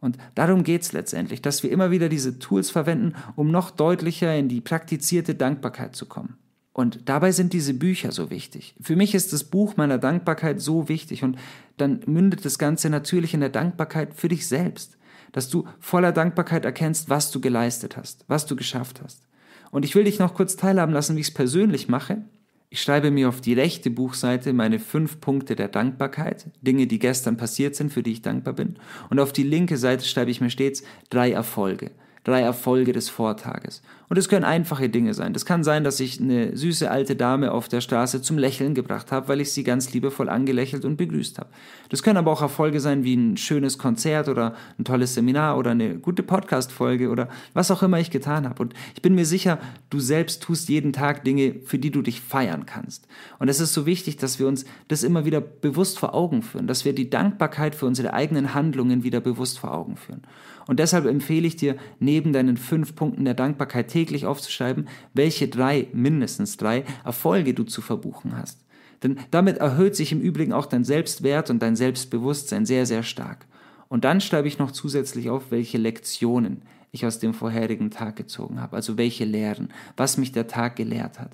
Und 0.00 0.18
darum 0.34 0.64
geht's 0.64 0.92
letztendlich, 0.92 1.42
dass 1.42 1.62
wir 1.62 1.70
immer 1.70 1.90
wieder 1.90 2.08
diese 2.08 2.38
Tools 2.38 2.70
verwenden, 2.70 3.14
um 3.36 3.50
noch 3.50 3.70
deutlicher 3.70 4.34
in 4.34 4.48
die 4.48 4.60
praktizierte 4.60 5.34
Dankbarkeit 5.34 5.94
zu 5.94 6.06
kommen. 6.06 6.38
Und 6.72 7.08
dabei 7.08 7.32
sind 7.32 7.52
diese 7.52 7.74
Bücher 7.74 8.12
so 8.12 8.30
wichtig. 8.30 8.74
Für 8.80 8.96
mich 8.96 9.14
ist 9.14 9.32
das 9.32 9.44
Buch 9.44 9.76
meiner 9.76 9.98
Dankbarkeit 9.98 10.60
so 10.60 10.88
wichtig 10.88 11.22
und 11.22 11.36
dann 11.76 12.00
mündet 12.06 12.44
das 12.44 12.58
Ganze 12.58 12.88
natürlich 12.88 13.34
in 13.34 13.40
der 13.40 13.48
Dankbarkeit 13.50 14.14
für 14.14 14.28
dich 14.28 14.46
selbst 14.46 14.96
dass 15.32 15.48
du 15.48 15.66
voller 15.78 16.12
Dankbarkeit 16.12 16.64
erkennst, 16.64 17.08
was 17.08 17.30
du 17.30 17.40
geleistet 17.40 17.96
hast, 17.96 18.24
was 18.28 18.46
du 18.46 18.56
geschafft 18.56 19.00
hast. 19.02 19.26
Und 19.70 19.84
ich 19.84 19.94
will 19.94 20.04
dich 20.04 20.18
noch 20.18 20.34
kurz 20.34 20.56
teilhaben 20.56 20.92
lassen, 20.92 21.16
wie 21.16 21.20
ich 21.20 21.28
es 21.28 21.34
persönlich 21.34 21.88
mache. 21.88 22.24
Ich 22.72 22.82
schreibe 22.82 23.10
mir 23.10 23.28
auf 23.28 23.40
die 23.40 23.54
rechte 23.54 23.90
Buchseite 23.90 24.52
meine 24.52 24.78
fünf 24.78 25.20
Punkte 25.20 25.56
der 25.56 25.66
Dankbarkeit, 25.66 26.46
Dinge, 26.62 26.86
die 26.86 27.00
gestern 27.00 27.36
passiert 27.36 27.74
sind, 27.74 27.92
für 27.92 28.04
die 28.04 28.12
ich 28.12 28.22
dankbar 28.22 28.54
bin. 28.54 28.76
Und 29.10 29.18
auf 29.18 29.32
die 29.32 29.42
linke 29.42 29.76
Seite 29.76 30.04
schreibe 30.04 30.30
ich 30.30 30.40
mir 30.40 30.50
stets 30.50 30.84
drei 31.10 31.32
Erfolge, 31.32 31.90
drei 32.22 32.42
Erfolge 32.42 32.92
des 32.92 33.08
Vortages. 33.08 33.82
Und 34.10 34.16
es 34.16 34.28
können 34.28 34.44
einfache 34.44 34.88
Dinge 34.88 35.14
sein. 35.14 35.32
Das 35.34 35.46
kann 35.46 35.62
sein, 35.62 35.84
dass 35.84 36.00
ich 36.00 36.20
eine 36.20 36.56
süße 36.56 36.90
alte 36.90 37.14
Dame 37.14 37.52
auf 37.52 37.68
der 37.68 37.80
Straße 37.80 38.20
zum 38.20 38.38
Lächeln 38.38 38.74
gebracht 38.74 39.12
habe, 39.12 39.28
weil 39.28 39.40
ich 39.40 39.52
sie 39.52 39.62
ganz 39.62 39.92
liebevoll 39.92 40.28
angelächelt 40.28 40.84
und 40.84 40.96
begrüßt 40.96 41.38
habe. 41.38 41.48
Das 41.90 42.02
können 42.02 42.16
aber 42.16 42.32
auch 42.32 42.42
Erfolge 42.42 42.80
sein 42.80 43.04
wie 43.04 43.14
ein 43.14 43.36
schönes 43.36 43.78
Konzert 43.78 44.28
oder 44.28 44.56
ein 44.80 44.84
tolles 44.84 45.14
Seminar 45.14 45.56
oder 45.56 45.70
eine 45.70 45.96
gute 45.96 46.24
Podcast-Folge 46.24 47.08
oder 47.08 47.28
was 47.54 47.70
auch 47.70 47.84
immer 47.84 48.00
ich 48.00 48.10
getan 48.10 48.48
habe. 48.48 48.60
Und 48.60 48.74
ich 48.96 49.00
bin 49.00 49.14
mir 49.14 49.24
sicher, 49.24 49.60
du 49.90 50.00
selbst 50.00 50.42
tust 50.42 50.68
jeden 50.68 50.92
Tag 50.92 51.22
Dinge, 51.22 51.60
für 51.64 51.78
die 51.78 51.92
du 51.92 52.02
dich 52.02 52.20
feiern 52.20 52.66
kannst. 52.66 53.06
Und 53.38 53.48
es 53.48 53.60
ist 53.60 53.74
so 53.74 53.86
wichtig, 53.86 54.16
dass 54.16 54.40
wir 54.40 54.48
uns 54.48 54.64
das 54.88 55.04
immer 55.04 55.24
wieder 55.24 55.40
bewusst 55.40 56.00
vor 56.00 56.14
Augen 56.14 56.42
führen, 56.42 56.66
dass 56.66 56.84
wir 56.84 56.96
die 56.96 57.10
Dankbarkeit 57.10 57.76
für 57.76 57.86
unsere 57.86 58.12
eigenen 58.12 58.54
Handlungen 58.54 59.04
wieder 59.04 59.20
bewusst 59.20 59.60
vor 59.60 59.72
Augen 59.72 59.96
führen. 59.96 60.22
Und 60.66 60.78
deshalb 60.78 61.06
empfehle 61.06 61.48
ich 61.48 61.56
dir, 61.56 61.76
neben 61.98 62.32
deinen 62.32 62.56
fünf 62.56 62.94
Punkten 62.94 63.24
der 63.24 63.34
Dankbarkeit 63.34 63.88
täglich 64.00 64.24
aufzuschreiben, 64.24 64.88
welche 65.12 65.48
drei, 65.48 65.88
mindestens 65.92 66.56
drei, 66.56 66.84
Erfolge 67.04 67.52
du 67.52 67.64
zu 67.64 67.82
verbuchen 67.82 68.36
hast. 68.36 68.64
Denn 69.02 69.18
damit 69.30 69.58
erhöht 69.58 69.94
sich 69.94 70.12
im 70.12 70.20
Übrigen 70.20 70.52
auch 70.52 70.66
dein 70.66 70.84
Selbstwert 70.84 71.50
und 71.50 71.60
dein 71.60 71.76
Selbstbewusstsein 71.76 72.64
sehr, 72.64 72.86
sehr 72.86 73.02
stark. 73.02 73.46
Und 73.88 74.04
dann 74.04 74.20
schreibe 74.20 74.48
ich 74.48 74.58
noch 74.58 74.70
zusätzlich 74.70 75.28
auf, 75.28 75.50
welche 75.50 75.78
Lektionen 75.78 76.62
ich 76.92 77.04
aus 77.04 77.18
dem 77.18 77.34
vorherigen 77.34 77.90
Tag 77.90 78.16
gezogen 78.16 78.60
habe, 78.60 78.76
also 78.76 78.96
welche 78.96 79.24
Lehren, 79.24 79.68
was 79.96 80.16
mich 80.16 80.32
der 80.32 80.48
Tag 80.48 80.76
gelehrt 80.76 81.18
hat. 81.18 81.32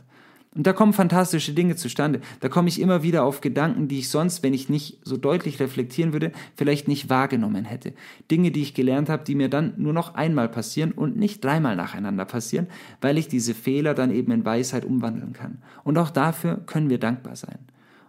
Und 0.57 0.67
da 0.67 0.73
kommen 0.73 0.95
fantastische 0.95 1.53
Dinge 1.53 1.77
zustande. 1.77 2.23
Da 2.41 2.49
komme 2.49 2.69
ich 2.69 2.81
immer 2.81 3.03
wieder 3.03 3.25
auf 3.25 3.43
Gedanken, 3.43 3.89
die 3.89 3.99
ich 3.99 4.09
sonst, 4.09 4.43
wenn 4.43 4.55
ich 4.55 4.71
nicht 4.71 4.99
so 5.05 5.19
deutlich 5.19 5.61
reflektieren 5.61 6.15
würde, 6.15 6.33
vielleicht 6.55 6.89
nicht 6.89 7.11
wahrgenommen 7.11 7.67
hätte. 7.67 7.93
Dinge, 8.31 8.51
die 8.51 8.63
ich 8.63 8.73
gelernt 8.73 9.11
habe, 9.11 9.23
die 9.23 9.35
mir 9.35 9.51
dann 9.51 9.75
nur 9.77 9.93
noch 9.93 10.15
einmal 10.15 10.49
passieren 10.49 10.93
und 10.93 11.19
nicht 11.19 11.45
dreimal 11.45 11.77
nacheinander 11.77 12.25
passieren, 12.25 12.69
weil 13.03 13.19
ich 13.19 13.29
diese 13.29 13.53
Fehler 13.53 13.93
dann 13.93 14.11
eben 14.11 14.33
in 14.33 14.47
Weisheit 14.47 14.87
umwandeln 14.87 15.35
kann. 15.35 15.59
Und 15.85 15.99
auch 15.99 16.09
dafür 16.09 16.63
können 16.65 16.89
wir 16.89 16.99
dankbar 16.99 17.37
sein. 17.37 17.59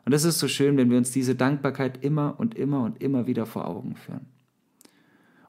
Und 0.06 0.14
es 0.14 0.24
ist 0.24 0.40
so 0.40 0.48
schön, 0.48 0.78
wenn 0.78 0.90
wir 0.90 0.98
uns 0.98 1.12
diese 1.12 1.36
Dankbarkeit 1.36 2.02
immer 2.02 2.36
und 2.38 2.56
immer 2.56 2.82
und 2.84 3.04
immer 3.04 3.28
wieder 3.28 3.46
vor 3.46 3.68
Augen 3.68 3.98
führen. 3.98 4.37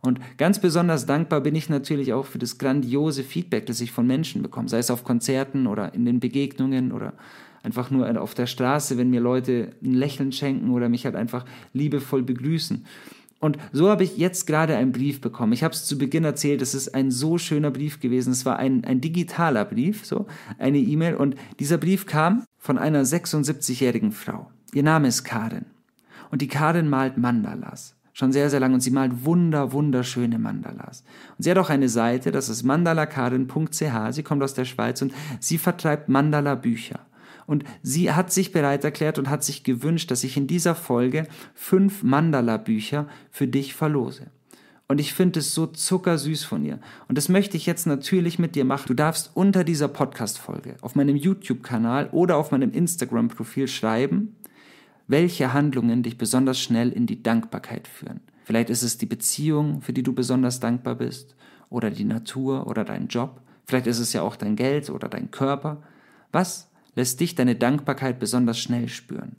Und 0.01 0.21
ganz 0.37 0.61
besonders 0.61 1.07
dankbar 1.07 1.41
bin 1.41 1.55
ich 1.55 1.69
natürlich 1.69 2.13
auch 2.13 2.27
für 2.27 2.39
das 2.39 2.59
grandiose 2.59 3.25
Feedback, 3.25 3.67
das 3.67 3.81
ich 3.81 3.91
von 3.91 4.07
Menschen 4.07 4.43
bekomme, 4.43 4.69
sei 4.69 4.79
es 4.79 4.91
auf 4.91 5.05
Konzerten 5.05 5.67
oder 5.67 5.95
in 5.95 6.05
den 6.05 6.21
Begegnungen 6.21 6.93
oder 6.93 7.15
einfach 7.63 7.91
nur 7.91 8.21
auf 8.21 8.35
der 8.35 8.47
Straße, 8.47 8.97
wenn 8.97 9.11
mir 9.11 9.21
Leute 9.21 9.73
ein 9.83 9.95
Lächeln 9.95 10.33
schenken 10.33 10.71
oder 10.71 10.89
mich 10.89 11.05
halt 11.05 11.17
einfach 11.17 11.45
liebevoll 11.73 12.23
begrüßen. 12.23 12.85
Und 13.41 13.57
so 13.73 13.89
habe 13.89 14.03
ich 14.03 14.17
jetzt 14.17 14.47
gerade 14.47 14.77
einen 14.77 14.91
Brief 14.91 15.21
bekommen. 15.21 15.53
Ich 15.53 15.63
habe 15.63 15.73
es 15.73 15.85
zu 15.85 15.97
Beginn 15.97 16.25
erzählt, 16.25 16.61
es 16.61 16.75
ist 16.75 16.95
ein 16.95 17.11
so 17.11 17.39
schöner 17.39 17.71
Brief 17.71 18.01
gewesen. 18.01 18.33
Es 18.33 18.45
war 18.45 18.59
ein, 18.59 18.85
ein 18.85 19.01
digitaler 19.01 19.65
Brief, 19.65 20.05
so 20.05 20.27
eine 20.59 20.79
E-Mail. 20.79 21.15
Und 21.15 21.37
dieser 21.61 21.79
Brief 21.79 22.07
kam 22.07 22.45
von 22.57 22.79
einer 22.79 23.05
76-jährigen 23.05 24.11
Frau. 24.11 24.51
Ihr 24.75 24.83
Name 24.83 25.07
ist 25.07 25.23
Karin. 25.23 25.67
Und 26.31 26.43
die 26.43 26.49
Karin 26.49 26.89
malt 26.89 27.17
Mandalas 27.17 27.95
schon 28.19 28.33
sehr, 28.33 28.51
sehr 28.51 28.59
lang 28.59 28.75
und 28.75 28.81
sie 28.81 28.91
malt 28.91 29.25
wunder, 29.25 29.73
wunderschöne 29.73 30.41
Mandalas. 30.41 31.05
Und 31.37 31.45
sie 31.45 31.51
hat 31.53 31.59
auch 31.59 31.71
eine 31.71 31.89
Seite, 31.89 32.33
das 32.33 32.49
ist 32.49 32.65
mandalakarin.ch, 32.65 34.11
sie 34.11 34.23
kommt 34.25 34.43
aus 34.43 34.55
der 34.55 34.65
Schweiz 34.65 35.01
und 35.03 35.15
sie 35.39 35.57
vertreibt 35.57 36.09
Mandala-Bücher. 36.09 36.99
Und 37.47 37.65
sie 37.83 38.13
hat 38.13 38.33
sich 38.33 38.51
bereit 38.51 38.83
erklärt 38.83 39.21
und 39.21 39.31
hat 39.31 39.45
sich 39.45 39.63
gewünscht, 39.63 40.11
dass 40.11 40.25
ich 40.25 40.37
in 40.37 40.49
dieser 40.49 40.75
Folge 40.75 41.29
fünf 41.55 42.03
Mandala-Bücher 42.03 43.07
für 43.31 43.47
dich 43.47 43.75
verlose. 43.75 44.27
Und 44.89 44.99
ich 44.99 45.15
finde 45.15 45.39
es 45.39 45.55
so 45.55 45.67
zuckersüß 45.67 46.43
von 46.43 46.65
ihr. 46.65 46.81
Und 47.07 47.17
das 47.17 47.29
möchte 47.29 47.57
ich 47.57 47.67
jetzt 47.67 47.87
natürlich 47.87 48.41
mit 48.41 48.57
dir 48.57 48.65
machen. 48.65 48.89
Du 48.89 48.95
darfst 48.95 49.31
unter 49.35 49.63
dieser 49.63 49.87
Podcast-Folge 49.87 50.77
auf 50.81 50.97
meinem 50.97 51.15
YouTube-Kanal 51.15 52.09
oder 52.11 52.37
auf 52.37 52.51
meinem 52.51 52.73
Instagram-Profil 52.73 53.69
schreiben, 53.69 54.35
welche 55.09 55.53
Handlungen 55.53 56.03
dich 56.03 56.19
besonders 56.19 56.61
schnell 56.61 56.91
in 56.91 57.07
die 57.07 57.23
Dankbarkeit 57.23 57.89
führen. 57.89 58.21
Vielleicht 58.45 58.71
ist 58.71 58.83
es 58.83 58.99
die 58.99 59.07
Beziehung, 59.07 59.83
für 59.83 59.93
die 59.93 60.03
du 60.03 60.13
besonders 60.13 60.61
dankbar 60.61 60.95
bist, 60.95 61.35
oder 61.71 61.91
die 61.91 62.05
Natur 62.05 62.67
oder 62.67 62.85
dein 62.85 63.09
Job. 63.09 63.41
Vielleicht 63.67 63.87
ist 63.87 63.99
es 63.99 64.13
ja 64.13 64.23
auch 64.23 64.37
dein 64.37 64.57
Geld 64.57 64.89
oder 64.91 65.09
dein 65.09 65.31
Körper. 65.31 65.83
Was 66.33 66.71
lässt 66.95 67.21
dich 67.21 67.35
deine 67.35 67.57
Dankbarkeit 67.57 68.19
besonders 68.19 68.59
schnell 68.59 68.89
spüren? 68.89 69.37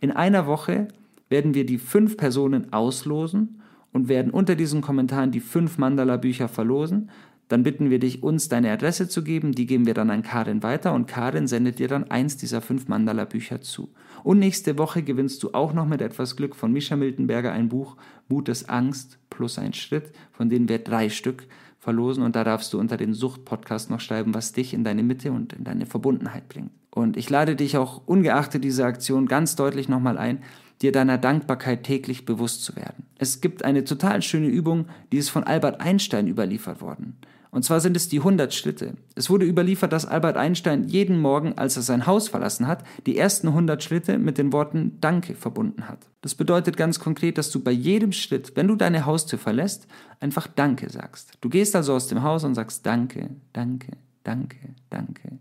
In 0.00 0.10
einer 0.10 0.46
Woche 0.46 0.88
werden 1.28 1.54
wir 1.54 1.66
die 1.66 1.78
fünf 1.78 2.16
Personen 2.16 2.72
auslosen 2.72 3.62
und 3.92 4.08
werden 4.08 4.32
unter 4.32 4.56
diesen 4.56 4.80
Kommentaren 4.80 5.30
die 5.30 5.40
fünf 5.40 5.78
Mandala-Bücher 5.78 6.48
verlosen. 6.48 7.10
Dann 7.48 7.62
bitten 7.62 7.90
wir 7.90 7.98
dich, 7.98 8.22
uns 8.22 8.48
deine 8.48 8.70
Adresse 8.72 9.08
zu 9.08 9.22
geben, 9.22 9.52
die 9.52 9.66
geben 9.66 9.86
wir 9.86 9.94
dann 9.94 10.10
an 10.10 10.22
Karin 10.22 10.62
weiter 10.62 10.94
und 10.94 11.06
Karin 11.06 11.46
sendet 11.46 11.78
dir 11.78 11.88
dann 11.88 12.10
eins 12.10 12.36
dieser 12.36 12.60
fünf 12.60 12.88
Mandala-Bücher 12.88 13.60
zu. 13.60 13.90
Und 14.22 14.38
nächste 14.38 14.78
Woche 14.78 15.02
gewinnst 15.02 15.42
du 15.42 15.52
auch 15.52 15.72
noch 15.72 15.86
mit 15.86 16.00
etwas 16.00 16.36
Glück 16.36 16.54
von 16.54 16.72
Mischa 16.72 16.96
Miltenberger 16.96 17.52
ein 17.52 17.68
Buch 17.68 17.96
Mut 18.28 18.48
ist 18.48 18.70
Angst 18.70 19.18
plus 19.30 19.58
ein 19.58 19.74
Schritt, 19.74 20.12
von 20.32 20.48
denen 20.48 20.68
wir 20.68 20.78
drei 20.78 21.08
Stück 21.08 21.46
verlosen 21.78 22.22
und 22.22 22.36
da 22.36 22.44
darfst 22.44 22.72
du 22.72 22.78
unter 22.78 22.96
den 22.96 23.12
Sucht-Podcast 23.12 23.90
noch 23.90 23.98
schreiben, 23.98 24.34
was 24.34 24.52
dich 24.52 24.72
in 24.72 24.84
deine 24.84 25.02
Mitte 25.02 25.32
und 25.32 25.52
in 25.52 25.64
deine 25.64 25.84
Verbundenheit 25.84 26.48
bringt. 26.48 26.70
Und 26.90 27.16
ich 27.16 27.28
lade 27.28 27.56
dich 27.56 27.76
auch 27.76 28.02
ungeachtet 28.06 28.62
dieser 28.62 28.86
Aktion 28.86 29.26
ganz 29.26 29.56
deutlich 29.56 29.88
nochmal 29.88 30.16
ein, 30.16 30.42
dir 30.80 30.92
deiner 30.92 31.18
Dankbarkeit 31.18 31.82
täglich 31.82 32.24
bewusst 32.24 32.64
zu 32.64 32.76
werden. 32.76 33.06
Es 33.18 33.40
gibt 33.40 33.64
eine 33.64 33.82
total 33.84 34.22
schöne 34.22 34.46
Übung, 34.46 34.86
die 35.10 35.18
ist 35.18 35.30
von 35.30 35.44
Albert 35.44 35.80
Einstein 35.80 36.28
überliefert 36.28 36.80
worden. 36.80 37.16
Und 37.52 37.64
zwar 37.64 37.80
sind 37.80 37.98
es 37.98 38.08
die 38.08 38.20
100 38.20 38.54
Schritte. 38.54 38.94
Es 39.14 39.28
wurde 39.28 39.44
überliefert, 39.44 39.92
dass 39.92 40.06
Albert 40.06 40.38
Einstein 40.38 40.88
jeden 40.88 41.20
Morgen, 41.20 41.58
als 41.58 41.76
er 41.76 41.82
sein 41.82 42.06
Haus 42.06 42.28
verlassen 42.28 42.66
hat, 42.66 42.82
die 43.04 43.18
ersten 43.18 43.48
100 43.48 43.82
Schritte 43.82 44.18
mit 44.18 44.38
den 44.38 44.54
Worten 44.54 44.96
Danke 45.02 45.34
verbunden 45.34 45.86
hat. 45.86 45.98
Das 46.22 46.34
bedeutet 46.34 46.78
ganz 46.78 46.98
konkret, 46.98 47.36
dass 47.36 47.50
du 47.50 47.60
bei 47.60 47.70
jedem 47.70 48.12
Schritt, 48.12 48.56
wenn 48.56 48.68
du 48.68 48.74
deine 48.74 49.04
Haustür 49.04 49.38
verlässt, 49.38 49.86
einfach 50.18 50.46
Danke 50.46 50.88
sagst. 50.88 51.32
Du 51.42 51.50
gehst 51.50 51.76
also 51.76 51.92
aus 51.92 52.08
dem 52.08 52.22
Haus 52.22 52.42
und 52.42 52.54
sagst 52.54 52.86
Danke, 52.86 53.28
Danke, 53.52 53.92
Danke, 54.24 54.56
Danke. 54.88 55.38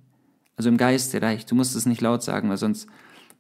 Also 0.58 0.68
im 0.68 0.76
Geiste 0.76 1.22
reicht. 1.22 1.50
Du 1.50 1.56
musst 1.56 1.78
es 1.78 1.86
nicht 1.86 2.02
laut 2.02 2.24
sagen, 2.24 2.50
weil 2.50 2.58
sonst 2.58 2.90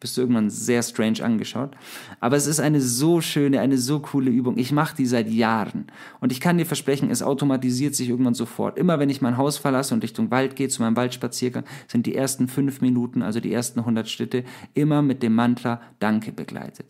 bist 0.02 0.18
du 0.18 0.22
irgendwann 0.22 0.50
sehr 0.50 0.84
strange 0.84 1.24
angeschaut. 1.24 1.72
Aber 2.20 2.36
es 2.36 2.48
ist 2.48 2.60
eine 2.60 2.82
so 2.82 3.22
schöne, 3.22 3.62
eine 3.62 3.78
so 3.78 4.00
coole 4.00 4.32
Übung. 4.32 4.58
Ich 4.58 4.74
mache 4.74 4.98
die 4.98 5.06
seit 5.06 5.30
Jahren. 5.30 5.86
Und 6.20 6.34
ich 6.34 6.42
kann 6.42 6.58
dir 6.58 6.66
versprechen, 6.66 7.10
es 7.10 7.24
automatisiert 7.24 7.96
sich 7.96 8.10
irgendwann 8.10 8.34
sofort. 8.34 8.78
Immer 8.78 9.00
wenn 9.00 9.10
ich 9.10 9.22
mein 9.22 9.38
Haus 9.38 9.58
verlasse 9.58 9.94
und 9.94 10.04
Richtung 10.04 10.30
Wald 10.32 10.58
gehe, 10.58 10.68
zu 10.68 10.82
meinem 10.82 10.98
Waldspaziergang, 10.98 11.64
sind 11.88 12.06
die 12.06 12.16
ersten 12.16 12.50
fünf 12.50 12.82
Minuten, 12.82 13.22
also 13.22 13.40
die 13.40 13.54
ersten 13.54 13.80
100 13.80 14.10
Schritte, 14.10 14.44
immer 14.74 15.02
mit 15.02 15.24
dem 15.24 15.36
Mantra 15.36 15.80
Danke 16.00 16.32
begleitet. 16.32 16.88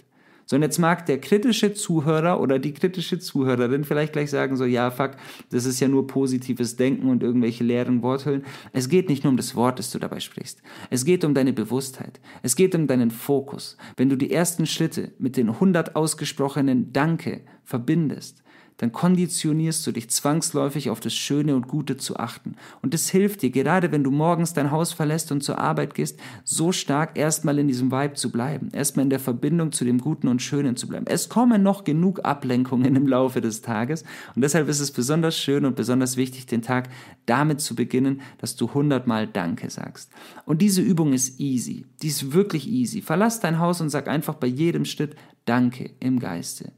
So, 0.51 0.57
und 0.57 0.63
jetzt 0.63 0.79
mag 0.79 1.05
der 1.05 1.21
kritische 1.21 1.73
Zuhörer 1.73 2.41
oder 2.41 2.59
die 2.59 2.73
kritische 2.73 3.19
Zuhörerin 3.19 3.85
vielleicht 3.85 4.11
gleich 4.11 4.29
sagen, 4.29 4.57
so, 4.57 4.65
ja, 4.65 4.91
fuck, 4.91 5.11
das 5.49 5.63
ist 5.63 5.79
ja 5.79 5.87
nur 5.87 6.07
positives 6.07 6.75
Denken 6.75 7.07
und 7.07 7.23
irgendwelche 7.23 7.63
leeren 7.63 8.01
Worthüllen. 8.01 8.43
Es 8.73 8.89
geht 8.89 9.07
nicht 9.07 9.23
nur 9.23 9.31
um 9.31 9.37
das 9.37 9.55
Wort, 9.55 9.79
das 9.79 9.91
du 9.91 9.97
dabei 9.97 10.19
sprichst. 10.19 10.61
Es 10.89 11.05
geht 11.05 11.23
um 11.23 11.33
deine 11.33 11.53
Bewusstheit. 11.53 12.19
Es 12.43 12.57
geht 12.57 12.75
um 12.75 12.87
deinen 12.87 13.11
Fokus. 13.11 13.77
Wenn 13.95 14.09
du 14.09 14.17
die 14.17 14.33
ersten 14.33 14.65
Schritte 14.65 15.13
mit 15.19 15.37
den 15.37 15.47
100 15.47 15.95
ausgesprochenen 15.95 16.91
Danke 16.91 17.43
verbindest, 17.63 18.40
dann 18.81 18.91
konditionierst 18.91 19.85
du 19.85 19.91
dich 19.91 20.09
zwangsläufig 20.09 20.89
auf 20.89 20.99
das 20.99 21.13
Schöne 21.13 21.55
und 21.55 21.67
Gute 21.67 21.97
zu 21.97 22.17
achten. 22.17 22.55
Und 22.81 22.95
das 22.95 23.09
hilft 23.09 23.43
dir, 23.43 23.51
gerade 23.51 23.91
wenn 23.91 24.03
du 24.03 24.09
morgens 24.09 24.53
dein 24.53 24.71
Haus 24.71 24.91
verlässt 24.91 25.31
und 25.31 25.43
zur 25.43 25.59
Arbeit 25.59 25.93
gehst, 25.93 26.19
so 26.43 26.71
stark 26.71 27.15
erstmal 27.15 27.59
in 27.59 27.67
diesem 27.67 27.91
Vibe 27.91 28.15
zu 28.15 28.31
bleiben, 28.31 28.69
erstmal 28.73 29.03
in 29.03 29.11
der 29.11 29.19
Verbindung 29.19 29.71
zu 29.71 29.85
dem 29.85 29.99
Guten 29.99 30.27
und 30.27 30.41
Schönen 30.41 30.77
zu 30.77 30.87
bleiben. 30.87 31.05
Es 31.07 31.29
kommen 31.29 31.61
noch 31.61 31.83
genug 31.83 32.25
Ablenkungen 32.25 32.95
im 32.95 33.07
Laufe 33.07 33.39
des 33.39 33.61
Tages 33.61 34.03
und 34.35 34.41
deshalb 34.41 34.67
ist 34.67 34.79
es 34.79 34.91
besonders 34.91 35.37
schön 35.37 35.65
und 35.65 35.75
besonders 35.75 36.17
wichtig, 36.17 36.47
den 36.47 36.63
Tag 36.63 36.89
damit 37.27 37.61
zu 37.61 37.75
beginnen, 37.75 38.21
dass 38.39 38.55
du 38.55 38.73
hundertmal 38.73 39.27
Danke 39.27 39.69
sagst. 39.69 40.09
Und 40.47 40.63
diese 40.63 40.81
Übung 40.81 41.13
ist 41.13 41.39
easy, 41.39 41.85
die 42.01 42.07
ist 42.07 42.33
wirklich 42.33 42.67
easy. 42.67 43.03
Verlass 43.03 43.39
dein 43.39 43.59
Haus 43.59 43.79
und 43.79 43.91
sag 43.91 44.07
einfach 44.07 44.33
bei 44.33 44.47
jedem 44.47 44.85
Schritt 44.85 45.15
Danke 45.45 45.91
im 45.99 46.17
Geiste. 46.17 46.71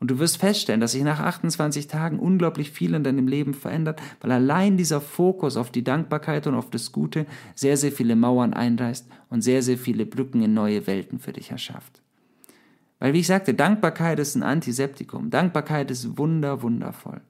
Und 0.00 0.10
du 0.10 0.18
wirst 0.18 0.36
feststellen, 0.36 0.80
dass 0.80 0.92
sich 0.92 1.02
nach 1.02 1.18
28 1.18 1.88
Tagen 1.88 2.20
unglaublich 2.20 2.70
viel 2.70 2.94
in 2.94 3.02
deinem 3.02 3.26
Leben 3.26 3.52
verändert, 3.52 4.00
weil 4.20 4.30
allein 4.30 4.76
dieser 4.76 5.00
Fokus 5.00 5.56
auf 5.56 5.70
die 5.70 5.82
Dankbarkeit 5.82 6.46
und 6.46 6.54
auf 6.54 6.70
das 6.70 6.92
Gute 6.92 7.26
sehr, 7.54 7.76
sehr 7.76 7.90
viele 7.90 8.14
Mauern 8.14 8.54
einreißt 8.54 9.08
und 9.28 9.42
sehr, 9.42 9.62
sehr 9.62 9.78
viele 9.78 10.06
Brücken 10.06 10.42
in 10.42 10.54
neue 10.54 10.86
Welten 10.86 11.18
für 11.18 11.32
dich 11.32 11.50
erschafft. 11.50 12.00
Weil, 13.00 13.12
wie 13.12 13.20
ich 13.20 13.26
sagte, 13.26 13.54
Dankbarkeit 13.54 14.18
ist 14.18 14.34
ein 14.34 14.42
Antiseptikum. 14.42 15.30
Dankbarkeit 15.30 15.90
ist 15.90 16.18
wunder, 16.18 16.62
wundervoll. 16.62 17.20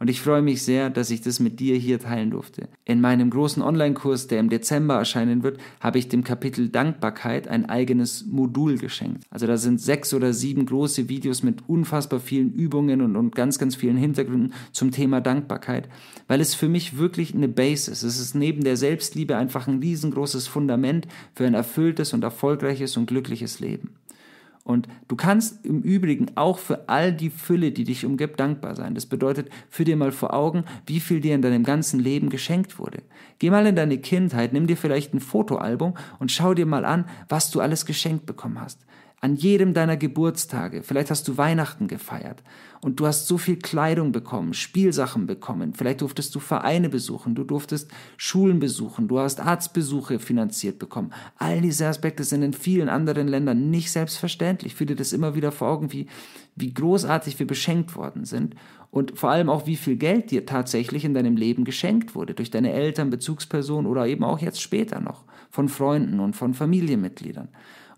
Und 0.00 0.08
ich 0.08 0.22
freue 0.22 0.40
mich 0.40 0.62
sehr, 0.62 0.88
dass 0.88 1.10
ich 1.10 1.20
das 1.20 1.40
mit 1.40 1.60
dir 1.60 1.76
hier 1.76 2.00
teilen 2.00 2.30
durfte. 2.30 2.68
In 2.86 3.02
meinem 3.02 3.28
großen 3.28 3.62
Online-Kurs, 3.62 4.28
der 4.28 4.40
im 4.40 4.48
Dezember 4.48 4.94
erscheinen 4.94 5.42
wird, 5.42 5.60
habe 5.78 5.98
ich 5.98 6.08
dem 6.08 6.24
Kapitel 6.24 6.70
Dankbarkeit 6.70 7.48
ein 7.48 7.68
eigenes 7.68 8.24
Modul 8.24 8.78
geschenkt. 8.78 9.24
Also 9.28 9.46
da 9.46 9.58
sind 9.58 9.78
sechs 9.78 10.14
oder 10.14 10.32
sieben 10.32 10.64
große 10.64 11.10
Videos 11.10 11.42
mit 11.42 11.68
unfassbar 11.68 12.18
vielen 12.18 12.50
Übungen 12.54 13.02
und, 13.02 13.14
und 13.14 13.34
ganz, 13.34 13.58
ganz 13.58 13.76
vielen 13.76 13.98
Hintergründen 13.98 14.54
zum 14.72 14.90
Thema 14.90 15.20
Dankbarkeit, 15.20 15.86
weil 16.28 16.40
es 16.40 16.54
für 16.54 16.68
mich 16.68 16.96
wirklich 16.96 17.34
eine 17.34 17.48
Basis. 17.48 17.88
ist. 17.88 18.02
Es 18.02 18.18
ist 18.18 18.34
neben 18.34 18.64
der 18.64 18.78
Selbstliebe 18.78 19.36
einfach 19.36 19.68
ein 19.68 19.80
riesengroßes 19.80 20.46
Fundament 20.46 21.08
für 21.34 21.46
ein 21.46 21.52
erfülltes 21.52 22.14
und 22.14 22.24
erfolgreiches 22.24 22.96
und 22.96 23.04
glückliches 23.04 23.60
Leben. 23.60 23.99
Und 24.62 24.88
du 25.08 25.16
kannst 25.16 25.64
im 25.64 25.82
Übrigen 25.82 26.26
auch 26.36 26.58
für 26.58 26.88
all 26.88 27.12
die 27.12 27.30
Fülle, 27.30 27.72
die 27.72 27.84
dich 27.84 28.04
umgibt, 28.04 28.38
dankbar 28.38 28.76
sein. 28.76 28.94
Das 28.94 29.06
bedeutet, 29.06 29.48
führ 29.68 29.86
dir 29.86 29.96
mal 29.96 30.12
vor 30.12 30.34
Augen, 30.34 30.64
wie 30.86 31.00
viel 31.00 31.20
dir 31.20 31.34
in 31.34 31.42
deinem 31.42 31.64
ganzen 31.64 31.98
Leben 31.98 32.28
geschenkt 32.28 32.78
wurde. 32.78 33.02
Geh 33.38 33.50
mal 33.50 33.66
in 33.66 33.76
deine 33.76 33.98
Kindheit, 33.98 34.52
nimm 34.52 34.66
dir 34.66 34.76
vielleicht 34.76 35.14
ein 35.14 35.20
Fotoalbum 35.20 35.94
und 36.18 36.30
schau 36.30 36.54
dir 36.54 36.66
mal 36.66 36.84
an, 36.84 37.06
was 37.28 37.50
du 37.50 37.60
alles 37.60 37.86
geschenkt 37.86 38.26
bekommen 38.26 38.60
hast 38.60 38.84
an 39.20 39.36
jedem 39.36 39.74
deiner 39.74 39.98
Geburtstage. 39.98 40.82
Vielleicht 40.82 41.10
hast 41.10 41.28
du 41.28 41.36
Weihnachten 41.36 41.88
gefeiert 41.88 42.42
und 42.80 42.98
du 42.98 43.06
hast 43.06 43.26
so 43.26 43.36
viel 43.36 43.56
Kleidung 43.56 44.12
bekommen, 44.12 44.54
Spielsachen 44.54 45.26
bekommen. 45.26 45.74
Vielleicht 45.74 46.00
durftest 46.00 46.34
du 46.34 46.40
Vereine 46.40 46.88
besuchen, 46.88 47.34
du 47.34 47.44
durftest 47.44 47.90
Schulen 48.16 48.58
besuchen, 48.58 49.08
du 49.08 49.18
hast 49.18 49.40
Arztbesuche 49.40 50.18
finanziert 50.18 50.78
bekommen. 50.78 51.12
All 51.36 51.60
diese 51.60 51.86
Aspekte 51.86 52.24
sind 52.24 52.42
in 52.42 52.54
vielen 52.54 52.88
anderen 52.88 53.28
Ländern 53.28 53.68
nicht 53.68 53.90
selbstverständlich. 53.90 54.74
Fühle 54.74 54.96
das 54.96 55.12
immer 55.12 55.34
wieder 55.34 55.52
vor 55.52 55.68
Augen, 55.68 55.92
wie, 55.92 56.06
wie 56.56 56.72
großartig 56.72 57.38
wir 57.38 57.46
beschenkt 57.46 57.94
worden 57.96 58.24
sind 58.24 58.54
und 58.90 59.18
vor 59.18 59.30
allem 59.30 59.50
auch, 59.50 59.66
wie 59.66 59.76
viel 59.76 59.96
Geld 59.96 60.30
dir 60.30 60.46
tatsächlich 60.46 61.04
in 61.04 61.12
deinem 61.12 61.36
Leben 61.36 61.64
geschenkt 61.64 62.14
wurde 62.14 62.32
durch 62.32 62.50
deine 62.50 62.72
Eltern, 62.72 63.10
Bezugspersonen 63.10 63.90
oder 63.90 64.06
eben 64.06 64.24
auch 64.24 64.38
jetzt 64.38 64.62
später 64.62 65.00
noch 65.00 65.24
von 65.50 65.68
Freunden 65.68 66.20
und 66.20 66.34
von 66.36 66.54
Familienmitgliedern. 66.54 67.48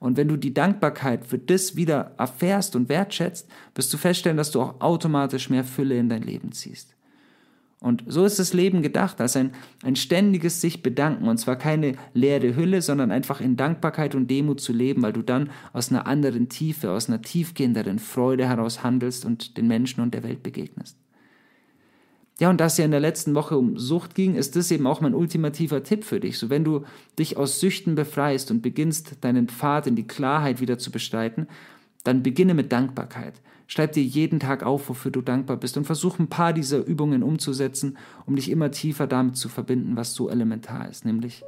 Und 0.02 0.16
wenn 0.16 0.26
du 0.26 0.36
die 0.36 0.52
Dankbarkeit 0.52 1.24
für 1.24 1.38
das 1.38 1.76
wieder 1.76 2.10
erfährst 2.18 2.74
und 2.74 2.88
wertschätzt, 2.88 3.48
wirst 3.76 3.92
du 3.94 3.96
feststellen, 3.96 4.36
dass 4.36 4.50
du 4.50 4.60
auch 4.60 4.80
automatisch 4.80 5.48
mehr 5.48 5.62
Fülle 5.62 5.96
in 5.96 6.08
dein 6.08 6.22
Leben 6.22 6.50
ziehst. 6.50 6.96
Und 7.78 8.02
so 8.08 8.24
ist 8.24 8.40
das 8.40 8.52
Leben 8.52 8.82
gedacht, 8.82 9.20
als 9.20 9.36
ein, 9.36 9.52
ein 9.84 9.94
ständiges 9.94 10.60
sich 10.60 10.82
bedanken. 10.82 11.28
Und 11.28 11.38
zwar 11.38 11.54
keine 11.54 11.94
leere 12.14 12.56
Hülle, 12.56 12.82
sondern 12.82 13.12
einfach 13.12 13.40
in 13.40 13.56
Dankbarkeit 13.56 14.16
und 14.16 14.28
Demut 14.28 14.60
zu 14.60 14.72
leben, 14.72 15.02
weil 15.02 15.12
du 15.12 15.22
dann 15.22 15.50
aus 15.72 15.92
einer 15.92 16.08
anderen 16.08 16.48
Tiefe, 16.48 16.90
aus 16.90 17.08
einer 17.08 17.22
tiefgehenderen 17.22 18.00
Freude 18.00 18.48
heraus 18.48 18.82
handelst 18.82 19.24
und 19.24 19.56
den 19.56 19.68
Menschen 19.68 20.00
und 20.00 20.14
der 20.14 20.24
Welt 20.24 20.42
begegnest. 20.42 20.96
Ja, 22.40 22.50
und 22.50 22.60
da 22.60 22.66
es 22.66 22.78
ja 22.78 22.84
in 22.84 22.90
der 22.90 23.00
letzten 23.00 23.34
Woche 23.34 23.56
um 23.56 23.78
Sucht 23.78 24.14
ging, 24.14 24.34
ist 24.34 24.56
das 24.56 24.70
eben 24.70 24.86
auch 24.86 25.00
mein 25.00 25.14
ultimativer 25.14 25.82
Tipp 25.82 26.04
für 26.04 26.18
dich. 26.18 26.38
So, 26.38 26.50
wenn 26.50 26.64
du 26.64 26.84
dich 27.18 27.36
aus 27.36 27.60
Süchten 27.60 27.94
befreist 27.94 28.50
und 28.50 28.62
beginnst, 28.62 29.16
deinen 29.20 29.48
Pfad 29.48 29.86
in 29.86 29.96
die 29.96 30.06
Klarheit 30.06 30.60
wieder 30.60 30.78
zu 30.78 30.90
bestreiten, 30.90 31.46
dann 32.04 32.22
beginne 32.22 32.54
mit 32.54 32.72
Dankbarkeit. 32.72 33.40
Schreib 33.66 33.92
dir 33.92 34.02
jeden 34.02 34.40
Tag 34.40 34.64
auf, 34.64 34.88
wofür 34.88 35.10
du 35.10 35.20
dankbar 35.20 35.56
bist 35.56 35.76
und 35.76 35.84
versuch 35.84 36.18
ein 36.18 36.28
paar 36.28 36.52
dieser 36.52 36.84
Übungen 36.84 37.22
umzusetzen, 37.22 37.96
um 38.26 38.36
dich 38.36 38.50
immer 38.50 38.70
tiefer 38.70 39.06
damit 39.06 39.36
zu 39.36 39.48
verbinden, 39.48 39.96
was 39.96 40.14
so 40.14 40.28
elementar 40.28 40.90
ist, 40.90 41.04
nämlich 41.04 41.44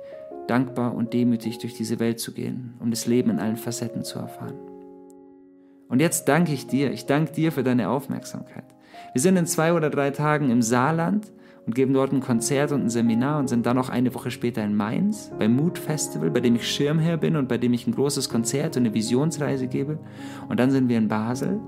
dankbar 0.46 0.94
und 0.94 1.12
demütig 1.12 1.58
durch 1.58 1.74
diese 1.74 1.98
Welt 1.98 2.20
zu 2.20 2.32
gehen, 2.32 2.74
um 2.80 2.90
das 2.90 3.06
Leben 3.06 3.30
in 3.30 3.40
allen 3.40 3.56
Facetten 3.56 4.04
zu 4.04 4.18
erfahren. 4.18 4.56
Und 5.88 6.00
jetzt 6.00 6.26
danke 6.28 6.52
ich 6.52 6.66
dir, 6.66 6.92
ich 6.92 7.06
danke 7.06 7.32
dir 7.32 7.52
für 7.52 7.62
deine 7.62 7.88
Aufmerksamkeit. 7.88 8.73
Wir 9.14 9.20
sind 9.20 9.36
in 9.36 9.46
zwei 9.46 9.72
oder 9.72 9.90
drei 9.90 10.10
Tagen 10.10 10.50
im 10.50 10.60
Saarland 10.60 11.30
und 11.66 11.76
geben 11.76 11.94
dort 11.94 12.12
ein 12.12 12.18
Konzert 12.18 12.72
und 12.72 12.82
ein 12.82 12.90
Seminar 12.90 13.38
und 13.38 13.46
sind 13.46 13.64
dann 13.64 13.76
noch 13.76 13.88
eine 13.88 14.12
Woche 14.12 14.32
später 14.32 14.64
in 14.64 14.74
Mainz 14.74 15.30
beim 15.38 15.54
Mood 15.54 15.78
Festival, 15.78 16.32
bei 16.32 16.40
dem 16.40 16.56
ich 16.56 16.68
Schirmherr 16.68 17.16
bin 17.16 17.36
und 17.36 17.48
bei 17.48 17.56
dem 17.56 17.72
ich 17.74 17.86
ein 17.86 17.94
großes 17.94 18.28
Konzert 18.28 18.76
und 18.76 18.82
eine 18.82 18.92
Visionsreise 18.92 19.68
gebe. 19.68 20.00
Und 20.48 20.58
dann 20.58 20.72
sind 20.72 20.88
wir 20.88 20.98
in 20.98 21.06
Basel 21.06 21.60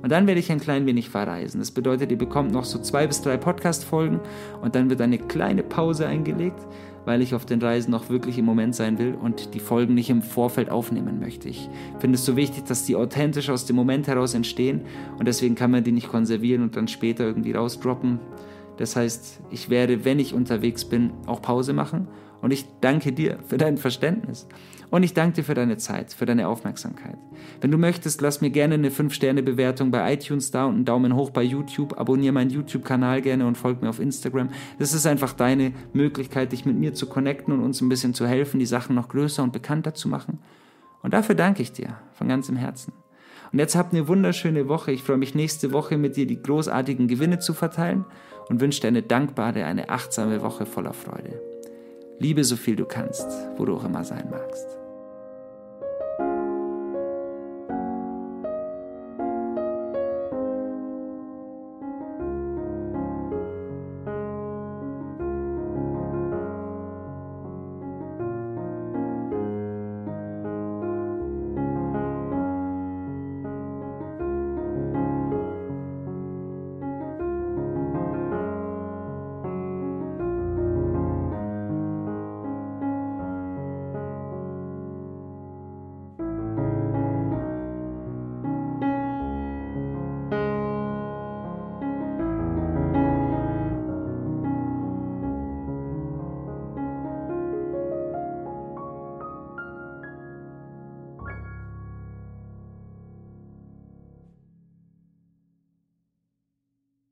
und 0.00 0.12
dann 0.12 0.28
werde 0.28 0.38
ich 0.38 0.52
ein 0.52 0.60
klein 0.60 0.86
wenig 0.86 1.10
verreisen. 1.10 1.58
Das 1.58 1.72
bedeutet, 1.72 2.12
ihr 2.12 2.18
bekommt 2.18 2.52
noch 2.52 2.64
so 2.64 2.78
zwei 2.78 3.08
bis 3.08 3.20
drei 3.20 3.36
Podcast-Folgen 3.36 4.20
und 4.60 4.76
dann 4.76 4.88
wird 4.88 5.00
eine 5.00 5.18
kleine 5.18 5.64
Pause 5.64 6.06
eingelegt, 6.06 6.64
weil 7.04 7.22
ich 7.22 7.34
auf 7.34 7.46
den 7.46 7.60
Reisen 7.60 7.90
noch 7.90 8.08
wirklich 8.08 8.38
im 8.38 8.44
Moment 8.44 8.74
sein 8.74 8.98
will 8.98 9.14
und 9.14 9.54
die 9.54 9.60
Folgen 9.60 9.94
nicht 9.94 10.10
im 10.10 10.22
Vorfeld 10.22 10.70
aufnehmen 10.70 11.18
möchte. 11.18 11.48
Ich 11.48 11.68
finde 11.98 12.16
es 12.16 12.24
so 12.24 12.36
wichtig, 12.36 12.64
dass 12.64 12.84
die 12.84 12.96
authentisch 12.96 13.50
aus 13.50 13.66
dem 13.66 13.76
Moment 13.76 14.06
heraus 14.06 14.34
entstehen 14.34 14.82
und 15.18 15.26
deswegen 15.26 15.54
kann 15.54 15.70
man 15.70 15.84
die 15.84 15.92
nicht 15.92 16.08
konservieren 16.08 16.62
und 16.62 16.76
dann 16.76 16.88
später 16.88 17.24
irgendwie 17.24 17.52
rausdroppen. 17.52 18.20
Das 18.76 18.96
heißt, 18.96 19.40
ich 19.50 19.70
werde, 19.70 20.04
wenn 20.04 20.18
ich 20.18 20.34
unterwegs 20.34 20.84
bin, 20.84 21.12
auch 21.26 21.42
Pause 21.42 21.72
machen 21.72 22.08
und 22.40 22.52
ich 22.52 22.66
danke 22.80 23.12
dir 23.12 23.38
für 23.46 23.58
dein 23.58 23.78
Verständnis. 23.78 24.46
Und 24.92 25.04
ich 25.04 25.14
danke 25.14 25.36
dir 25.36 25.44
für 25.44 25.54
deine 25.54 25.78
Zeit, 25.78 26.12
für 26.12 26.26
deine 26.26 26.46
Aufmerksamkeit. 26.48 27.16
Wenn 27.62 27.70
du 27.70 27.78
möchtest, 27.78 28.20
lass 28.20 28.42
mir 28.42 28.50
gerne 28.50 28.74
eine 28.74 28.90
5-Sterne-Bewertung 28.90 29.90
bei 29.90 30.12
iTunes 30.12 30.50
da 30.50 30.66
und 30.66 30.74
einen 30.74 30.84
Daumen 30.84 31.16
hoch 31.16 31.30
bei 31.30 31.42
YouTube. 31.42 31.98
Abonniere 31.98 32.34
meinen 32.34 32.50
YouTube-Kanal 32.50 33.22
gerne 33.22 33.46
und 33.46 33.56
folg 33.56 33.80
mir 33.80 33.88
auf 33.88 34.00
Instagram. 34.00 34.50
Das 34.78 34.92
ist 34.92 35.06
einfach 35.06 35.32
deine 35.32 35.72
Möglichkeit, 35.94 36.52
dich 36.52 36.66
mit 36.66 36.76
mir 36.76 36.92
zu 36.92 37.06
connecten 37.06 37.54
und 37.54 37.64
uns 37.64 37.80
ein 37.80 37.88
bisschen 37.88 38.12
zu 38.12 38.26
helfen, 38.26 38.60
die 38.60 38.66
Sachen 38.66 38.94
noch 38.94 39.08
größer 39.08 39.42
und 39.42 39.54
bekannter 39.54 39.94
zu 39.94 40.10
machen. 40.10 40.40
Und 41.02 41.14
dafür 41.14 41.36
danke 41.36 41.62
ich 41.62 41.72
dir 41.72 41.96
von 42.12 42.28
ganzem 42.28 42.56
Herzen. 42.56 42.92
Und 43.50 43.60
jetzt 43.60 43.76
habt 43.76 43.94
eine 43.94 44.08
wunderschöne 44.08 44.68
Woche. 44.68 44.92
Ich 44.92 45.02
freue 45.02 45.16
mich 45.16 45.34
nächste 45.34 45.72
Woche 45.72 45.96
mit 45.96 46.16
dir 46.16 46.26
die 46.26 46.42
großartigen 46.42 47.08
Gewinne 47.08 47.38
zu 47.38 47.54
verteilen 47.54 48.04
und 48.50 48.60
wünsche 48.60 48.82
dir 48.82 48.88
eine 48.88 49.02
dankbare, 49.02 49.64
eine 49.64 49.88
achtsame 49.88 50.42
Woche 50.42 50.66
voller 50.66 50.92
Freude. 50.92 51.40
Liebe 52.18 52.44
so 52.44 52.56
viel 52.56 52.76
du 52.76 52.84
kannst, 52.84 53.26
wo 53.56 53.64
du 53.64 53.74
auch 53.74 53.84
immer 53.84 54.04
sein 54.04 54.28
magst. 54.30 54.81